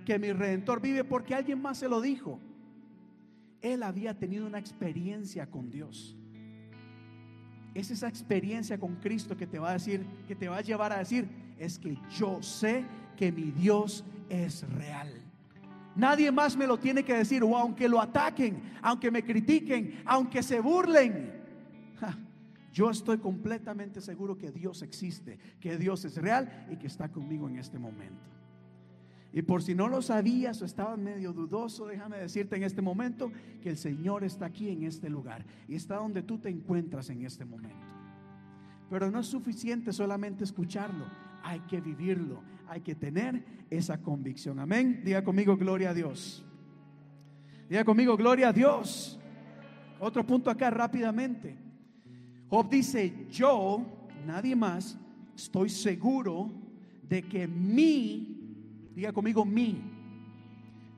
que 0.04 0.18
mi 0.18 0.32
redentor 0.32 0.80
vive 0.80 1.04
porque 1.04 1.36
alguien 1.36 1.62
más 1.62 1.78
se 1.78 1.88
lo 1.88 2.00
dijo. 2.00 2.40
Él 3.62 3.84
había 3.84 4.18
tenido 4.18 4.44
una 4.44 4.58
experiencia 4.58 5.48
con 5.48 5.70
Dios. 5.70 6.17
Es 7.78 7.92
esa 7.92 8.08
experiencia 8.08 8.76
con 8.76 8.96
Cristo 8.96 9.36
que 9.36 9.46
te 9.46 9.60
va 9.60 9.70
a 9.70 9.72
decir, 9.74 10.04
que 10.26 10.34
te 10.34 10.48
va 10.48 10.56
a 10.56 10.62
llevar 10.62 10.92
a 10.92 10.98
decir, 10.98 11.28
es 11.60 11.78
que 11.78 11.96
yo 12.10 12.42
sé 12.42 12.84
que 13.16 13.30
mi 13.30 13.52
Dios 13.52 14.04
es 14.28 14.68
real. 14.70 15.12
Nadie 15.94 16.32
más 16.32 16.56
me 16.56 16.66
lo 16.66 16.76
tiene 16.76 17.04
que 17.04 17.14
decir, 17.14 17.44
o 17.44 17.56
aunque 17.56 17.88
lo 17.88 18.00
ataquen, 18.00 18.60
aunque 18.82 19.12
me 19.12 19.22
critiquen, 19.24 20.02
aunque 20.06 20.42
se 20.42 20.58
burlen. 20.58 21.32
yo 22.72 22.90
estoy 22.90 23.18
completamente 23.18 24.00
seguro 24.00 24.36
que 24.36 24.50
Dios 24.50 24.82
existe, 24.82 25.38
que 25.60 25.78
Dios 25.78 26.04
es 26.04 26.16
real 26.16 26.66
y 26.72 26.76
que 26.78 26.88
está 26.88 27.08
conmigo 27.12 27.48
en 27.48 27.58
este 27.58 27.78
momento. 27.78 28.37
Y 29.32 29.42
por 29.42 29.62
si 29.62 29.74
no 29.74 29.88
lo 29.88 30.00
sabías 30.00 30.62
o 30.62 30.64
estabas 30.64 30.98
medio 30.98 31.32
dudoso, 31.32 31.86
déjame 31.86 32.16
decirte 32.16 32.56
en 32.56 32.62
este 32.62 32.80
momento 32.80 33.30
que 33.62 33.68
el 33.68 33.76
Señor 33.76 34.24
está 34.24 34.46
aquí 34.46 34.70
en 34.70 34.84
este 34.84 35.10
lugar 35.10 35.44
y 35.68 35.74
está 35.74 35.96
donde 35.96 36.22
tú 36.22 36.38
te 36.38 36.48
encuentras 36.48 37.10
en 37.10 37.24
este 37.24 37.44
momento. 37.44 37.76
Pero 38.88 39.10
no 39.10 39.20
es 39.20 39.26
suficiente 39.26 39.92
solamente 39.92 40.44
escucharlo, 40.44 41.04
hay 41.42 41.60
que 41.60 41.80
vivirlo, 41.80 42.42
hay 42.68 42.80
que 42.80 42.94
tener 42.94 43.44
esa 43.68 44.00
convicción. 44.00 44.58
Amén. 44.58 45.02
Diga 45.04 45.22
conmigo, 45.22 45.56
gloria 45.58 45.90
a 45.90 45.94
Dios. 45.94 46.44
Diga 47.68 47.84
conmigo, 47.84 48.16
gloria 48.16 48.48
a 48.48 48.52
Dios. 48.52 49.20
Otro 50.00 50.26
punto 50.26 50.50
acá 50.50 50.70
rápidamente. 50.70 51.54
Job 52.48 52.70
dice, 52.70 53.26
yo, 53.30 53.84
nadie 54.26 54.56
más, 54.56 54.96
estoy 55.36 55.68
seguro 55.68 56.50
de 57.02 57.22
que 57.22 57.46
mi 57.46 58.37
Diga 58.98 59.12
conmigo 59.12 59.44
mi. 59.44 59.80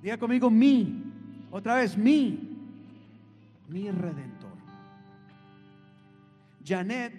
Diga 0.00 0.16
conmigo 0.16 0.48
mi. 0.48 1.04
Otra 1.50 1.74
vez 1.74 1.98
mi. 1.98 2.56
Mi 3.68 3.90
redentor. 3.90 4.56
Janet 6.64 7.12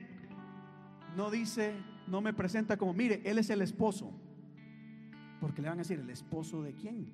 no 1.15 1.29
dice, 1.29 1.75
no 2.07 2.19
me 2.19 2.33
presenta 2.33 2.77
como, 2.77 2.95
mire, 2.95 3.21
él 3.25 3.37
es 3.37 3.51
el 3.51 3.61
esposo. 3.61 4.11
Porque 5.39 5.61
le 5.61 5.69
van 5.69 5.77
a 5.77 5.83
decir, 5.83 5.99
¿el 5.99 6.09
esposo 6.09 6.63
de 6.63 6.73
quién? 6.73 7.11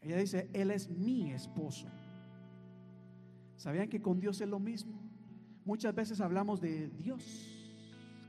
Ella 0.00 0.18
dice, 0.18 0.48
él 0.52 0.70
es 0.70 0.88
mi 0.88 1.32
esposo. 1.32 1.88
¿Sabían 3.56 3.88
que 3.88 4.00
con 4.00 4.20
Dios 4.20 4.40
es 4.40 4.48
lo 4.48 4.60
mismo? 4.60 4.96
Muchas 5.64 5.92
veces 5.92 6.20
hablamos 6.20 6.60
de 6.60 6.88
Dios 7.00 7.50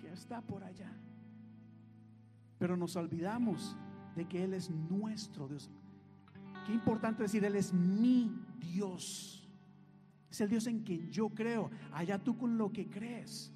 que 0.01 0.11
está 0.11 0.41
por 0.41 0.63
allá. 0.63 0.91
Pero 2.57 2.77
nos 2.77 2.95
olvidamos 2.95 3.75
de 4.15 4.25
que 4.25 4.43
Él 4.43 4.53
es 4.53 4.69
nuestro 4.69 5.47
Dios. 5.47 5.69
Qué 6.65 6.73
importante 6.73 7.23
decir, 7.23 7.43
Él 7.43 7.55
es 7.55 7.73
mi 7.73 8.31
Dios. 8.59 9.47
Es 10.29 10.41
el 10.41 10.49
Dios 10.49 10.67
en 10.67 10.83
quien 10.83 11.11
yo 11.11 11.29
creo. 11.29 11.69
Allá 11.91 12.23
tú 12.23 12.37
con 12.37 12.57
lo 12.57 12.71
que 12.71 12.89
crees. 12.89 13.53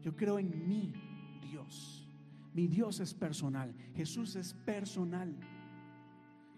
Yo 0.00 0.16
creo 0.16 0.38
en 0.38 0.68
mi 0.68 0.92
Dios. 1.40 2.08
Mi 2.52 2.66
Dios 2.66 3.00
es 3.00 3.14
personal. 3.14 3.74
Jesús 3.94 4.36
es 4.36 4.54
personal. 4.54 5.36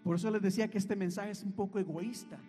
Por 0.03 0.15
eso 0.15 0.31
les 0.31 0.41
decía 0.41 0.69
que 0.69 0.77
este 0.77 0.95
mensaje 0.95 1.31
es 1.31 1.43
un 1.43 1.51
poco 1.51 1.77
egoísta. 1.79 2.39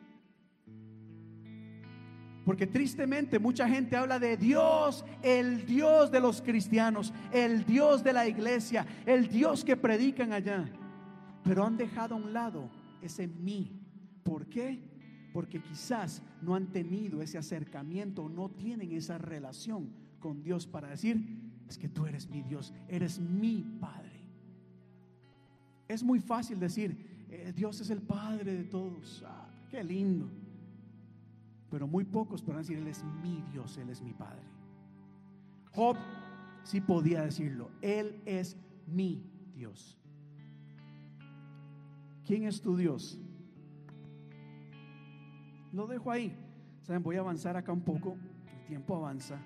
Porque 2.45 2.67
tristemente 2.67 3.39
mucha 3.39 3.69
gente 3.69 3.97
habla 3.97 4.19
de 4.19 4.37
Dios, 4.37 5.05
el 5.23 5.67
Dios 5.67 6.11
de 6.11 6.21
los 6.21 6.41
cristianos, 6.41 7.13
el 7.33 7.65
Dios 7.65 8.03
de 8.03 8.13
la 8.13 8.27
iglesia, 8.27 8.87
el 9.07 9.29
Dios 9.29 9.65
que 9.65 9.77
predican 9.77 10.33
allá. 10.33 10.69
Pero 11.45 11.65
han 11.65 11.77
dejado 11.77 12.15
a 12.15 12.19
un 12.19 12.33
lado 12.33 12.71
ese 13.03 13.27
mí. 13.27 13.79
¿Por 14.23 14.47
qué? 14.47 14.81
Porque 15.33 15.61
quizás 15.61 16.23
no 16.41 16.55
han 16.55 16.69
tenido 16.73 17.23
ese 17.23 17.39
acercamiento, 17.39 18.29
no 18.29 18.51
tienen 18.51 18.93
esa 18.93 19.19
relación 19.19 19.91
con 20.19 20.43
Dios 20.43 20.67
para 20.67 20.89
decir, 20.89 21.23
es 21.69 21.79
que 21.79 21.89
tú 21.89 22.07
eres 22.07 22.29
mi 22.29 22.43
Dios, 22.43 22.73
eres 22.89 23.19
mi 23.19 23.63
Padre. 23.81 24.25
Es 25.89 26.03
muy 26.03 26.21
fácil 26.21 26.59
decir, 26.59 27.27
eh, 27.31 27.53
Dios 27.55 27.81
es 27.81 27.91
el 27.91 28.01
Padre 28.01 28.55
de 28.55 28.65
todos. 28.65 29.23
Ah, 29.27 29.49
qué 29.71 29.83
lindo. 29.85 30.29
Pero 31.71 31.87
muy 31.87 32.05
pocos 32.05 32.43
podrán 32.43 32.63
decir, 32.63 32.79
Él 32.79 32.89
es 32.89 33.05
mi 33.23 33.43
Dios, 33.53 33.77
Él 33.79 33.91
es 33.91 34.03
mi 34.03 34.13
Padre. 34.13 34.43
Job 35.73 35.97
sí 36.65 36.81
podía 36.81 37.23
decirlo, 37.23 37.71
Él 37.81 38.21
es 38.27 38.57
mi 38.87 39.25
Dios. 39.55 39.97
¿Quién 42.27 42.45
es 42.45 42.61
tu 42.61 42.77
Dios? 42.77 43.19
Lo 45.73 45.87
dejo 45.87 46.11
ahí. 46.11 46.37
Saben, 46.83 47.03
voy 47.03 47.17
a 47.17 47.21
avanzar 47.21 47.57
acá 47.57 47.73
un 47.73 47.83
poco. 47.83 48.17
El 48.53 48.67
tiempo 48.67 48.97
avanza. 48.97 49.39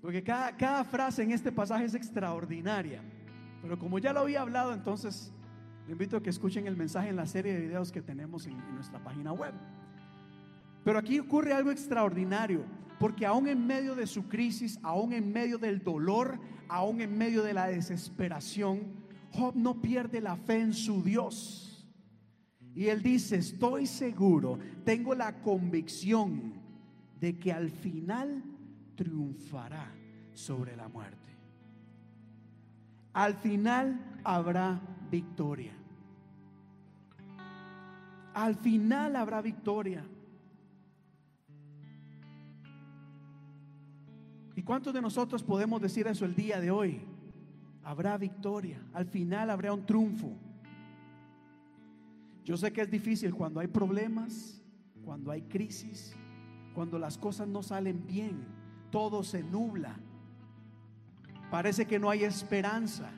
Porque 0.00 0.22
cada, 0.22 0.56
cada 0.56 0.84
frase 0.84 1.22
en 1.22 1.32
este 1.32 1.52
pasaje 1.52 1.84
es 1.84 1.94
extraordinaria. 1.94 3.02
Pero 3.62 3.78
como 3.78 3.98
ya 3.98 4.12
lo 4.12 4.20
había 4.20 4.42
hablado, 4.42 4.72
entonces 4.72 5.32
le 5.86 5.92
invito 5.92 6.16
a 6.16 6.22
que 6.22 6.30
escuchen 6.30 6.66
el 6.66 6.76
mensaje 6.76 7.08
en 7.08 7.16
la 7.16 7.26
serie 7.26 7.52
de 7.52 7.60
videos 7.60 7.92
que 7.92 8.00
tenemos 8.00 8.46
en 8.46 8.56
nuestra 8.74 9.02
página 9.02 9.32
web. 9.32 9.52
Pero 10.84 10.98
aquí 10.98 11.18
ocurre 11.18 11.52
algo 11.52 11.70
extraordinario, 11.70 12.64
porque 12.98 13.26
aún 13.26 13.48
en 13.48 13.66
medio 13.66 13.94
de 13.94 14.06
su 14.06 14.28
crisis, 14.28 14.78
aún 14.82 15.12
en 15.12 15.32
medio 15.32 15.58
del 15.58 15.82
dolor, 15.82 16.38
aún 16.68 17.00
en 17.00 17.16
medio 17.16 17.42
de 17.42 17.54
la 17.54 17.66
desesperación, 17.66 19.00
Job 19.32 19.54
no 19.56 19.80
pierde 19.80 20.20
la 20.20 20.36
fe 20.36 20.60
en 20.60 20.74
su 20.74 21.02
Dios. 21.02 21.88
Y 22.74 22.86
él 22.86 23.02
dice, 23.02 23.36
estoy 23.36 23.86
seguro, 23.86 24.58
tengo 24.84 25.14
la 25.14 25.40
convicción 25.42 26.54
de 27.20 27.38
que 27.38 27.52
al 27.52 27.70
final 27.70 28.42
triunfará 28.96 29.92
sobre 30.32 30.76
la 30.76 30.88
muerte. 30.88 31.18
Al 33.12 33.34
final 33.34 34.20
habrá 34.24 34.80
victoria. 35.10 35.72
Al 38.34 38.54
final 38.54 39.16
habrá 39.16 39.42
victoria. 39.42 40.04
¿Y 44.56 44.62
cuántos 44.62 44.92
de 44.92 45.00
nosotros 45.00 45.42
podemos 45.42 45.80
decir 45.80 46.06
eso 46.06 46.24
el 46.24 46.34
día 46.34 46.60
de 46.60 46.70
hoy? 46.70 47.00
Habrá 47.82 48.18
victoria, 48.18 48.82
al 48.92 49.06
final 49.06 49.50
habrá 49.50 49.72
un 49.72 49.86
triunfo. 49.86 50.36
Yo 52.44 52.56
sé 52.56 52.72
que 52.72 52.82
es 52.82 52.90
difícil 52.90 53.34
cuando 53.34 53.60
hay 53.60 53.68
problemas, 53.68 54.62
cuando 55.04 55.30
hay 55.30 55.42
crisis, 55.42 56.14
cuando 56.74 56.98
las 56.98 57.16
cosas 57.16 57.48
no 57.48 57.62
salen 57.62 58.06
bien, 58.06 58.44
todo 58.90 59.22
se 59.22 59.42
nubla, 59.42 59.96
parece 61.50 61.86
que 61.86 61.98
no 61.98 62.10
hay 62.10 62.24
esperanza. 62.24 63.10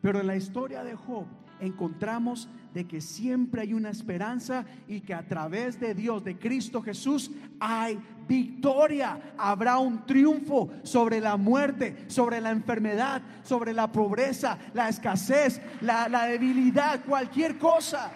Pero 0.00 0.20
en 0.20 0.26
la 0.26 0.36
historia 0.36 0.84
de 0.84 0.94
Job 0.94 1.26
encontramos 1.60 2.48
de 2.74 2.86
que 2.86 3.00
siempre 3.00 3.62
hay 3.62 3.72
una 3.72 3.90
esperanza 3.90 4.66
y 4.88 5.00
que 5.00 5.14
a 5.14 5.26
través 5.26 5.78
de 5.78 5.94
Dios, 5.94 6.24
de 6.24 6.36
Cristo 6.36 6.82
Jesús, 6.82 7.30
hay 7.60 7.98
victoria. 8.26 9.34
Habrá 9.38 9.78
un 9.78 10.04
triunfo 10.04 10.70
sobre 10.82 11.20
la 11.20 11.36
muerte, 11.36 12.04
sobre 12.08 12.40
la 12.40 12.50
enfermedad, 12.50 13.22
sobre 13.44 13.72
la 13.72 13.92
pobreza, 13.92 14.58
la 14.74 14.88
escasez, 14.88 15.62
la, 15.80 16.08
la 16.08 16.26
debilidad, 16.26 17.04
cualquier 17.04 17.58
cosa. 17.58 18.12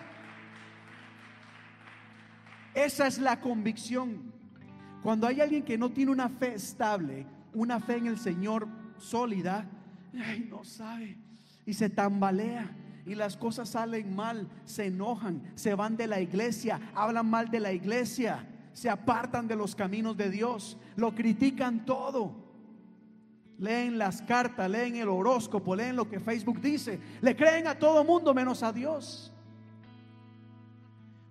Esa 2.74 3.06
es 3.06 3.18
la 3.18 3.40
convicción. 3.40 4.32
Cuando 5.04 5.28
hay 5.28 5.40
alguien 5.40 5.62
que 5.62 5.78
no 5.78 5.90
tiene 5.90 6.10
una 6.10 6.28
fe 6.28 6.54
estable, 6.54 7.24
una 7.54 7.78
fe 7.78 7.98
en 7.98 8.08
el 8.08 8.18
Señor 8.18 8.66
sólida, 8.98 9.66
no 10.50 10.64
sabe 10.64 11.16
y 11.64 11.74
se 11.74 11.90
tambalea 11.90 12.74
y 13.08 13.14
las 13.14 13.36
cosas 13.36 13.70
salen 13.70 14.14
mal, 14.14 14.48
se 14.64 14.86
enojan, 14.86 15.42
se 15.54 15.74
van 15.74 15.96
de 15.96 16.06
la 16.06 16.20
iglesia, 16.20 16.78
hablan 16.94 17.28
mal 17.28 17.50
de 17.50 17.58
la 17.58 17.72
iglesia, 17.72 18.46
se 18.72 18.90
apartan 18.90 19.48
de 19.48 19.56
los 19.56 19.74
caminos 19.74 20.16
de 20.16 20.30
Dios, 20.30 20.76
lo 20.94 21.14
critican 21.14 21.86
todo. 21.86 22.46
Leen 23.58 23.98
las 23.98 24.22
cartas, 24.22 24.70
leen 24.70 24.94
el 24.96 25.08
horóscopo, 25.08 25.74
leen 25.74 25.96
lo 25.96 26.08
que 26.08 26.20
Facebook 26.20 26.60
dice, 26.60 27.00
le 27.22 27.34
creen 27.34 27.66
a 27.66 27.76
todo 27.76 28.04
mundo 28.04 28.32
menos 28.34 28.62
a 28.62 28.72
Dios. 28.72 29.32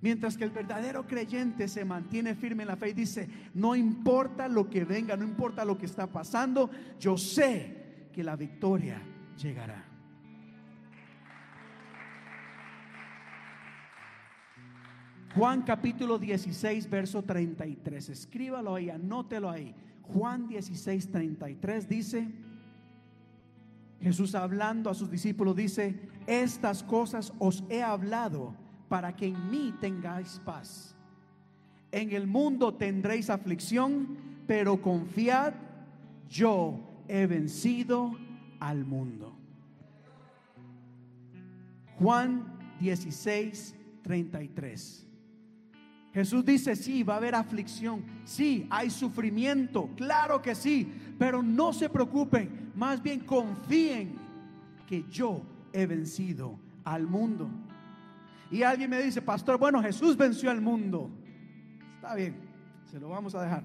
Mientras 0.01 0.35
que 0.35 0.43
el 0.43 0.51
verdadero 0.51 1.07
creyente 1.07 1.67
se 1.67 1.85
mantiene 1.85 2.35
firme 2.35 2.63
en 2.63 2.67
la 2.67 2.75
fe 2.75 2.89
y 2.89 2.93
dice, 2.93 3.29
no 3.53 3.75
importa 3.75 4.47
lo 4.47 4.69
que 4.69 4.83
venga, 4.83 5.15
no 5.15 5.23
importa 5.23 5.63
lo 5.63 5.77
que 5.77 5.85
está 5.85 6.07
pasando, 6.07 6.69
yo 6.99 7.17
sé 7.17 8.09
que 8.11 8.23
la 8.23 8.35
victoria 8.35 9.01
llegará. 9.37 9.86
Juan 15.37 15.61
capítulo 15.61 16.17
16, 16.17 16.89
verso 16.89 17.21
33. 17.21 18.09
Escríbalo 18.09 18.73
ahí, 18.73 18.89
anótelo 18.89 19.51
ahí. 19.51 19.75
Juan 20.01 20.47
16, 20.47 21.11
33 21.11 21.87
dice, 21.87 22.27
Jesús 24.01 24.33
hablando 24.33 24.89
a 24.89 24.95
sus 24.95 25.11
discípulos 25.11 25.55
dice, 25.55 25.99
estas 26.25 26.81
cosas 26.81 27.33
os 27.37 27.63
he 27.69 27.83
hablado 27.83 28.55
para 28.89 29.15
que 29.15 29.27
en 29.27 29.51
mí 29.51 29.75
tengáis 29.79 30.41
paz. 30.43 30.95
En 31.91 32.13
el 32.13 32.25
mundo 32.25 32.73
tendréis 32.73 33.29
aflicción, 33.29 34.17
pero 34.47 34.81
confiad, 34.81 35.53
yo 36.27 36.79
he 37.07 37.27
vencido 37.27 38.17
al 38.59 38.85
mundo. 38.85 39.37
Juan 41.99 42.57
16, 42.79 43.75
33. 44.01 45.06
Jesús 46.17 46.43
dice, 46.43 46.75
sí, 46.75 47.03
va 47.03 47.13
a 47.13 47.17
haber 47.17 47.35
aflicción, 47.35 48.03
sí, 48.25 48.65
hay 48.71 48.89
sufrimiento, 48.89 49.87
claro 49.95 50.41
que 50.41 50.55
sí, 50.55 50.91
pero 51.19 51.43
no 51.43 51.71
se 51.73 51.89
preocupen, 51.89 52.71
más 52.73 53.03
bien 53.03 53.19
confíen 53.19 54.15
que 54.87 55.03
yo 55.11 55.43
he 55.71 55.85
vencido 55.85 56.57
al 56.85 57.05
mundo. 57.05 57.47
Y 58.49 58.63
alguien 58.63 58.89
me 58.89 58.99
dice, 58.99 59.21
pastor, 59.21 59.59
bueno, 59.59 59.79
Jesús 59.79 60.17
venció 60.17 60.49
al 60.49 60.59
mundo. 60.59 61.11
Está 61.97 62.15
bien, 62.15 62.35
se 62.89 62.99
lo 62.99 63.09
vamos 63.09 63.35
a 63.35 63.43
dejar. 63.43 63.63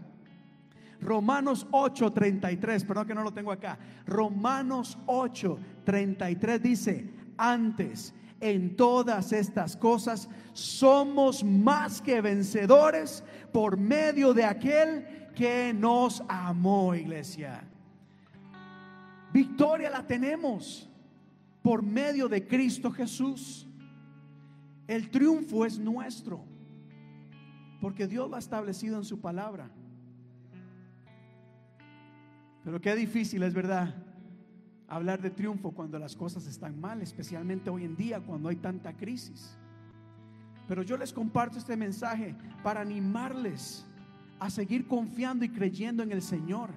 Romanos 1.00 1.66
8:33, 1.70 2.84
perdón 2.84 3.06
que 3.06 3.14
no 3.14 3.22
lo 3.22 3.32
tengo 3.32 3.50
acá. 3.50 3.78
Romanos 4.04 4.98
8:33 5.06 6.60
dice, 6.60 7.10
antes 7.38 8.12
en 8.42 8.74
todas 8.74 9.32
estas 9.32 9.76
cosas 9.76 10.28
somos 10.52 11.44
más 11.44 12.02
que 12.02 12.20
vencedores 12.20 13.22
por 13.52 13.76
medio 13.76 14.34
de 14.34 14.44
aquel 14.44 15.30
que 15.34 15.72
nos 15.72 16.22
amó, 16.28 16.94
iglesia. 16.94 17.62
Victoria 19.32 19.88
la 19.88 20.04
tenemos 20.04 20.90
por 21.62 21.82
medio 21.84 22.28
de 22.28 22.46
Cristo 22.46 22.90
Jesús. 22.90 23.68
El 24.88 25.08
triunfo 25.10 25.64
es 25.64 25.78
nuestro, 25.78 26.44
porque 27.80 28.08
Dios 28.08 28.28
lo 28.28 28.34
ha 28.34 28.40
establecido 28.40 28.98
en 28.98 29.04
su 29.04 29.20
palabra. 29.20 29.70
Pero 32.64 32.80
qué 32.80 32.96
difícil 32.96 33.44
es 33.44 33.54
verdad 33.54 34.11
hablar 34.92 35.22
de 35.22 35.30
triunfo 35.30 35.70
cuando 35.70 35.98
las 35.98 36.14
cosas 36.14 36.46
están 36.46 36.78
mal, 36.78 37.00
especialmente 37.00 37.70
hoy 37.70 37.84
en 37.84 37.96
día 37.96 38.20
cuando 38.20 38.50
hay 38.50 38.56
tanta 38.56 38.94
crisis. 38.94 39.56
Pero 40.68 40.82
yo 40.82 40.98
les 40.98 41.14
comparto 41.14 41.56
este 41.56 41.78
mensaje 41.78 42.34
para 42.62 42.82
animarles 42.82 43.86
a 44.38 44.50
seguir 44.50 44.86
confiando 44.86 45.46
y 45.46 45.48
creyendo 45.48 46.02
en 46.02 46.12
el 46.12 46.20
Señor. 46.20 46.70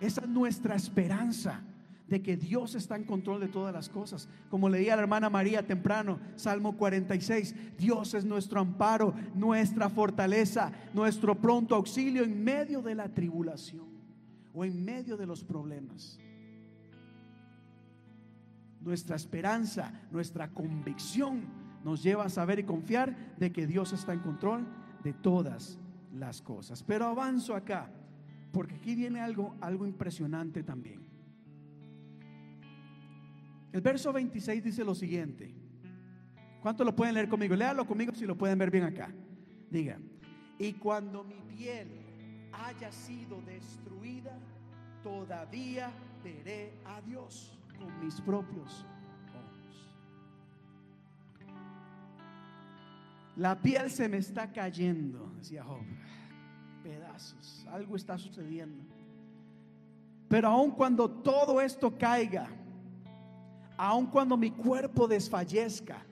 Esa 0.00 0.22
es 0.22 0.28
nuestra 0.28 0.74
esperanza 0.74 1.62
de 2.08 2.22
que 2.22 2.36
Dios 2.36 2.74
está 2.74 2.96
en 2.96 3.04
control 3.04 3.40
de 3.40 3.48
todas 3.48 3.72
las 3.72 3.88
cosas. 3.88 4.28
Como 4.50 4.68
leía 4.68 4.96
la 4.96 5.02
hermana 5.02 5.30
María 5.30 5.64
temprano, 5.64 6.18
Salmo 6.34 6.76
46, 6.76 7.54
Dios 7.78 8.14
es 8.14 8.24
nuestro 8.24 8.60
amparo, 8.60 9.14
nuestra 9.36 9.88
fortaleza, 9.88 10.72
nuestro 10.92 11.36
pronto 11.36 11.76
auxilio 11.76 12.24
en 12.24 12.42
medio 12.42 12.82
de 12.82 12.96
la 12.96 13.08
tribulación 13.08 13.86
o 14.52 14.64
en 14.64 14.84
medio 14.84 15.16
de 15.16 15.26
los 15.26 15.44
problemas. 15.44 16.18
Nuestra 18.80 19.16
esperanza, 19.16 19.92
nuestra 20.10 20.48
convicción 20.48 21.42
nos 21.84 22.02
lleva 22.02 22.24
a 22.24 22.28
saber 22.28 22.58
y 22.58 22.64
confiar 22.64 23.36
de 23.36 23.52
que 23.52 23.66
Dios 23.66 23.92
está 23.92 24.12
en 24.12 24.20
control 24.20 24.66
de 25.02 25.12
todas 25.12 25.78
las 26.14 26.42
cosas. 26.42 26.82
Pero 26.82 27.06
avanzo 27.06 27.54
acá, 27.54 27.90
porque 28.52 28.74
aquí 28.74 28.94
viene 28.94 29.20
algo, 29.20 29.56
algo 29.60 29.86
impresionante 29.86 30.62
también. 30.62 31.06
El 33.72 33.80
verso 33.80 34.12
26 34.12 34.64
dice 34.64 34.84
lo 34.84 34.94
siguiente. 34.94 35.54
¿Cuánto 36.62 36.84
lo 36.84 36.94
pueden 36.94 37.14
leer 37.14 37.28
conmigo? 37.28 37.54
Léalo 37.54 37.86
conmigo 37.86 38.12
si 38.14 38.26
lo 38.26 38.36
pueden 38.36 38.58
ver 38.58 38.70
bien 38.70 38.84
acá. 38.84 39.12
Diga, 39.70 39.98
y 40.58 40.72
cuando 40.72 41.22
mi 41.22 41.40
piel 41.56 41.88
haya 42.52 42.90
sido 42.90 43.40
destruida, 43.42 44.36
todavía 45.02 45.92
veré 46.24 46.72
a 46.86 47.00
Dios 47.02 47.57
con 47.78 48.04
mis 48.04 48.20
propios 48.20 48.84
ojos. 49.34 49.94
La 53.36 53.60
piel 53.60 53.90
se 53.90 54.08
me 54.08 54.18
está 54.18 54.52
cayendo, 54.52 55.32
decía 55.36 55.62
Job. 55.64 55.82
Pedazos, 56.82 57.66
algo 57.70 57.96
está 57.96 58.18
sucediendo. 58.18 58.82
Pero 60.28 60.48
aun 60.48 60.70
cuando 60.72 61.10
todo 61.10 61.60
esto 61.60 61.96
caiga, 61.96 62.48
aun 63.76 64.06
cuando 64.06 64.36
mi 64.36 64.50
cuerpo 64.50 65.08
desfallezca, 65.08 66.04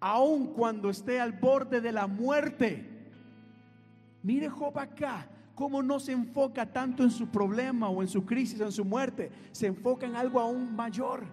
aun 0.00 0.48
cuando 0.48 0.90
esté 0.90 1.20
al 1.20 1.32
borde 1.32 1.80
de 1.80 1.92
la 1.92 2.06
muerte. 2.06 2.90
Mire 4.22 4.48
Job 4.48 4.78
acá, 4.78 5.26
cómo 5.54 5.82
no 5.82 6.00
se 6.00 6.12
enfoca 6.12 6.66
tanto 6.66 7.02
en 7.02 7.10
su 7.10 7.28
problema 7.28 7.88
o 7.88 8.02
en 8.02 8.08
su 8.08 8.24
crisis 8.24 8.60
o 8.60 8.64
en 8.64 8.72
su 8.72 8.84
muerte, 8.84 9.30
se 9.52 9.66
enfoca 9.66 10.06
en 10.06 10.16
algo 10.16 10.40
aún 10.40 10.74
mayor. 10.74 11.24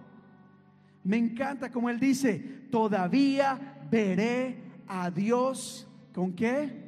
Me 1.04 1.16
encanta 1.16 1.70
como 1.70 1.90
él 1.90 1.98
dice, 1.98 2.38
todavía 2.70 3.86
veré 3.90 4.62
a 4.86 5.10
Dios 5.10 5.88
con 6.14 6.32
qué? 6.32 6.82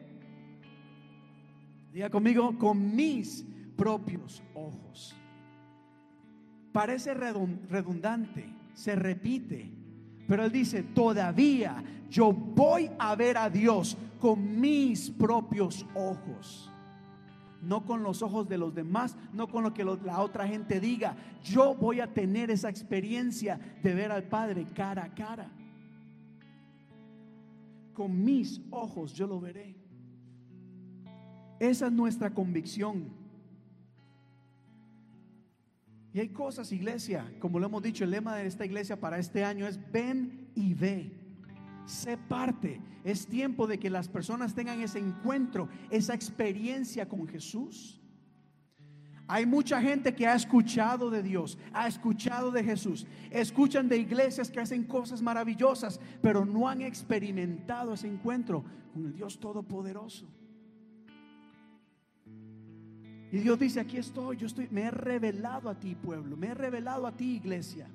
Diga 1.92 2.10
conmigo, 2.10 2.56
con 2.58 2.94
mis 2.94 3.44
propios 3.76 4.42
ojos. 4.54 5.16
Parece 6.72 7.14
redundante, 7.14 8.52
se 8.74 8.96
repite. 8.96 9.70
Pero 10.26 10.44
él 10.44 10.52
dice, 10.52 10.82
todavía 10.82 11.82
yo 12.08 12.32
voy 12.32 12.90
a 12.98 13.14
ver 13.14 13.36
a 13.36 13.50
Dios 13.50 13.96
con 14.18 14.60
mis 14.60 15.10
propios 15.10 15.86
ojos. 15.94 16.70
No 17.64 17.84
con 17.84 18.02
los 18.02 18.22
ojos 18.22 18.48
de 18.48 18.58
los 18.58 18.74
demás, 18.74 19.16
no 19.32 19.48
con 19.48 19.64
lo 19.64 19.72
que 19.72 19.84
la 19.84 20.20
otra 20.20 20.46
gente 20.46 20.80
diga. 20.80 21.16
Yo 21.42 21.74
voy 21.74 22.00
a 22.00 22.12
tener 22.12 22.50
esa 22.50 22.68
experiencia 22.68 23.58
de 23.82 23.94
ver 23.94 24.12
al 24.12 24.24
Padre 24.24 24.66
cara 24.74 25.04
a 25.04 25.14
cara. 25.14 25.50
Con 27.94 28.24
mis 28.24 28.60
ojos 28.70 29.12
yo 29.14 29.26
lo 29.26 29.40
veré. 29.40 29.74
Esa 31.58 31.86
es 31.86 31.92
nuestra 31.92 32.32
convicción. 32.34 33.08
Y 36.12 36.20
hay 36.20 36.28
cosas, 36.28 36.70
iglesia, 36.70 37.32
como 37.40 37.58
lo 37.58 37.66
hemos 37.66 37.82
dicho, 37.82 38.04
el 38.04 38.10
lema 38.10 38.36
de 38.36 38.46
esta 38.46 38.64
iglesia 38.64 39.00
para 39.00 39.18
este 39.18 39.44
año 39.44 39.66
es 39.66 39.80
ven 39.90 40.48
y 40.54 40.74
ve. 40.74 41.23
Sé 41.84 42.16
parte. 42.16 42.80
Es 43.04 43.26
tiempo 43.26 43.66
de 43.66 43.78
que 43.78 43.90
las 43.90 44.08
personas 44.08 44.54
tengan 44.54 44.80
ese 44.80 44.98
encuentro, 44.98 45.68
esa 45.90 46.14
experiencia 46.14 47.08
con 47.08 47.26
Jesús. 47.28 48.00
Hay 49.26 49.46
mucha 49.46 49.80
gente 49.80 50.14
que 50.14 50.26
ha 50.26 50.34
escuchado 50.34 51.08
de 51.08 51.22
Dios, 51.22 51.58
ha 51.72 51.88
escuchado 51.88 52.50
de 52.50 52.62
Jesús, 52.62 53.06
escuchan 53.30 53.88
de 53.88 53.96
iglesias 53.96 54.50
que 54.50 54.60
hacen 54.60 54.84
cosas 54.84 55.22
maravillosas, 55.22 55.98
pero 56.20 56.44
no 56.44 56.68
han 56.68 56.82
experimentado 56.82 57.94
ese 57.94 58.06
encuentro 58.06 58.64
con 58.92 59.06
el 59.06 59.14
Dios 59.14 59.40
Todopoderoso. 59.40 60.26
Y 63.32 63.38
Dios 63.38 63.58
dice, 63.58 63.80
aquí 63.80 63.96
estoy, 63.96 64.36
yo 64.36 64.46
estoy, 64.46 64.68
me 64.70 64.82
he 64.82 64.90
revelado 64.90 65.68
a 65.70 65.80
ti, 65.80 65.94
pueblo, 65.94 66.36
me 66.36 66.48
he 66.48 66.54
revelado 66.54 67.06
a 67.06 67.16
ti, 67.16 67.36
iglesia. 67.36 67.88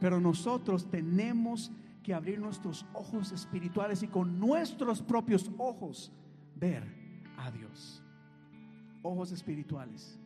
Pero 0.00 0.20
nosotros 0.20 0.88
tenemos 0.90 1.72
que 2.04 2.14
abrir 2.14 2.38
nuestros 2.38 2.86
ojos 2.92 3.32
espirituales 3.32 4.02
y 4.02 4.08
con 4.08 4.38
nuestros 4.38 5.02
propios 5.02 5.50
ojos 5.56 6.12
ver 6.54 6.84
a 7.38 7.50
Dios. 7.50 8.02
Ojos 9.02 9.32
espirituales. 9.32 10.20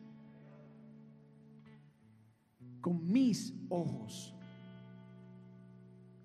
Con 2.81 3.09
mis 3.09 3.53
ojos. 3.69 4.35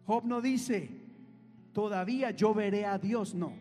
Job 0.07 0.25
no 0.25 0.43
dice, 0.43 0.91
todavía 1.73 2.33
yo 2.33 2.53
veré 2.53 2.85
a 2.85 2.99
Dios. 2.99 3.35
No, 3.35 3.53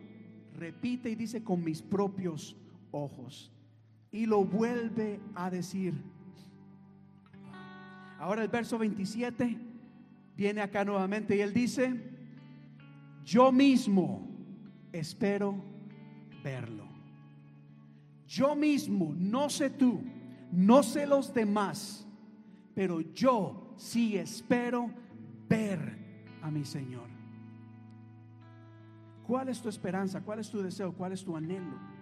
repite 0.52 1.10
y 1.10 1.14
dice 1.14 1.44
con 1.44 1.62
mis 1.62 1.80
propios 1.80 2.56
ojos. 2.90 3.52
Y 4.10 4.26
lo 4.26 4.44
vuelve 4.44 5.20
a 5.36 5.48
decir. 5.48 5.94
Ahora 8.18 8.42
el 8.42 8.48
verso 8.48 8.78
27 8.78 9.73
viene 10.36 10.60
acá 10.60 10.84
nuevamente 10.84 11.36
y 11.36 11.40
él 11.40 11.52
dice, 11.52 11.94
yo 13.24 13.52
mismo 13.52 14.28
espero 14.92 15.62
verlo. 16.42 16.84
Yo 18.26 18.54
mismo, 18.56 19.14
no 19.16 19.48
sé 19.48 19.70
tú, 19.70 20.02
no 20.50 20.82
sé 20.82 21.06
los 21.06 21.32
demás, 21.32 22.06
pero 22.74 23.00
yo 23.00 23.74
sí 23.76 24.16
espero 24.16 24.90
ver 25.48 25.96
a 26.42 26.50
mi 26.50 26.64
Señor. 26.64 27.08
¿Cuál 29.26 29.48
es 29.48 29.62
tu 29.62 29.68
esperanza? 29.68 30.20
¿Cuál 30.20 30.40
es 30.40 30.50
tu 30.50 30.60
deseo? 30.60 30.92
¿Cuál 30.92 31.12
es 31.12 31.24
tu 31.24 31.36
anhelo? 31.36 31.94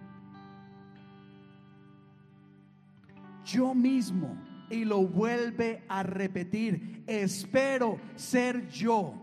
yo 3.43 3.75
mismo 3.75 4.35
y 4.69 4.85
lo 4.85 5.05
vuelve 5.05 5.83
a 5.87 6.03
repetir. 6.03 7.03
Espero 7.07 7.99
ser 8.15 8.67
yo. 8.69 9.13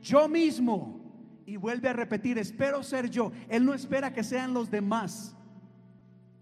Yo 0.00 0.28
mismo. 0.28 1.00
Y 1.46 1.56
vuelve 1.56 1.88
a 1.88 1.92
repetir, 1.92 2.38
espero 2.38 2.82
ser 2.82 3.08
yo. 3.08 3.30
Él 3.48 3.64
no 3.64 3.72
espera 3.72 4.12
que 4.12 4.24
sean 4.24 4.52
los 4.52 4.68
demás. 4.68 5.34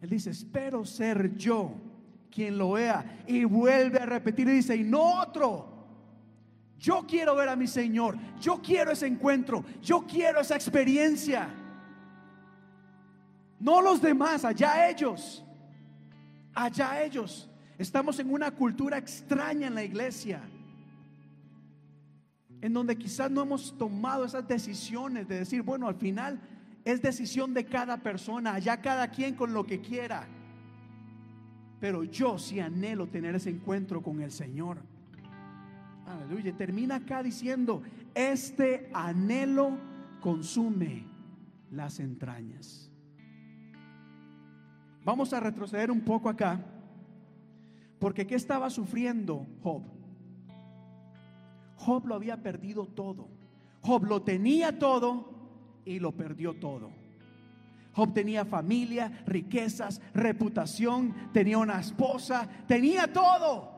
Él 0.01 0.09
dice, 0.09 0.31
espero 0.31 0.85
ser 0.87 1.37
yo 1.37 1.75
quien 2.31 2.57
lo 2.57 2.73
vea. 2.73 3.23
Y 3.27 3.45
vuelve 3.45 3.99
a 3.99 4.07
repetir 4.07 4.49
y 4.49 4.53
dice, 4.53 4.75
y 4.77 4.83
no 4.83 5.21
otro. 5.21 5.73
Yo 6.79 7.05
quiero 7.07 7.35
ver 7.37 7.51
a 7.51 7.57
mi 7.57 7.67
Señor. 7.67 8.17
Yo 8.41 8.61
quiero 8.63 8.93
ese 8.93 9.07
encuentro. 9.07 9.63
Yo 9.83 10.07
quiero 10.07 10.41
esa 10.41 10.55
experiencia. 10.55 11.49
No 13.61 13.81
los 13.81 14.01
demás, 14.01 14.45
allá 14.45 14.89
ellos 14.89 15.45
allá 16.55 17.03
ellos. 17.03 17.51
Estamos 17.79 18.19
en 18.19 18.33
una 18.33 18.51
cultura 18.53 18.99
extraña 18.99 19.67
en 19.67 19.75
la 19.75 19.83
iglesia, 19.83 20.41
en 22.61 22.73
donde 22.73 22.97
quizás 22.97 23.31
no 23.31 23.43
hemos 23.43 23.77
tomado 23.77 24.25
esas 24.25 24.47
decisiones 24.47 25.27
de 25.29 25.41
decir, 25.41 25.63
bueno, 25.63 25.89
al 25.89 25.97
final 25.97 26.41
es 26.85 27.03
decisión 27.03 27.53
de 27.53 27.65
cada 27.65 27.99
persona, 27.99 28.55
allá 28.55 28.81
cada 28.81 29.09
quien 29.09 29.35
con 29.35 29.53
lo 29.53 29.67
que 29.67 29.81
quiera. 29.81 30.27
Pero 31.81 32.05
yo 32.05 32.39
sí 32.39 32.61
anhelo 32.61 33.09
tener 33.09 33.35
ese 33.35 33.51
encuentro 33.51 34.03
con 34.03 34.21
el 34.21 34.31
Señor. 34.31 34.79
Aleluya. 36.07 36.57
Termina 36.57 36.97
acá 36.97 37.23
diciendo, 37.23 37.83
este 38.15 38.89
anhelo 38.95 39.77
consume 40.21 41.05
las 41.71 42.01
entrañas. 42.01 42.91
Vamos 45.05 45.33
a 45.33 45.41
retroceder 45.41 45.91
un 45.91 46.01
poco 46.01 46.29
acá, 46.29 46.61
porque 47.99 48.27
¿qué 48.27 48.35
estaba 48.35 48.71
sufriendo 48.71 49.47
Job? 49.63 49.83
Job 51.77 52.07
lo 52.07 52.15
había 52.15 52.43
perdido 52.43 52.87
todo. 52.87 53.29
Job 53.83 54.05
lo 54.05 54.23
tenía 54.23 54.79
todo 54.79 55.29
y 55.85 55.99
lo 55.99 56.13
perdió 56.13 56.55
todo. 56.55 56.91
Job 57.93 58.15
tenía 58.15 58.45
familia, 58.45 59.23
riquezas, 59.27 60.01
reputación, 60.15 61.15
tenía 61.33 61.59
una 61.59 61.81
esposa, 61.81 62.49
tenía 62.67 63.13
todo 63.13 63.74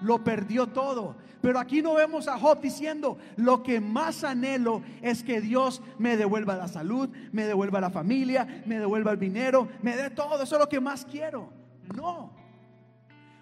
lo 0.00 0.22
perdió 0.22 0.66
todo. 0.68 1.16
Pero 1.40 1.58
aquí 1.58 1.82
no 1.82 1.94
vemos 1.94 2.28
a 2.28 2.38
Job 2.38 2.60
diciendo, 2.60 3.18
lo 3.36 3.62
que 3.62 3.80
más 3.80 4.24
anhelo 4.24 4.82
es 5.02 5.22
que 5.22 5.40
Dios 5.40 5.82
me 5.98 6.16
devuelva 6.16 6.56
la 6.56 6.66
salud, 6.66 7.08
me 7.32 7.44
devuelva 7.44 7.80
la 7.80 7.90
familia, 7.90 8.62
me 8.66 8.80
devuelva 8.80 9.12
el 9.12 9.18
dinero, 9.18 9.68
me 9.82 9.96
dé 9.96 10.10
todo, 10.10 10.42
eso 10.42 10.56
es 10.56 10.60
lo 10.60 10.68
que 10.68 10.80
más 10.80 11.04
quiero. 11.04 11.52
No. 11.94 12.32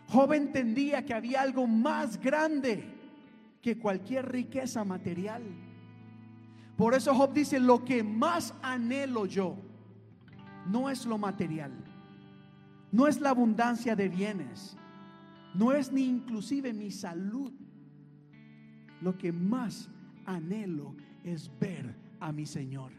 Job 0.09 0.33
entendía 0.35 1.05
que 1.05 1.15
había 1.15 1.41
algo 1.41 1.67
más 1.67 2.21
grande 2.21 2.85
que 3.63 3.79
cualquier 3.79 4.31
riqueza 4.31 4.85
material. 4.85 5.43
Por 6.77 6.95
eso 6.95 7.15
Job 7.15 7.33
dice, 7.33 7.59
lo 7.59 7.85
que 7.85 8.03
más 8.03 8.53
anhelo 8.61 9.25
yo 9.25 9.57
no 10.67 10.91
es 10.91 11.07
lo 11.07 11.17
material, 11.17 11.73
no 12.93 13.07
es 13.07 13.21
la 13.21 13.31
abundancia 13.31 13.97
de 13.97 14.09
bienes 14.09 14.77
no 15.55 15.73
es 15.73 15.93
ni 15.93 16.05
inclusive 16.05 16.73
mi 16.73 16.91
salud. 16.91 17.53
Lo 19.01 19.17
que 19.17 19.33
más 19.33 19.89
anhelo 20.27 20.95
es 21.23 21.51
ver 21.59 21.95
a 22.21 22.33
mi 22.33 22.47
Señor. 22.47 22.93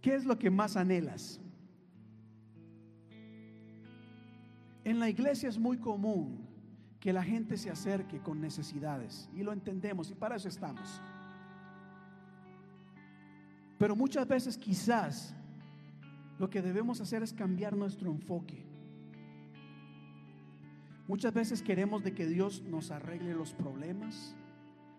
¿Qué 0.00 0.14
es 0.14 0.24
lo 0.24 0.38
que 0.38 0.50
más 0.50 0.76
anhelas? 0.76 1.40
En 4.84 5.00
la 5.00 5.08
iglesia 5.08 5.48
es 5.48 5.58
muy 5.58 5.78
común 5.78 6.46
que 7.00 7.12
la 7.12 7.22
gente 7.22 7.56
se 7.56 7.70
acerque 7.70 8.20
con 8.20 8.40
necesidades 8.40 9.28
y 9.34 9.42
lo 9.42 9.52
entendemos 9.52 10.10
y 10.10 10.14
para 10.14 10.36
eso 10.36 10.48
estamos. 10.48 11.00
Pero 13.78 13.96
muchas 13.96 14.28
veces 14.28 14.56
quizás 14.56 15.34
lo 16.38 16.50
que 16.50 16.62
debemos 16.62 17.00
hacer 17.00 17.22
es 17.22 17.32
cambiar 17.32 17.76
nuestro 17.76 18.10
enfoque. 18.10 18.64
Muchas 21.06 21.34
veces 21.34 21.62
queremos 21.62 22.02
de 22.02 22.14
que 22.14 22.26
Dios 22.26 22.62
nos 22.62 22.90
arregle 22.90 23.34
los 23.34 23.52
problemas, 23.52 24.34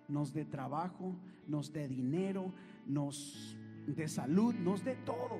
nos 0.07 0.33
dé 0.33 0.45
trabajo, 0.45 1.15
nos 1.47 1.73
dé 1.73 1.87
dinero, 1.87 2.53
nos 2.85 3.57
dé 3.87 4.07
salud, 4.07 4.53
nos 4.53 4.83
dé 4.83 4.95
todo. 4.95 5.39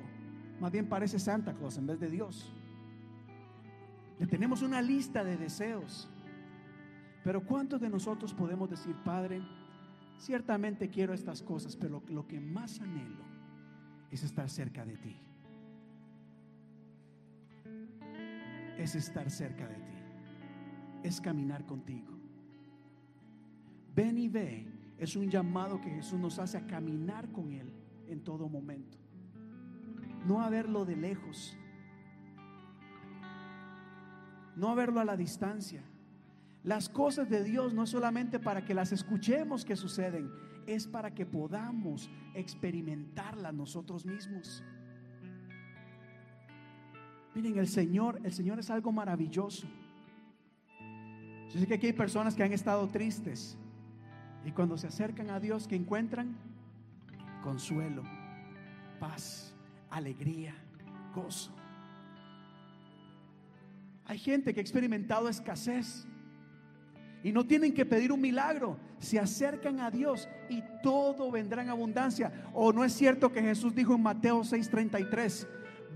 Más 0.60 0.72
bien 0.72 0.88
parece 0.88 1.18
Santa 1.18 1.54
Claus 1.54 1.78
en 1.78 1.86
vez 1.86 2.00
de 2.00 2.10
Dios. 2.10 2.52
Le 4.18 4.26
tenemos 4.26 4.62
una 4.62 4.82
lista 4.82 5.22
de 5.22 5.36
deseos. 5.36 6.08
Pero 7.22 7.44
¿cuántos 7.44 7.80
de 7.80 7.90
nosotros 7.90 8.32
podemos 8.32 8.70
decir, 8.70 8.94
Padre, 9.04 9.42
ciertamente 10.18 10.88
quiero 10.88 11.12
estas 11.12 11.42
cosas, 11.42 11.76
pero 11.76 12.02
lo 12.08 12.26
que 12.26 12.40
más 12.40 12.80
anhelo 12.80 13.24
es 14.10 14.22
estar 14.22 14.48
cerca 14.48 14.84
de 14.84 14.96
ti? 14.96 15.16
Es 18.78 18.94
estar 18.94 19.30
cerca 19.30 19.66
de 19.66 19.76
ti, 19.76 19.98
es 21.02 21.20
caminar 21.20 21.64
contigo. 21.64 22.12
Ven 23.94 24.18
y 24.18 24.28
ve 24.28 24.66
es 24.98 25.16
un 25.16 25.30
llamado 25.30 25.80
que 25.80 25.90
Jesús 25.90 26.18
nos 26.18 26.38
hace 26.38 26.58
a 26.58 26.66
caminar 26.66 27.30
con 27.32 27.52
Él 27.52 27.72
en 28.08 28.22
todo 28.22 28.48
momento, 28.48 28.98
no 30.26 30.42
a 30.42 30.48
verlo 30.48 30.84
de 30.84 30.96
lejos, 30.96 31.56
no 34.56 34.70
a 34.70 34.74
verlo 34.74 35.00
a 35.00 35.04
la 35.04 35.16
distancia. 35.16 35.82
Las 36.62 36.88
cosas 36.88 37.28
de 37.30 37.44
Dios 37.44 37.74
no 37.74 37.84
es 37.84 37.90
solamente 37.90 38.40
para 38.40 38.64
que 38.64 38.74
las 38.74 38.90
escuchemos 38.90 39.64
que 39.64 39.76
suceden, 39.76 40.30
es 40.66 40.88
para 40.88 41.14
que 41.14 41.24
podamos 41.24 42.10
experimentarlas 42.34 43.54
nosotros 43.54 44.04
mismos. 44.04 44.64
Miren, 47.36 47.58
el 47.58 47.68
Señor, 47.68 48.18
el 48.24 48.32
Señor 48.32 48.58
es 48.58 48.70
algo 48.70 48.90
maravilloso. 48.90 49.66
Yo 51.52 51.60
sé 51.60 51.66
que 51.66 51.74
aquí 51.74 51.88
hay 51.88 51.92
personas 51.92 52.34
que 52.34 52.42
han 52.42 52.54
estado 52.54 52.88
tristes 52.88 53.58
y 54.46 54.52
cuando 54.52 54.78
se 54.78 54.86
acercan 54.86 55.28
a 55.28 55.38
Dios, 55.38 55.68
que 55.68 55.76
encuentran? 55.76 56.34
Consuelo, 57.42 58.04
paz, 58.98 59.52
alegría, 59.90 60.54
gozo. 61.14 61.52
Hay 64.06 64.16
gente 64.16 64.54
que 64.54 64.60
ha 64.60 64.62
experimentado 64.62 65.28
escasez 65.28 66.06
Y 67.22 67.32
no 67.32 67.44
tienen 67.44 67.74
que 67.74 67.84
pedir 67.84 68.12
un 68.12 68.20
milagro, 68.20 68.78
se 68.98 69.18
acercan 69.18 69.80
a 69.80 69.90
Dios 69.90 70.26
y 70.48 70.62
todo 70.82 71.30
vendrá 71.30 71.60
en 71.60 71.68
abundancia. 71.68 72.32
¿O 72.54 72.72
no 72.72 72.82
es 72.82 72.94
cierto 72.94 73.30
que 73.30 73.42
Jesús 73.42 73.74
dijo 73.74 73.94
en 73.94 74.02
Mateo 74.02 74.42
6:33, 74.42 75.46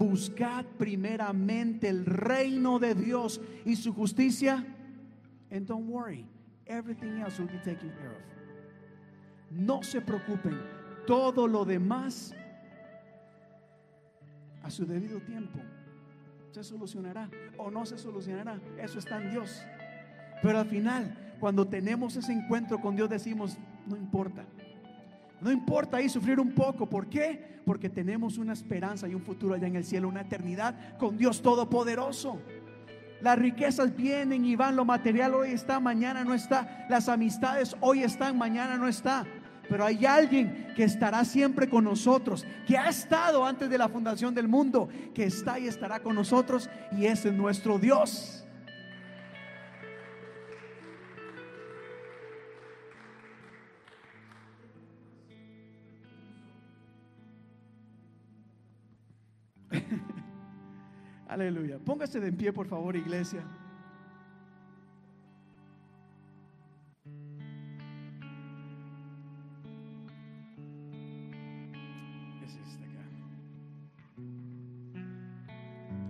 buscad 0.01 0.65
primeramente 0.79 1.89
el 1.89 2.07
reino 2.07 2.79
de 2.79 2.95
Dios 2.95 3.41
y 3.67 3.77
su 3.77 3.93
justicia? 3.93 4.65
And 5.51 5.67
don't 5.67 5.89
worry, 5.89 6.27
everything 6.67 7.21
else 7.21 7.39
will 7.39 7.51
be 7.51 7.59
taken 7.59 7.91
care 7.91 8.17
of. 8.17 8.23
No 9.51 9.83
se 9.83 10.01
preocupen, 10.01 10.59
todo 11.07 11.47
lo 11.47 11.65
demás 11.65 12.35
a 14.63 14.71
su 14.71 14.87
debido 14.87 15.21
tiempo 15.21 15.59
se 16.51 16.65
solucionará 16.65 17.29
o 17.59 17.71
no 17.71 17.85
se 17.85 17.99
solucionará. 17.99 18.59
Eso 18.79 18.99
está 18.99 19.23
en 19.23 19.31
Dios. 19.31 19.63
Pero 20.43 20.59
al 20.59 20.67
final, 20.67 21.35
cuando 21.39 21.67
tenemos 21.67 22.17
ese 22.17 22.33
encuentro 22.33 22.81
con 22.81 22.97
Dios, 22.97 23.11
decimos, 23.11 23.59
no 23.87 23.97
importa. 23.97 24.47
No 25.41 25.51
importa 25.51 25.97
ahí 25.97 26.09
sufrir 26.09 26.39
un 26.39 26.53
poco. 26.53 26.89
¿Por 26.89 27.09
qué? 27.09 27.61
Porque 27.65 27.89
tenemos 27.89 28.39
una 28.39 28.53
esperanza 28.53 29.09
y 29.09 29.15
un 29.15 29.23
futuro 29.23 29.55
allá 29.55 29.67
en 29.67 29.77
el 29.77 29.85
cielo, 29.85 30.09
una 30.09 30.23
eternidad 30.23 30.99
con 30.99 31.17
Dios 31.17 31.41
Todopoderoso. 31.43 32.41
Las 33.21 33.39
riquezas 33.39 33.95
vienen 33.95 34.45
y 34.45 34.57
van, 34.57 34.77
lo 34.77 34.85
material 34.85 35.35
hoy 35.35 35.51
está, 35.51 35.79
mañana 35.79 36.25
no 36.25 36.35
está. 36.35 36.87
Las 36.89 37.09
amistades 37.09 37.77
hoy 37.81 38.03
están, 38.03 38.37
mañana 38.39 38.77
no 38.77 38.89
está. 38.89 39.27
Pero 39.69 39.85
hay 39.85 40.05
alguien 40.05 40.73
que 40.75 40.85
estará 40.85 41.25
siempre 41.25 41.69
con 41.69 41.85
nosotros, 41.85 42.45
que 42.67 42.77
ha 42.77 42.89
estado 42.89 43.45
antes 43.45 43.71
de 43.71 43.79
la 43.79 43.89
fundación 43.89 44.35
del 44.35 44.49
mundo, 44.49 44.89
que 45.15 45.25
está 45.25 45.59
y 45.59 45.69
estará 45.69 46.01
con 46.01 46.17
nosotros 46.17 46.69
y 46.91 47.07
ese 47.07 47.29
es 47.29 47.35
nuestro 47.35 47.79
Dios. 47.79 48.45
Aleluya. 61.31 61.79
Póngase 61.79 62.19
de 62.19 62.27
en 62.27 62.37
pie, 62.37 62.53
por 62.53 62.67
favor, 62.67 62.97
iglesia. 62.97 63.45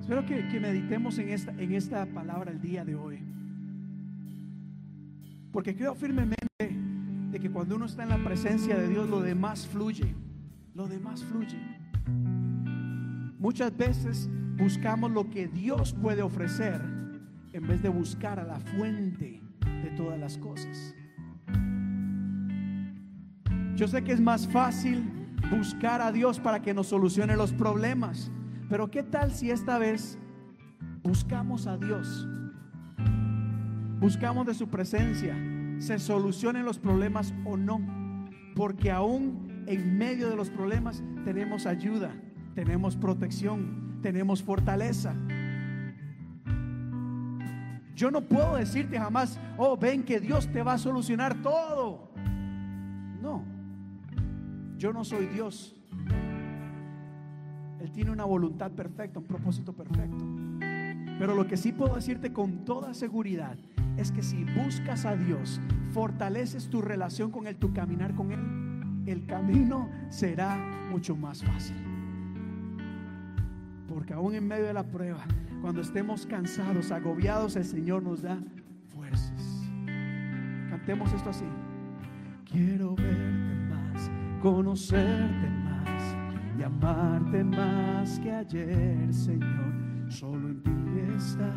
Espero 0.00 0.24
que, 0.24 0.58
meditemos 0.58 1.18
en 1.18 1.28
esta, 1.28 1.52
en 1.52 1.72
esta 1.74 2.06
palabra 2.06 2.50
el 2.50 2.60
día 2.62 2.82
de 2.86 2.94
hoy. 2.94 3.22
Porque 5.52 5.76
creo 5.76 5.94
firmemente 5.94 6.38
de 7.30 7.38
que 7.38 7.50
cuando 7.50 7.76
uno 7.76 7.84
está 7.84 8.04
en 8.04 8.08
la 8.08 8.24
presencia 8.24 8.74
de 8.78 8.88
Dios, 8.88 9.06
lo 9.10 9.20
demás 9.20 9.68
fluye. 9.68 10.14
Lo 10.74 10.88
demás 10.88 11.22
fluye. 11.22 11.58
Muchas 13.38 13.76
veces 13.76 14.30
buscamos 14.60 15.10
lo 15.10 15.30
que 15.30 15.48
Dios 15.48 15.94
puede 15.94 16.20
ofrecer 16.20 16.82
en 17.52 17.66
vez 17.66 17.82
de 17.82 17.88
buscar 17.88 18.38
a 18.38 18.44
la 18.44 18.60
fuente 18.60 19.40
de 19.82 19.90
todas 19.96 20.20
las 20.20 20.36
cosas. 20.36 20.94
Yo 23.74 23.88
sé 23.88 24.04
que 24.04 24.12
es 24.12 24.20
más 24.20 24.46
fácil 24.46 25.02
buscar 25.50 26.02
a 26.02 26.12
Dios 26.12 26.38
para 26.38 26.60
que 26.60 26.74
nos 26.74 26.88
solucione 26.88 27.36
los 27.36 27.52
problemas. 27.52 28.30
Pero 28.68 28.90
¿qué 28.90 29.02
tal 29.02 29.32
si 29.32 29.50
esta 29.50 29.78
vez 29.78 30.18
buscamos 31.02 31.66
a 31.66 31.78
Dios? 31.78 32.28
Buscamos 33.98 34.46
de 34.46 34.54
su 34.54 34.68
presencia, 34.68 35.34
se 35.78 35.98
solucionen 35.98 36.66
los 36.66 36.78
problemas 36.78 37.32
o 37.46 37.56
no. 37.56 37.80
Porque 38.54 38.90
aún 38.90 39.64
en 39.66 39.96
medio 39.96 40.28
de 40.28 40.36
los 40.36 40.50
problemas 40.50 41.02
tenemos 41.24 41.64
ayuda, 41.64 42.12
tenemos 42.54 42.96
protección, 42.96 43.79
tenemos 44.00 44.42
fortaleza. 44.42 45.14
Yo 47.94 48.10
no 48.10 48.22
puedo 48.22 48.56
decirte 48.56 48.98
jamás, 48.98 49.38
oh, 49.58 49.76
ven 49.76 50.02
que 50.02 50.20
Dios 50.20 50.50
te 50.50 50.62
va 50.62 50.74
a 50.74 50.78
solucionar 50.78 51.42
todo. 51.42 52.10
No, 53.20 53.44
yo 54.78 54.92
no 54.92 55.04
soy 55.04 55.26
Dios. 55.26 55.76
Él 57.80 57.90
tiene 57.92 58.10
una 58.10 58.24
voluntad 58.24 58.70
perfecta, 58.70 59.18
un 59.18 59.26
propósito 59.26 59.72
perfecto. 59.74 60.24
Pero 61.18 61.34
lo 61.34 61.46
que 61.46 61.58
sí 61.58 61.72
puedo 61.72 61.94
decirte 61.94 62.32
con 62.32 62.64
toda 62.64 62.94
seguridad 62.94 63.58
es 63.98 64.12
que 64.12 64.22
si 64.22 64.44
buscas 64.44 65.04
a 65.04 65.16
Dios, 65.16 65.60
fortaleces 65.92 66.70
tu 66.70 66.80
relación 66.80 67.30
con 67.30 67.46
Él, 67.46 67.56
tu 67.56 67.74
caminar 67.74 68.14
con 68.14 68.32
Él, 68.32 68.40
el 69.06 69.26
camino 69.26 69.90
será 70.08 70.56
mucho 70.90 71.16
más 71.16 71.44
fácil. 71.44 71.89
Porque 73.90 74.14
aún 74.14 74.34
en 74.36 74.46
medio 74.46 74.66
de 74.66 74.72
la 74.72 74.84
prueba, 74.84 75.24
cuando 75.60 75.80
estemos 75.80 76.24
cansados, 76.24 76.92
agobiados, 76.92 77.56
el 77.56 77.64
Señor 77.64 78.04
nos 78.04 78.22
da 78.22 78.38
fuerzas. 78.94 79.68
Cantemos 80.70 81.12
esto 81.12 81.30
así. 81.30 81.44
Quiero 82.48 82.94
verte 82.94 83.54
más, 83.68 84.10
conocerte 84.40 85.50
más 85.64 86.16
y 86.56 86.62
amarte 86.62 87.42
más 87.42 88.20
que 88.20 88.30
ayer, 88.30 89.12
Señor. 89.12 89.74
Solo 90.08 90.48
en 90.48 90.62
ti 90.62 90.70
está 91.16 91.52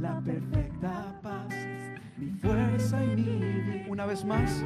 la 0.00 0.20
perfecta 0.20 1.20
paz, 1.22 1.54
mi 2.16 2.30
fuerza 2.32 3.04
y 3.04 3.16
mi 3.16 3.88
Una 3.88 4.06
vez 4.06 4.24
más, 4.24 4.64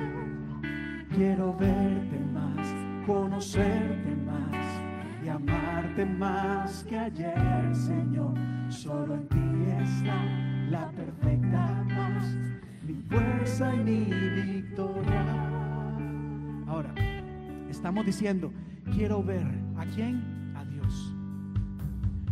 quiero 1.14 1.55
verte 1.55 2.18
más, 2.32 2.74
conocerte 3.06 4.16
más 4.24 4.49
más 6.05 6.85
que 6.85 6.98
ayer, 6.98 7.74
Señor. 7.74 8.35
Solo 8.68 9.14
en 9.14 9.28
ti 9.28 9.39
está 9.82 10.24
la 10.70 10.90
perfecta 10.93 11.85
paz, 11.89 12.36
mi 12.86 12.94
fuerza 13.09 13.74
y 13.74 13.78
mi 13.78 14.05
victoria. 14.52 15.24
Ahora, 16.66 16.94
estamos 17.68 18.06
diciendo, 18.06 18.52
quiero 18.93 19.22
ver 19.22 19.47
a 19.77 19.85
quién, 19.86 20.55
a 20.56 20.64
Dios. 20.64 21.14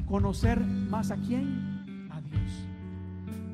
Conocer 0.07 0.61
más 0.61 1.11
a 1.11 1.17
quién, 1.17 2.09
a 2.11 2.21
Dios. 2.21 2.69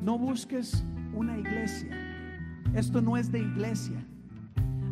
No 0.03 0.19
busques 0.19 0.85
una 1.15 1.39
iglesia. 1.39 1.97
Esto 2.75 3.01
no 3.01 3.17
es 3.17 3.33
de 3.33 3.41
iglesia. 3.41 4.05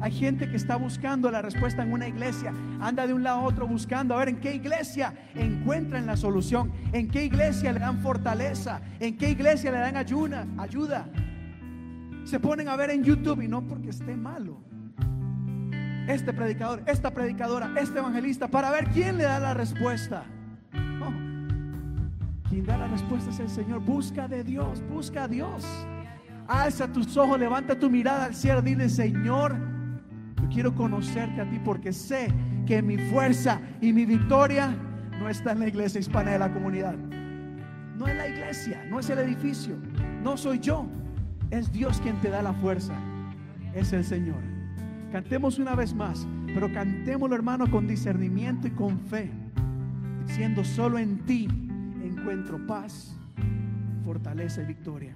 Hay 0.03 0.11
gente 0.11 0.51
que 0.51 0.57
está 0.57 0.75
buscando 0.75 1.31
la 1.31 1.43
respuesta 1.43 1.85
en 1.85 1.93
una 1.93 2.09
iglesia, 2.09 2.53
anda 2.81 3.07
de 3.07 3.15
un 3.15 3.23
lado 3.23 3.39
a 3.39 3.43
otro 3.43 3.69
buscando 3.69 4.17
a 4.17 4.19
ver 4.19 4.31
en 4.31 4.41
qué 4.41 4.53
iglesia 4.53 5.15
encuentran 5.37 6.07
la 6.07 6.17
solución, 6.17 6.73
en 6.93 7.09
qué 7.09 7.25
iglesia 7.25 7.73
le 7.73 7.79
dan 7.79 8.01
fortaleza, 8.01 8.81
en 8.99 9.17
qué 9.17 9.31
iglesia 9.31 9.71
le 9.71 9.79
dan 9.79 9.97
ayuda, 9.97 10.45
ayuda. 10.59 11.07
Se 12.25 12.41
ponen 12.41 12.67
a 12.67 12.75
ver 12.75 12.91
en 12.91 13.05
YouTube 13.05 13.43
y 13.43 13.49
no 13.49 13.63
porque 13.63 13.91
esté 13.91 14.17
malo, 14.17 14.61
este 16.09 16.33
predicador, 16.33 16.83
esta 16.87 17.13
predicadora, 17.13 17.71
este 17.79 18.01
evangelista, 18.01 18.49
para 18.49 18.73
ver 18.73 18.89
quién 18.89 19.17
le 19.19 19.23
da 19.23 19.39
la 19.39 19.55
respuesta. 19.55 20.25
quien 22.49 22.67
da 22.67 22.77
la 22.77 22.89
respuesta 22.89 23.31
es 23.31 23.39
el 23.39 23.49
Señor. 23.49 23.79
Busca 23.81 24.27
de 24.27 24.43
Dios, 24.43 24.83
busca 24.91 25.25
a 25.25 25.29
Dios. 25.29 25.65
Alza 26.49 26.89
tus 26.89 27.17
ojos, 27.17 27.39
levanta 27.39 27.79
tu 27.79 27.89
mirada 27.89 28.25
al 28.25 28.35
cielo, 28.35 28.61
dile, 28.61 28.89
Señor, 28.89 29.72
quiero 30.53 30.75
conocerte 30.75 31.41
a 31.41 31.49
ti 31.49 31.59
porque 31.65 31.93
sé 31.93 32.29
que 32.67 32.83
mi 32.83 32.99
fuerza 32.99 33.61
y 33.81 33.93
mi 33.93 34.05
victoria 34.05 34.77
no 35.19 35.29
está 35.29 35.53
en 35.53 35.61
la 35.61 35.69
iglesia 35.69 36.01
hispana 36.01 36.33
de 36.33 36.39
la 36.39 36.53
comunidad. 36.53 36.97
No 37.97 38.07
es 38.07 38.17
la 38.17 38.29
iglesia, 38.29 38.85
no 38.89 39.01
es 39.01 39.09
el 39.11 39.19
edificio, 39.19 39.77
no 40.23 40.37
soy 40.37 40.59
yo. 40.59 40.87
Es 41.51 41.71
Dios 41.71 42.01
quien 42.01 42.21
te 42.21 42.31
da 42.31 42.43
la 42.43 42.53
fuerza. 42.55 42.95
Es 43.75 43.93
el 43.93 44.05
Señor. 44.05 44.41
Cantemos 45.11 45.59
una 45.59 45.75
vez 45.75 45.95
más, 45.95 46.27
pero 46.47 46.73
cantémoslo 46.73 47.37
hermano 47.37 47.71
con 47.71 47.87
discernimiento 47.87 48.67
y 48.67 48.71
con 48.71 48.99
fe, 48.99 49.31
diciendo 50.27 50.65
solo 50.65 50.99
en 50.99 51.19
ti 51.27 51.49
encuentro 52.03 52.67
paz, 52.67 53.15
fortaleza 54.05 54.63
y 54.63 54.67
victoria. 54.67 55.15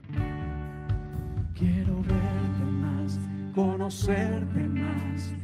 Quiero 1.54 1.96
verte 2.02 2.75
conocerte 3.56 4.68
más. 4.68 5.34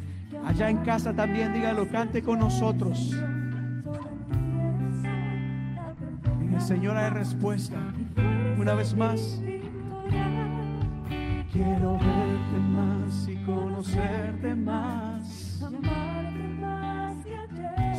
Allá 0.45 0.69
en 0.69 0.79
casa 0.85 1.15
también 1.15 1.55
dígalo, 1.55 1.89
cante 1.89 2.23
con 2.23 2.39
nosotros. 2.41 3.17
En 6.41 6.55
el 6.55 6.61
Señor 6.61 6.97
hay 6.99 7.11
respuesta. 7.11 7.79
Una 8.59 8.75
vez 8.75 8.95
más. 8.95 9.41
Quiero 11.53 11.95
verte 11.95 12.59
más 12.71 13.29
y 13.29 13.37
conocerte 13.45 14.55
más. 14.55 15.61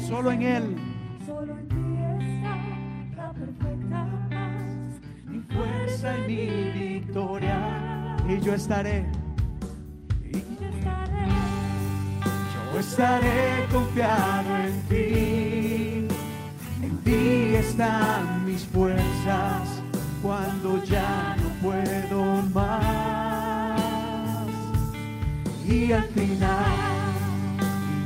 Solo 0.08 0.32
en 0.32 0.42
Él. 0.44 0.76
Solo 1.26 1.58
en 1.58 1.68
ti 1.68 1.76
está 2.20 2.56
la 3.16 3.34
perfecta 3.34 4.08
paz. 4.30 5.02
Mi 5.26 5.40
fuerza 5.40 6.18
y 6.20 6.28
mi 6.28 6.90
victoria. 6.90 8.18
y 8.30 8.40
yo 8.40 8.54
estaré. 8.54 9.23
Yo 12.74 12.80
estaré 12.80 13.68
confiado 13.72 14.58
en 14.58 14.82
ti. 14.90 16.08
En 16.82 16.98
ti 17.04 17.56
están 17.56 18.46
mis 18.46 18.66
fuerzas 18.66 19.82
cuando 20.22 20.84
ya 20.84 21.36
no 21.38 21.50
puedo 21.62 22.42
más. 22.54 23.82
Y 25.66 25.92
al 25.92 26.04
final, 26.04 26.66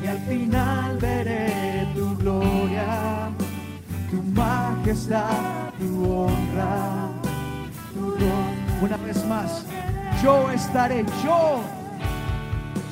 y 0.04 0.08
al 0.08 0.20
final 0.20 0.98
veré 0.98 1.88
tu 1.96 2.16
gloria, 2.18 3.30
tu 4.12 4.22
majestad, 4.22 5.74
tu 5.80 6.24
honra, 6.24 7.10
tu 7.94 8.12
don. 8.12 8.68
Una 8.82 8.98
vez 8.98 9.26
más, 9.26 9.66
yo 10.22 10.52
estaré, 10.52 11.04
yo, 11.24 11.62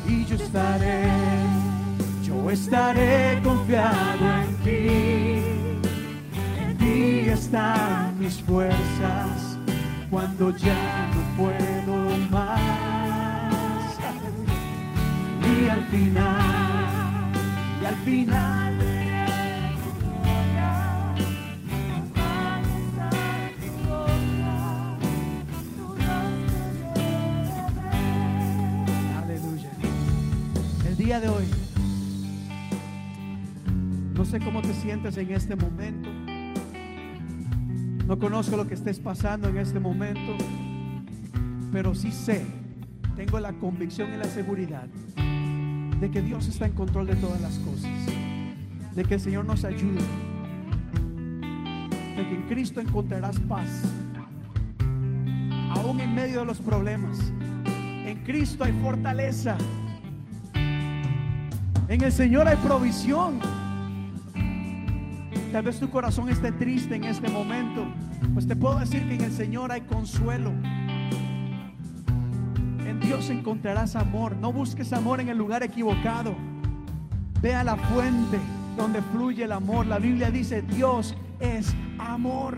y 0.07 0.25
yo 0.25 0.35
estaré, 0.35 1.03
yo 2.35 2.51
estaré 2.51 3.39
confiado 3.43 4.25
en 4.43 4.55
ti. 4.63 5.41
En 6.59 6.77
ti 6.77 7.29
están 7.29 8.17
mis 8.19 8.41
fuerzas 8.41 9.57
cuando 10.09 10.55
ya 10.57 11.11
no 11.13 11.21
puedo 11.37 11.95
más. 12.29 13.97
Y 15.41 15.69
al 15.69 15.83
final, 15.85 17.31
y 17.81 17.85
al 17.85 17.95
final 17.95 18.77
veré 18.77 19.25
tu 19.83 19.91
gloria, 20.01 20.73
sé 34.25 34.39
cómo 34.39 34.61
te 34.61 34.73
sientes 34.73 35.17
en 35.17 35.31
este 35.31 35.55
momento. 35.55 36.09
No 38.07 38.17
conozco 38.19 38.57
lo 38.57 38.67
que 38.67 38.73
estés 38.73 38.99
pasando 38.99 39.47
en 39.49 39.57
este 39.57 39.79
momento, 39.79 40.35
pero 41.71 41.95
sí 41.95 42.11
sé, 42.11 42.45
tengo 43.15 43.39
la 43.39 43.53
convicción 43.53 44.13
y 44.13 44.17
la 44.17 44.25
seguridad 44.25 44.87
de 45.99 46.11
que 46.11 46.21
Dios 46.21 46.47
está 46.47 46.65
en 46.65 46.73
control 46.73 47.07
de 47.07 47.15
todas 47.15 47.39
las 47.41 47.57
cosas, 47.59 47.89
de 48.95 49.03
que 49.03 49.15
el 49.15 49.19
Señor 49.19 49.45
nos 49.45 49.63
ayude, 49.63 50.01
de 52.15 52.27
que 52.27 52.35
en 52.35 52.43
Cristo 52.47 52.79
encontrarás 52.79 53.39
paz, 53.41 53.83
aún 55.71 55.99
en 55.99 56.13
medio 56.13 56.39
de 56.41 56.45
los 56.45 56.59
problemas. 56.59 57.31
En 58.05 58.23
Cristo 58.23 58.63
hay 58.63 58.73
fortaleza, 58.83 59.57
en 61.87 62.03
el 62.03 62.11
Señor 62.11 62.47
hay 62.47 62.57
provisión. 62.57 63.64
Tal 65.55 65.63
vez 65.63 65.79
tu 65.79 65.89
corazón 65.89 66.27
esté 66.27 66.51
triste 66.51 66.95
en 66.95 67.05
este 67.05 67.29
momento, 67.29 67.87
pues 68.33 68.45
te 68.45 68.57
puedo 68.57 68.77
decir 68.77 69.07
que 69.07 69.15
en 69.15 69.21
el 69.21 69.31
Señor 69.31 69.71
hay 69.71 69.79
consuelo. 69.79 70.51
En 72.85 72.99
Dios 72.99 73.29
encontrarás 73.29 73.95
amor. 73.95 74.35
No 74.35 74.51
busques 74.51 74.91
amor 74.91 75.21
en 75.21 75.29
el 75.29 75.37
lugar 75.37 75.63
equivocado. 75.63 76.35
Ve 77.41 77.55
a 77.55 77.63
la 77.63 77.77
fuente 77.77 78.37
donde 78.75 79.01
fluye 79.01 79.45
el 79.45 79.53
amor. 79.53 79.87
La 79.87 79.97
Biblia 79.97 80.29
dice, 80.29 80.61
Dios 80.61 81.15
es 81.39 81.73
amor. 81.99 82.57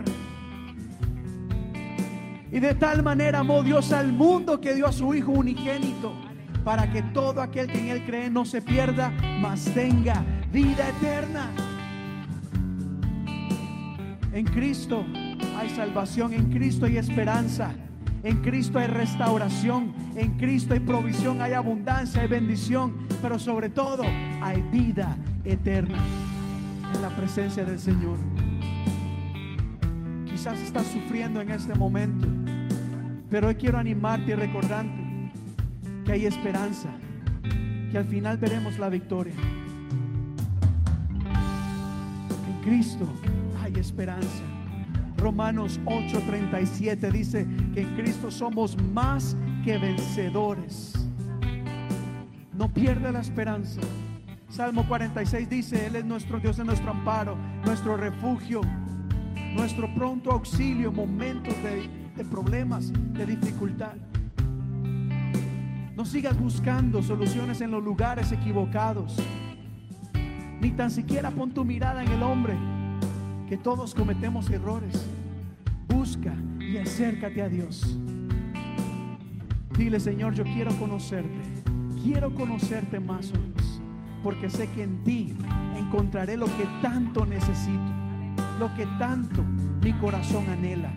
Y 2.50 2.58
de 2.58 2.74
tal 2.74 3.04
manera 3.04 3.38
amó 3.38 3.62
Dios 3.62 3.92
al 3.92 4.12
mundo 4.12 4.60
que 4.60 4.74
dio 4.74 4.88
a 4.88 4.92
su 4.92 5.14
Hijo 5.14 5.30
unigénito 5.30 6.14
para 6.64 6.90
que 6.90 7.02
todo 7.02 7.42
aquel 7.42 7.68
que 7.68 7.78
en 7.78 7.88
Él 7.90 8.04
cree 8.04 8.28
no 8.28 8.44
se 8.44 8.60
pierda, 8.60 9.12
mas 9.40 9.66
tenga 9.66 10.24
vida 10.50 10.88
eterna. 10.88 11.48
En 14.32 14.44
Cristo 14.44 15.04
hay 15.58 15.70
salvación, 15.70 16.32
en 16.32 16.50
Cristo 16.50 16.86
hay 16.86 16.98
esperanza, 16.98 17.72
en 18.22 18.42
Cristo 18.42 18.78
hay 18.78 18.86
restauración, 18.86 19.94
en 20.16 20.36
Cristo 20.36 20.74
hay 20.74 20.80
provisión, 20.80 21.40
hay 21.40 21.54
abundancia, 21.54 22.20
hay 22.20 22.28
bendición, 22.28 22.94
pero 23.22 23.38
sobre 23.38 23.70
todo 23.70 24.02
hay 24.42 24.62
vida 24.70 25.16
eterna 25.44 25.98
en 26.94 27.02
la 27.02 27.08
presencia 27.10 27.64
del 27.64 27.78
Señor. 27.78 28.18
Quizás 30.26 30.58
estás 30.60 30.86
sufriendo 30.86 31.40
en 31.40 31.50
este 31.50 31.74
momento, 31.74 32.26
pero 33.30 33.48
hoy 33.48 33.54
quiero 33.54 33.78
animarte 33.78 34.32
y 34.32 34.34
recordarte 34.34 35.32
que 36.04 36.12
hay 36.12 36.26
esperanza, 36.26 36.90
que 37.90 37.98
al 37.98 38.04
final 38.04 38.36
veremos 38.36 38.78
la 38.78 38.88
victoria. 38.88 39.34
En 42.46 42.62
Cristo 42.62 43.08
esperanza. 43.78 44.42
Romanos 45.16 45.80
8:37 45.84 47.10
dice 47.10 47.46
que 47.74 47.82
en 47.82 47.96
Cristo 47.96 48.30
somos 48.30 48.80
más 48.92 49.36
que 49.64 49.78
vencedores. 49.78 50.92
No 52.52 52.68
pierda 52.72 53.12
la 53.12 53.20
esperanza. 53.20 53.80
Salmo 54.48 54.86
46 54.88 55.48
dice, 55.48 55.86
Él 55.86 55.96
es 55.96 56.04
nuestro 56.04 56.40
Dios, 56.40 56.58
es 56.58 56.64
nuestro 56.64 56.90
amparo, 56.90 57.36
nuestro 57.64 57.96
refugio, 57.96 58.62
nuestro 59.54 59.92
pronto 59.94 60.32
auxilio 60.32 60.88
en 60.88 60.96
momentos 60.96 61.54
de, 61.62 61.88
de 62.16 62.24
problemas, 62.24 62.92
de 63.12 63.26
dificultad. 63.26 63.94
No 65.94 66.04
sigas 66.04 66.38
buscando 66.38 67.02
soluciones 67.02 67.60
en 67.60 67.72
los 67.72 67.82
lugares 67.82 68.32
equivocados. 68.32 69.16
Ni 70.60 70.70
tan 70.70 70.90
siquiera 70.90 71.30
pon 71.30 71.50
tu 71.52 71.64
mirada 71.64 72.02
en 72.02 72.10
el 72.10 72.22
hombre, 72.22 72.56
que 73.48 73.56
todos 73.56 73.94
cometemos 73.94 74.50
errores. 74.50 75.06
Busca 75.88 76.34
y 76.60 76.76
acércate 76.76 77.40
a 77.40 77.48
Dios. 77.48 77.98
Dile, 79.76 79.98
Señor, 79.98 80.34
yo 80.34 80.44
quiero 80.44 80.76
conocerte. 80.78 81.40
Quiero 82.02 82.34
conocerte 82.34 83.00
más, 83.00 83.32
oh 83.32 83.38
Dios, 83.38 83.80
porque 84.22 84.50
sé 84.50 84.68
que 84.70 84.84
en 84.84 85.02
ti 85.02 85.34
encontraré 85.76 86.36
lo 86.36 86.46
que 86.46 86.66
tanto 86.80 87.26
necesito, 87.26 87.92
lo 88.58 88.72
que 88.74 88.86
tanto 88.98 89.42
mi 89.82 89.92
corazón 89.94 90.48
anhela. 90.48 90.92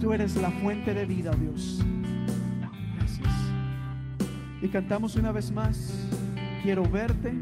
Tú 0.00 0.12
eres 0.12 0.36
la 0.36 0.50
fuente 0.50 0.92
de 0.92 1.06
vida, 1.06 1.30
oh 1.32 1.36
Dios. 1.36 1.82
Gracias. 2.96 3.34
Y 4.60 4.68
cantamos 4.68 5.16
una 5.16 5.32
vez 5.32 5.50
más. 5.50 6.08
Quiero 6.62 6.82
verte. 6.82 7.32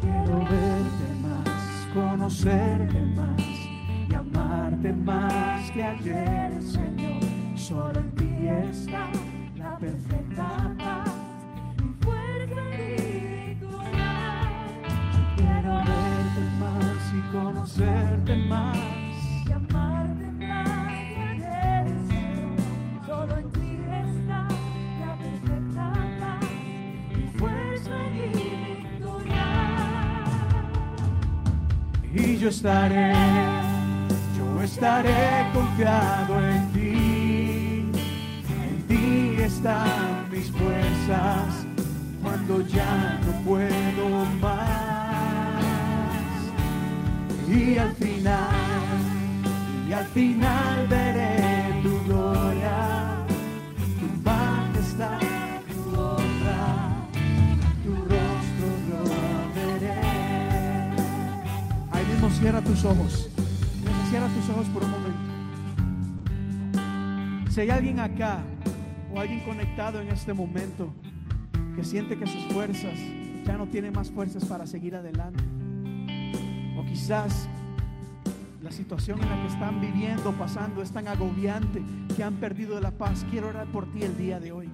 Quiero 0.00 0.38
verte 0.38 0.69
conocerte 1.94 3.00
más 3.16 3.40
y 4.08 4.14
amarte 4.14 4.92
más 4.92 5.70
que 5.72 5.82
ayer, 5.82 6.62
Señor. 6.62 7.20
Solo 7.56 8.00
en 8.00 8.10
ti 8.12 8.48
está 8.70 9.08
la 9.56 9.76
perfecta 9.78 10.74
paz. 10.78 11.14
Mi 11.82 11.94
fuerza 12.04 12.60
y 12.74 13.54
victoria. 13.54 14.12
Quiero 15.36 15.74
verte 15.74 16.42
más 16.58 17.12
y 17.14 17.32
conocerte 17.32 18.36
más. 18.36 18.99
Yo 32.40 32.48
estaré, 32.48 33.12
yo 34.34 34.62
estaré 34.62 35.46
confiado 35.52 36.40
en 36.48 36.72
ti. 36.72 37.84
En 38.64 38.82
ti 38.88 39.42
están 39.42 40.30
mis 40.30 40.50
fuerzas 40.50 41.66
cuando 42.22 42.66
ya 42.66 43.20
no 43.26 43.32
puedo 43.44 44.24
más. 44.40 45.60
Y 47.46 47.76
al 47.76 47.94
final, 47.96 48.48
y 49.86 49.92
al 49.92 50.06
final 50.06 50.86
veré 50.88 51.39
Cierra 62.38 62.62
tus 62.62 62.84
ojos. 62.84 63.28
Cierra 64.08 64.28
tus 64.28 64.48
ojos 64.48 64.66
por 64.68 64.84
un 64.84 64.90
momento. 64.90 65.18
Si 67.50 67.60
hay 67.60 67.70
alguien 67.70 68.00
acá 68.00 68.42
o 69.12 69.20
alguien 69.20 69.40
conectado 69.40 70.00
en 70.00 70.08
este 70.08 70.32
momento 70.32 70.92
que 71.76 71.84
siente 71.84 72.16
que 72.16 72.26
sus 72.26 72.44
fuerzas 72.52 72.98
ya 73.44 73.56
no 73.56 73.66
tiene 73.66 73.90
más 73.90 74.10
fuerzas 74.10 74.44
para 74.44 74.66
seguir 74.66 74.94
adelante, 74.94 75.42
o 76.78 76.84
quizás 76.86 77.48
la 78.62 78.70
situación 78.70 79.20
en 79.22 79.28
la 79.28 79.42
que 79.42 79.48
están 79.48 79.80
viviendo, 79.80 80.32
pasando, 80.32 80.82
es 80.82 80.92
tan 80.92 81.08
agobiante 81.08 81.82
que 82.14 82.22
han 82.22 82.34
perdido 82.34 82.80
la 82.80 82.90
paz. 82.90 83.26
Quiero 83.30 83.48
orar 83.48 83.66
por 83.66 83.90
ti 83.92 84.02
el 84.02 84.16
día 84.16 84.38
de 84.38 84.52
hoy. 84.52 84.68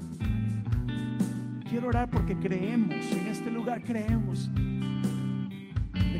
Quiero 1.68 1.88
orar 1.88 2.10
porque 2.10 2.36
creemos, 2.36 2.94
en 3.12 3.26
este 3.26 3.50
lugar 3.50 3.82
creemos, 3.82 4.50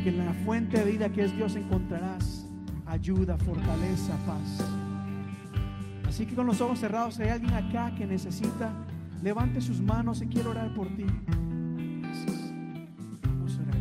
que 0.06 0.10
en 0.10 0.24
la 0.24 0.34
fuente 0.44 0.78
de 0.78 0.92
vida 0.92 1.08
que 1.08 1.24
es 1.24 1.34
Dios 1.34 1.56
encontrarás 1.56 2.46
ayuda, 2.86 3.36
fortaleza, 3.38 4.14
paz. 4.24 4.64
Así 6.06 6.24
que 6.26 6.36
con 6.36 6.46
los 6.46 6.60
ojos 6.60 6.78
cerrados, 6.78 7.18
hay 7.18 7.30
alguien 7.30 7.52
acá 7.52 7.92
que 7.92 8.06
necesita, 8.06 8.70
levante 9.20 9.60
sus 9.60 9.80
manos 9.80 10.22
y 10.22 10.28
quiero 10.28 10.50
orar 10.50 10.72
por 10.74 10.86
ti. 10.94 11.06
Vamos 13.24 13.58
a 13.58 13.62
orar. 13.62 13.80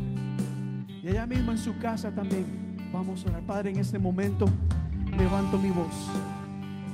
Y 1.03 1.10
allá 1.10 1.27
mismo 1.27 1.52
en 1.52 1.60
su 1.60 1.77
casa 1.77 2.10
también, 2.10 2.47
vamos 2.91 3.23
a 3.23 3.30
orar. 3.30 3.43
Padre, 3.43 3.69
en 3.69 3.77
este 3.77 3.99
momento 3.99 4.47
levanto 5.15 5.60
mi 5.60 5.69
voz. 5.69 6.10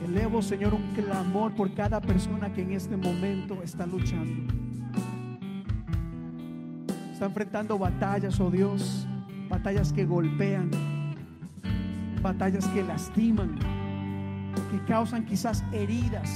Elevo, 0.03 0.41
Señor, 0.41 0.73
un 0.73 0.93
clamor 0.93 1.55
por 1.55 1.73
cada 1.73 2.01
persona 2.01 2.51
que 2.51 2.63
en 2.63 2.73
este 2.73 2.97
momento 2.97 3.63
está 3.63 3.85
luchando. 3.85 4.53
Está 7.13 7.27
enfrentando 7.27 7.77
batallas, 7.77 8.37
oh 8.41 8.51
Dios, 8.51 9.07
batallas 9.61 9.93
que 9.93 10.05
golpean, 10.05 10.71
batallas 12.23 12.65
que 12.69 12.81
lastiman 12.81 13.59
que 14.71 14.79
causan 14.87 15.23
quizás 15.23 15.63
heridas, 15.71 16.27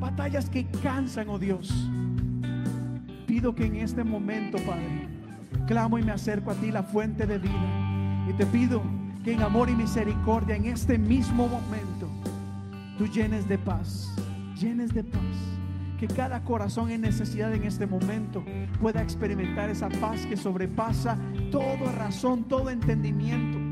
batallas 0.00 0.50
que 0.50 0.66
cansan, 0.82 1.28
oh 1.28 1.38
Dios. 1.38 1.72
Pido 3.28 3.54
que 3.54 3.66
en 3.66 3.76
este 3.76 4.02
momento, 4.02 4.58
Padre, 4.66 5.06
clamo 5.68 5.96
y 5.96 6.02
me 6.02 6.10
acerco 6.10 6.50
a 6.50 6.54
ti, 6.54 6.72
la 6.72 6.82
fuente 6.82 7.26
de 7.26 7.38
vida. 7.38 8.26
Y 8.28 8.32
te 8.32 8.44
pido 8.46 8.82
que 9.22 9.34
en 9.34 9.42
amor 9.42 9.70
y 9.70 9.76
misericordia, 9.76 10.56
en 10.56 10.64
este 10.64 10.98
mismo 10.98 11.46
momento, 11.46 12.08
tú 12.98 13.06
llenes 13.06 13.46
de 13.48 13.56
paz, 13.56 14.12
llenes 14.60 14.92
de 14.92 15.04
paz. 15.04 15.53
Que 16.04 16.14
cada 16.14 16.44
corazón 16.44 16.90
en 16.90 17.00
necesidad 17.00 17.54
en 17.54 17.64
este 17.64 17.86
momento 17.86 18.44
pueda 18.78 19.00
experimentar 19.00 19.70
esa 19.70 19.88
paz 19.88 20.26
que 20.26 20.36
sobrepasa 20.36 21.16
toda 21.50 21.92
razón, 21.92 22.44
todo 22.44 22.68
entendimiento 22.68 23.64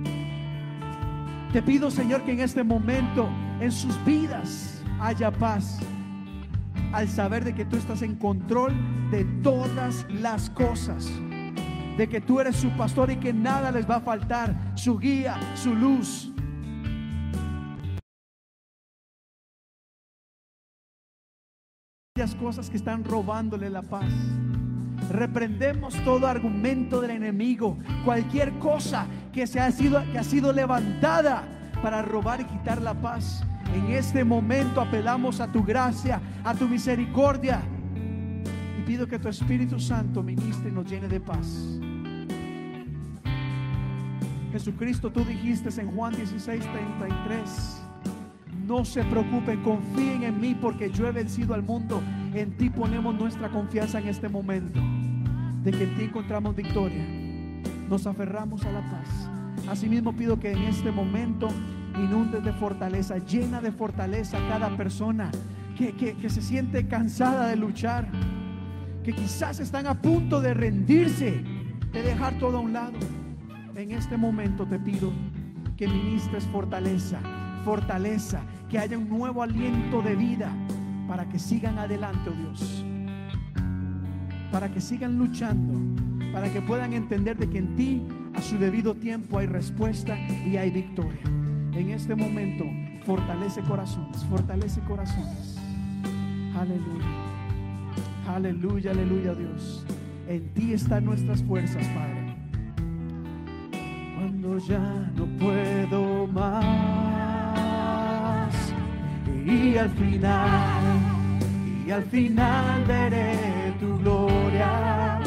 te 1.53 1.61
pido, 1.61 1.91
Señor, 1.91 2.25
que 2.25 2.33
en 2.33 2.41
este 2.41 2.65
momento 2.65 3.29
en 3.61 3.71
sus 3.71 4.03
vidas 4.07 4.83
haya 4.99 5.31
paz. 5.31 5.81
Al 6.95 7.07
saber 7.07 7.45
de 7.45 7.55
que 7.55 7.67
tú 7.67 7.77
estás 7.77 8.01
en 8.01 8.17
control 8.17 8.73
de 9.11 9.25
todas 9.43 10.07
las 10.09 10.49
cosas. 10.49 11.11
De 11.99 12.09
que 12.09 12.23
tú 12.23 12.41
eres 12.41 12.57
su 12.57 12.71
pastor 12.71 13.11
y 13.11 13.17
que 13.17 13.35
nada 13.35 13.71
les 13.71 13.89
va 13.89 13.97
a 13.97 14.01
faltar. 14.01 14.73
Su 14.77 14.99
guía, 14.99 15.39
su 15.55 15.75
luz. 15.75 16.32
Cosas 22.23 22.71
que 22.71 22.77
están 22.77 23.03
robándole 23.03 23.69
la 23.69 23.83
paz. 23.83 24.09
Reprendemos 25.11 25.93
todo 26.05 26.29
argumento 26.29 27.01
del 27.01 27.11
enemigo, 27.11 27.77
cualquier 28.05 28.53
cosa 28.61 29.07
que, 29.33 29.45
se 29.49 29.59
ha 29.59 29.73
sido, 29.73 30.01
que 30.13 30.19
ha 30.19 30.23
sido 30.23 30.53
levantada 30.53 31.43
para 31.83 32.01
robar 32.01 32.41
y 32.41 32.45
quitar 32.45 32.81
la 32.81 32.95
paz. 32.95 33.43
En 33.75 33.91
este 33.91 34.23
momento 34.23 34.81
apelamos 34.81 35.41
a 35.41 35.51
tu 35.51 35.65
gracia, 35.65 36.21
a 36.45 36.55
tu 36.55 36.69
misericordia. 36.69 37.61
Y 38.79 38.83
pido 38.83 39.09
que 39.09 39.19
tu 39.19 39.29
Espíritu 39.29 39.81
Santo 39.81 40.23
ministre 40.23 40.71
y 40.71 40.73
nos 40.73 40.89
llene 40.89 41.09
de 41.09 41.19
paz. 41.19 41.81
Jesucristo, 44.53 45.11
tú 45.11 45.25
dijiste 45.25 45.69
en 45.81 45.91
Juan 45.91 46.15
16, 46.15 46.63
33. 46.73 47.83
No 48.67 48.85
se 48.85 49.03
preocupen, 49.05 49.61
confíen 49.63 50.23
en 50.23 50.41
mí 50.41 50.55
porque 50.55 50.91
yo 50.91 51.09
he 51.09 51.13
vencido 51.13 51.55
al 51.55 51.63
mundo. 51.63 52.01
En 52.33 52.57
ti 52.57 52.71
ponemos 52.71 53.15
nuestra 53.15 53.49
confianza 53.49 53.99
en 53.99 54.09
este 54.09 54.29
momento. 54.29 54.81
De 55.65 55.73
que 55.73 55.85
en 55.85 55.97
ti 55.97 56.05
encontramos 56.05 56.55
victoria. 56.55 57.05
Nos 57.89 58.07
aferramos 58.07 58.65
a 58.65 58.71
la 58.71 58.81
paz. 58.83 59.29
Asimismo 59.69 60.13
pido 60.13 60.39
que 60.39 60.53
en 60.53 60.59
este 60.63 60.93
momento 60.93 61.49
inundes 61.97 62.45
de 62.45 62.53
fortaleza, 62.53 63.19
llena 63.19 63.61
de 63.61 63.73
fortaleza 63.73 64.39
a 64.39 64.49
cada 64.49 64.77
persona 64.77 65.31
que, 65.77 65.93
que 65.93 66.31
se 66.31 66.41
siente 66.41 66.87
cansada 66.87 67.49
de 67.49 67.57
luchar. 67.57 68.09
Que 69.03 69.13
quizás 69.13 69.59
están 69.59 69.89
a 69.89 70.01
punto 70.01 70.41
de 70.41 70.55
rendirse, 70.55 71.43
de 71.93 72.03
dejar 72.03 72.39
todo 72.39 72.59
a 72.59 72.61
un 72.61 72.73
lado. 72.73 72.99
En 73.75 73.91
este 73.91 74.17
momento 74.17 74.67
te 74.67 74.79
pido 74.79 75.13
que 75.77 75.89
ministres 75.89 76.45
fortaleza 76.45 77.19
fortaleza, 77.65 78.43
que 78.69 78.79
haya 78.79 78.99
un 78.99 79.09
nuevo 79.09 79.43
aliento 79.43 80.03
de 80.03 80.15
vida 80.15 80.53
para 81.09 81.29
que 81.29 81.39
sigan 81.39 81.79
adelante, 81.79 82.31
oh 82.31 82.33
Dios. 82.33 82.85
Para 84.51 84.71
que 84.71 84.81
sigan 84.81 85.19
luchando, 85.19 85.75
para 86.33 86.53
que 86.53 86.61
puedan 86.61 86.93
entender 86.93 87.37
de 87.37 87.49
que 87.49 87.59
en 87.59 87.77
ti 87.77 88.03
a 88.35 88.41
su 88.41 88.59
debido 88.59 88.95
tiempo 88.95 89.39
hay 89.39 89.47
respuesta 89.47 90.19
y 90.19 90.57
hay 90.57 90.71
victoria. 90.71 91.23
En 91.75 91.91
este 91.91 92.15
momento, 92.15 92.65
fortalece 93.05 93.61
corazones, 93.63 94.25
fortalece 94.25 94.81
corazones. 94.83 95.59
Aleluya. 96.55 97.07
Aleluya, 98.29 98.91
aleluya, 98.93 99.35
Dios. 99.35 99.85
En 100.29 100.49
ti 100.55 100.73
están 100.73 101.05
nuestras 101.05 101.43
fuerzas, 101.43 101.87
Padre. 101.89 102.37
Cuando 104.17 104.59
ya 104.59 105.11
no 105.17 105.27
puedo 105.39 106.27
más 106.29 107.02
y 109.53 109.79
al 109.79 109.91
final, 109.91 110.83
y 111.87 111.91
al 111.91 112.03
final 112.05 112.85
veré 112.87 113.75
tu 113.79 113.99
gloria, 113.99 115.21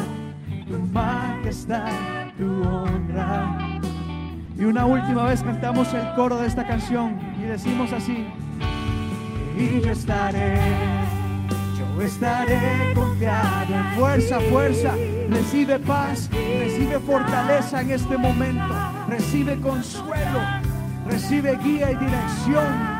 tu 0.66 0.78
majestad, 0.92 1.92
tu 2.36 2.62
honra. 2.62 3.56
Y 4.58 4.64
una 4.64 4.84
última 4.86 5.24
vez 5.24 5.42
cantamos 5.42 5.92
el 5.94 6.14
coro 6.14 6.38
de 6.38 6.48
esta 6.48 6.66
canción 6.66 7.18
y 7.38 7.42
decimos 7.42 7.92
así, 7.92 8.26
y 9.56 9.80
yo 9.80 9.92
estaré, 9.92 10.56
yo 11.78 12.02
estaré 12.02 12.92
confiado, 12.94 13.74
fuerza, 13.96 14.40
fuerza, 14.50 14.94
recibe 15.30 15.78
paz, 15.78 16.28
recibe 16.32 16.98
fortaleza 17.00 17.80
en 17.80 17.90
este 17.92 18.18
momento, 18.18 18.74
recibe 19.08 19.60
consuelo, 19.60 20.40
recibe 21.06 21.56
guía 21.62 21.92
y 21.92 21.96
dirección 21.96 22.95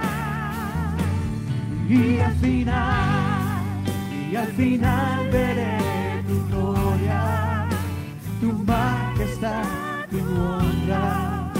y 1.89 2.19
al 2.19 2.35
final, 2.37 3.63
y 4.31 4.37
al 4.37 4.49
final 4.49 5.29
veré 5.31 5.79
tu 6.27 6.47
gloria, 6.49 7.69
tu 8.41 8.53
majestad, 8.65 9.65
tu 10.11 10.19
honra, 10.19 11.53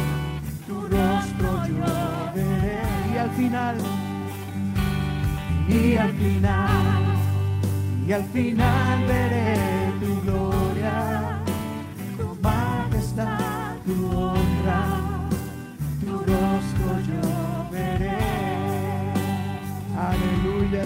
tu 0.67 0.81
rostro 0.81 1.67
yo 1.67 2.33
veré. 2.35 2.81
Y 3.15 3.19
al 3.19 3.31
final, 3.31 3.77
y 5.69 5.97
al 5.97 6.13
final, 6.13 7.03
y 8.07 8.13
al 8.13 8.25
final 8.25 9.05
veré 9.07 9.57
tu 10.01 10.21
gloria, 10.23 11.39
tu 12.19 12.37
majestad, 12.43 13.77
tu 13.87 14.07
honra, 14.11 14.46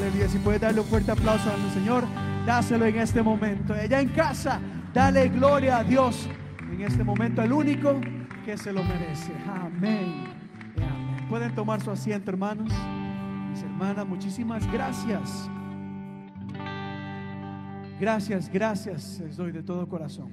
Si 0.00 0.38
puedes 0.38 0.62
darle 0.62 0.80
un 0.80 0.86
fuerte 0.86 1.10
aplauso 1.10 1.50
al 1.50 1.70
Señor, 1.72 2.04
dáselo 2.46 2.86
en 2.86 2.96
este 2.96 3.22
momento. 3.22 3.74
Allá 3.74 4.00
en 4.00 4.08
casa, 4.08 4.58
dale 4.94 5.28
gloria 5.28 5.76
a 5.76 5.84
Dios 5.84 6.26
en 6.72 6.80
este 6.80 7.04
momento, 7.04 7.42
el 7.42 7.52
único 7.52 8.00
que 8.46 8.56
se 8.56 8.72
lo 8.72 8.82
merece. 8.82 9.30
Amén. 9.46 10.24
amén. 10.76 11.26
Pueden 11.28 11.54
tomar 11.54 11.82
su 11.82 11.90
asiento, 11.90 12.30
hermanos. 12.30 12.72
Mis 13.50 13.62
hermanas, 13.62 14.06
muchísimas 14.06 14.66
gracias. 14.72 15.50
Gracias, 18.00 18.50
gracias, 18.50 19.20
les 19.20 19.36
doy 19.36 19.52
de 19.52 19.62
todo 19.62 19.86
corazón. 19.86 20.30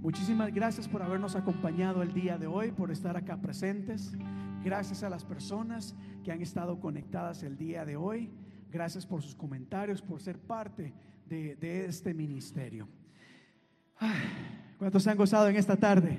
Muchísimas 0.00 0.52
gracias 0.52 0.88
por 0.88 1.04
habernos 1.04 1.36
acompañado 1.36 2.02
el 2.02 2.12
día 2.12 2.36
de 2.36 2.48
hoy, 2.48 2.72
por 2.72 2.90
estar 2.90 3.16
acá 3.16 3.36
presentes. 3.36 4.12
Gracias 4.64 5.04
a 5.04 5.08
las 5.08 5.24
personas 5.24 5.94
que 6.24 6.32
han 6.32 6.42
estado 6.42 6.80
conectadas 6.80 7.44
el 7.44 7.56
día 7.56 7.84
de 7.84 7.96
hoy. 7.96 8.32
Gracias 8.74 9.06
por 9.06 9.22
sus 9.22 9.36
comentarios, 9.36 10.02
por 10.02 10.20
ser 10.20 10.36
parte 10.36 10.92
de, 11.28 11.86
este 11.86 12.12
ministerio. 12.12 12.88
¿Cuántos 14.80 15.06
han 15.06 15.16
gozado 15.16 15.48
en 15.48 15.54
esta 15.54 15.76
tarde? 15.76 16.18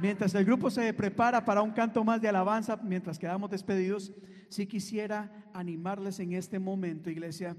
Mientras 0.00 0.34
el 0.34 0.44
grupo 0.44 0.72
se 0.72 0.92
prepara 0.92 1.44
para 1.44 1.62
un 1.62 1.70
canto 1.70 2.02
más 2.02 2.20
de 2.20 2.28
alabanza, 2.28 2.80
mientras 2.82 3.16
quedamos 3.16 3.48
despedidos, 3.48 4.12
si 4.48 4.66
quisiera 4.66 5.30
animarles 5.54 6.18
en 6.18 6.32
este 6.32 6.58
momento, 6.58 7.10
iglesia, 7.10 7.56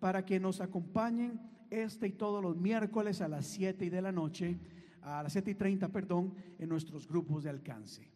para 0.00 0.22
que 0.22 0.38
nos 0.38 0.60
acompañen 0.60 1.40
este 1.70 2.08
y 2.08 2.12
todos 2.12 2.42
los 2.42 2.58
miércoles 2.58 3.22
a 3.22 3.28
las 3.28 3.46
7 3.46 3.86
y 3.86 3.88
de 3.88 4.02
la 4.02 4.12
noche, 4.12 4.58
a 5.00 5.22
las 5.22 5.32
7 5.32 5.52
y 5.52 5.54
30, 5.54 5.88
perdón, 5.88 6.34
en 6.58 6.68
nuestros 6.68 7.08
grupos 7.08 7.44
de 7.44 7.48
alcance. 7.48 8.06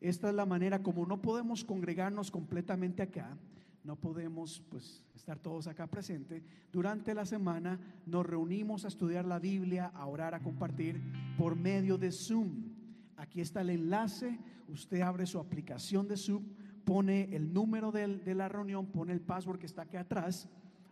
esta 0.00 0.28
es 0.28 0.34
la 0.34 0.44
manera 0.44 0.82
como 0.82 1.06
no 1.06 1.22
podemos 1.22 1.62
congregarnos 1.62 2.32
completamente 2.32 3.00
acá, 3.00 3.38
no 3.84 3.96
podemos 3.96 4.62
pues 4.70 5.02
estar 5.14 5.38
todos 5.38 5.66
acá 5.66 5.86
presentes. 5.86 6.42
Durante 6.72 7.14
la 7.14 7.24
semana 7.24 7.78
nos 8.06 8.24
reunimos 8.24 8.84
a 8.84 8.88
estudiar 8.88 9.24
la 9.24 9.38
Biblia, 9.38 9.86
a 9.94 10.06
orar, 10.06 10.34
a 10.34 10.42
compartir 10.42 11.00
por 11.36 11.56
medio 11.56 11.98
de 11.98 12.12
Zoom. 12.12 12.70
Aquí 13.16 13.40
está 13.40 13.60
el 13.60 13.70
enlace, 13.70 14.38
usted 14.68 15.00
abre 15.00 15.26
su 15.26 15.38
aplicación 15.38 16.06
de 16.06 16.16
Zoom, 16.16 16.44
pone 16.84 17.34
el 17.34 17.52
número 17.52 17.92
de 17.92 18.34
la 18.34 18.48
reunión, 18.48 18.86
pone 18.86 19.12
el 19.12 19.20
password 19.20 19.58
que 19.58 19.66
está 19.66 19.82
aquí 19.82 19.96
atrás. 19.96 20.48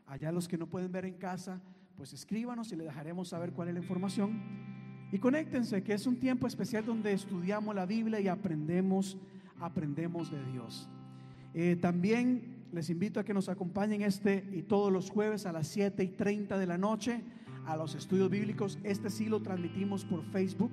Allá 0.07 0.33
los 0.33 0.49
que 0.49 0.59
no 0.59 0.67
pueden 0.67 0.91
ver 0.91 1.05
en 1.05 1.15
casa, 1.15 1.61
pues 1.97 2.13
escríbanos 2.13 2.73
y 2.73 2.77
le 2.77 2.85
dejaremos 2.85 3.29
saber 3.29 3.53
cuál 3.53 3.69
es 3.69 3.75
la 3.75 3.81
información. 3.81 4.41
Y 5.13 5.19
conéctense, 5.19 5.83
que 5.83 5.95
es 5.95 6.07
un 6.07 6.17
tiempo 6.17 6.47
especial 6.47 6.85
donde 6.85 7.13
estudiamos 7.13 7.75
la 7.75 7.87
Biblia 7.87 8.21
y 8.21 8.29
aprendemos, 8.29 9.17
aprendemos 9.61 10.31
de 10.31 10.45
Dios. 10.53 10.89
Eh, 11.53 11.77
también 11.81 12.60
les 12.73 12.89
invito 12.91 13.21
a 13.21 13.25
que 13.25 13.35
nos 13.35 13.49
acompañen 13.49 14.03
este 14.03 14.45
y 14.53 14.63
todos 14.63 14.93
los 14.93 15.11
jueves 15.11 15.47
a 15.47 15.53
las 15.53 15.67
7 15.69 16.03
y 16.05 16.09
30 16.09 16.59
de 16.59 16.67
la 16.67 16.79
noche 16.79 17.23
a 17.67 17.77
los 17.77 17.95
estudios 17.95 18.31
bíblicos. 18.31 18.79
Este 18.83 19.11
sí 19.11 19.27
lo 19.27 19.41
transmitimos 19.41 20.05
por 20.05 20.25
Facebook. 20.25 20.73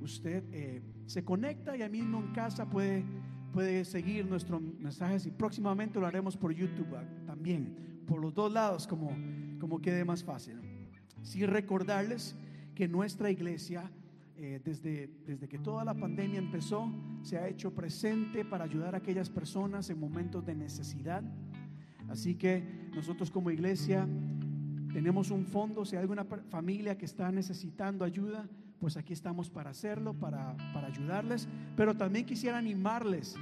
Usted 0.00 0.44
eh, 0.52 0.82
se 1.06 1.24
conecta 1.24 1.76
y 1.76 1.82
a 1.82 1.88
mismo 1.88 2.18
en 2.18 2.32
casa 2.32 2.68
puede, 2.68 3.04
puede 3.52 3.84
seguir 3.84 4.26
nuestros 4.26 4.60
mensajes 4.60 5.26
y 5.26 5.30
próximamente 5.30 5.98
lo 5.98 6.06
haremos 6.06 6.36
por 6.36 6.52
YouTube 6.52 6.94
ah, 6.96 7.04
también, 7.26 8.02
por 8.06 8.20
los 8.20 8.34
dos 8.34 8.52
lados, 8.52 8.86
como, 8.86 9.16
como 9.58 9.80
quede 9.80 10.04
más 10.04 10.22
fácil. 10.22 10.60
Sí 11.22 11.46
recordarles 11.46 12.36
que 12.74 12.86
nuestra 12.86 13.30
iglesia 13.30 13.90
eh, 14.36 14.60
desde, 14.64 15.08
desde 15.26 15.48
que 15.48 15.58
toda 15.58 15.84
la 15.84 15.94
pandemia 15.94 16.38
empezó, 16.38 16.90
se 17.22 17.38
ha 17.38 17.48
hecho 17.48 17.72
presente 17.72 18.44
para 18.44 18.64
ayudar 18.64 18.94
a 18.94 18.98
aquellas 18.98 19.30
personas 19.30 19.90
en 19.90 20.00
momentos 20.00 20.44
de 20.44 20.54
necesidad. 20.54 21.22
Así 22.08 22.34
que 22.34 22.62
nosotros 22.94 23.30
como 23.30 23.50
iglesia 23.50 24.08
tenemos 24.92 25.30
un 25.30 25.46
fondo, 25.46 25.84
si 25.84 25.96
hay 25.96 26.02
alguna 26.02 26.24
familia 26.24 26.96
que 26.96 27.04
está 27.04 27.30
necesitando 27.32 28.04
ayuda, 28.04 28.48
pues 28.78 28.96
aquí 28.96 29.12
estamos 29.12 29.50
para 29.50 29.70
hacerlo, 29.70 30.14
para, 30.14 30.56
para 30.72 30.88
ayudarles. 30.88 31.48
Pero 31.76 31.96
también 31.96 32.26
quisiera 32.26 32.58
animarles, 32.58 33.36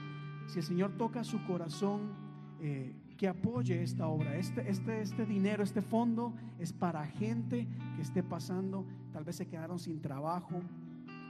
si 0.47 0.59
el 0.59 0.65
Señor 0.65 0.97
toca 0.97 1.25
su 1.25 1.43
corazón, 1.45 2.13
eh, 2.61 2.95
que 3.17 3.29
apoye 3.29 3.83
esta 3.83 4.09
obra. 4.09 4.37
Este, 4.37 4.69
este, 4.69 5.01
este 5.01 5.27
dinero, 5.27 5.63
este 5.63 5.83
fondo 5.83 6.33
es 6.59 6.73
para 6.73 7.07
gente 7.07 7.69
que 7.97 8.03
esté 8.03 8.23
pasando, 8.23 8.87
tal 9.13 9.25
vez 9.25 9.37
se 9.37 9.47
quedaron 9.47 9.79
sin 9.79 10.01
trabajo, 10.01 10.61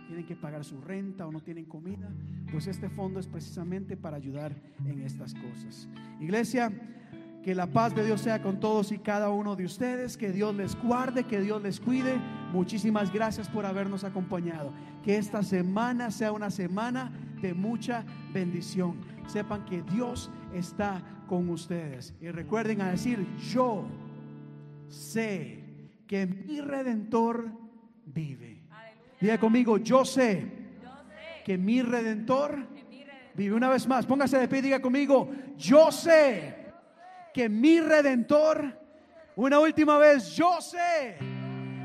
tienen 0.06 0.26
que 0.26 0.36
pagar 0.36 0.64
su 0.64 0.80
renta 0.80 1.26
o 1.26 1.32
no 1.32 1.40
tienen 1.40 1.64
comida, 1.64 2.10
pues 2.50 2.66
este 2.66 2.88
fondo 2.88 3.20
es 3.20 3.26
precisamente 3.26 3.96
para 3.96 4.16
ayudar 4.16 4.54
en 4.84 5.00
estas 5.00 5.34
cosas. 5.34 5.88
Iglesia, 6.20 6.72
que 7.42 7.54
la 7.54 7.66
paz 7.66 7.94
de 7.94 8.04
Dios 8.04 8.20
sea 8.20 8.40
con 8.40 8.60
todos 8.60 8.92
y 8.92 8.98
cada 8.98 9.30
uno 9.30 9.56
de 9.56 9.64
ustedes, 9.64 10.16
que 10.16 10.30
Dios 10.30 10.54
les 10.54 10.80
guarde, 10.80 11.24
que 11.24 11.40
Dios 11.40 11.60
les 11.62 11.80
cuide. 11.80 12.20
Muchísimas 12.52 13.12
gracias 13.12 13.48
por 13.48 13.66
habernos 13.66 14.04
acompañado. 14.04 14.72
Que 15.02 15.16
esta 15.16 15.42
semana 15.42 16.10
sea 16.10 16.30
una 16.32 16.50
semana 16.50 17.10
de 17.40 17.52
mucha 17.52 18.04
bendición. 18.32 18.96
Sepan 19.26 19.64
que 19.64 19.82
Dios 19.82 20.30
está 20.54 21.02
con 21.26 21.48
ustedes. 21.48 22.14
Y 22.20 22.28
recuerden 22.28 22.80
a 22.80 22.90
decir, 22.90 23.26
yo 23.52 23.86
sé 24.88 25.64
que 26.06 26.26
mi 26.26 26.60
redentor 26.60 27.50
vive. 28.06 28.51
Diga 29.22 29.38
conmigo, 29.38 29.78
yo 29.78 30.04
sé 30.04 30.44
que 31.44 31.56
mi 31.56 31.80
redentor 31.80 32.66
vive. 33.34 33.54
Una 33.54 33.68
vez 33.68 33.86
más, 33.86 34.04
póngase 34.04 34.36
de 34.36 34.48
pie 34.48 34.60
diga 34.60 34.82
conmigo, 34.82 35.30
yo 35.56 35.92
sé 35.92 36.56
que 37.32 37.48
mi 37.48 37.78
redentor, 37.78 38.76
una 39.36 39.60
última 39.60 39.96
vez, 39.96 40.34
yo 40.34 40.60
sé 40.60 41.18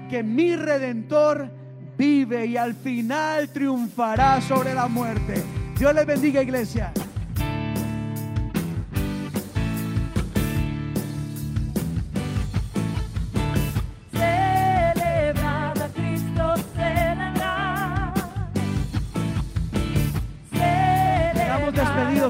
que 0.09 0.23
mi 0.23 0.55
redentor 0.55 1.51
vive 1.95 2.47
y 2.47 2.57
al 2.57 2.73
final 2.73 3.49
triunfará 3.49 4.41
sobre 4.41 4.73
la 4.73 4.88
muerte. 4.88 5.35
Dios 5.77 5.93
les 5.93 6.07
bendiga, 6.07 6.41
iglesia. 6.41 6.91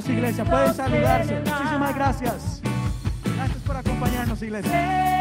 Iglesia. 0.06 0.46
Pueden 0.46 0.74
saludarse. 0.74 1.40
Muchísimas 1.40 1.96
gracias. 1.96 2.62
Gracias 3.36 3.64
por 3.66 3.78
acompañarnos, 3.78 4.42
iglesia. 4.42 5.17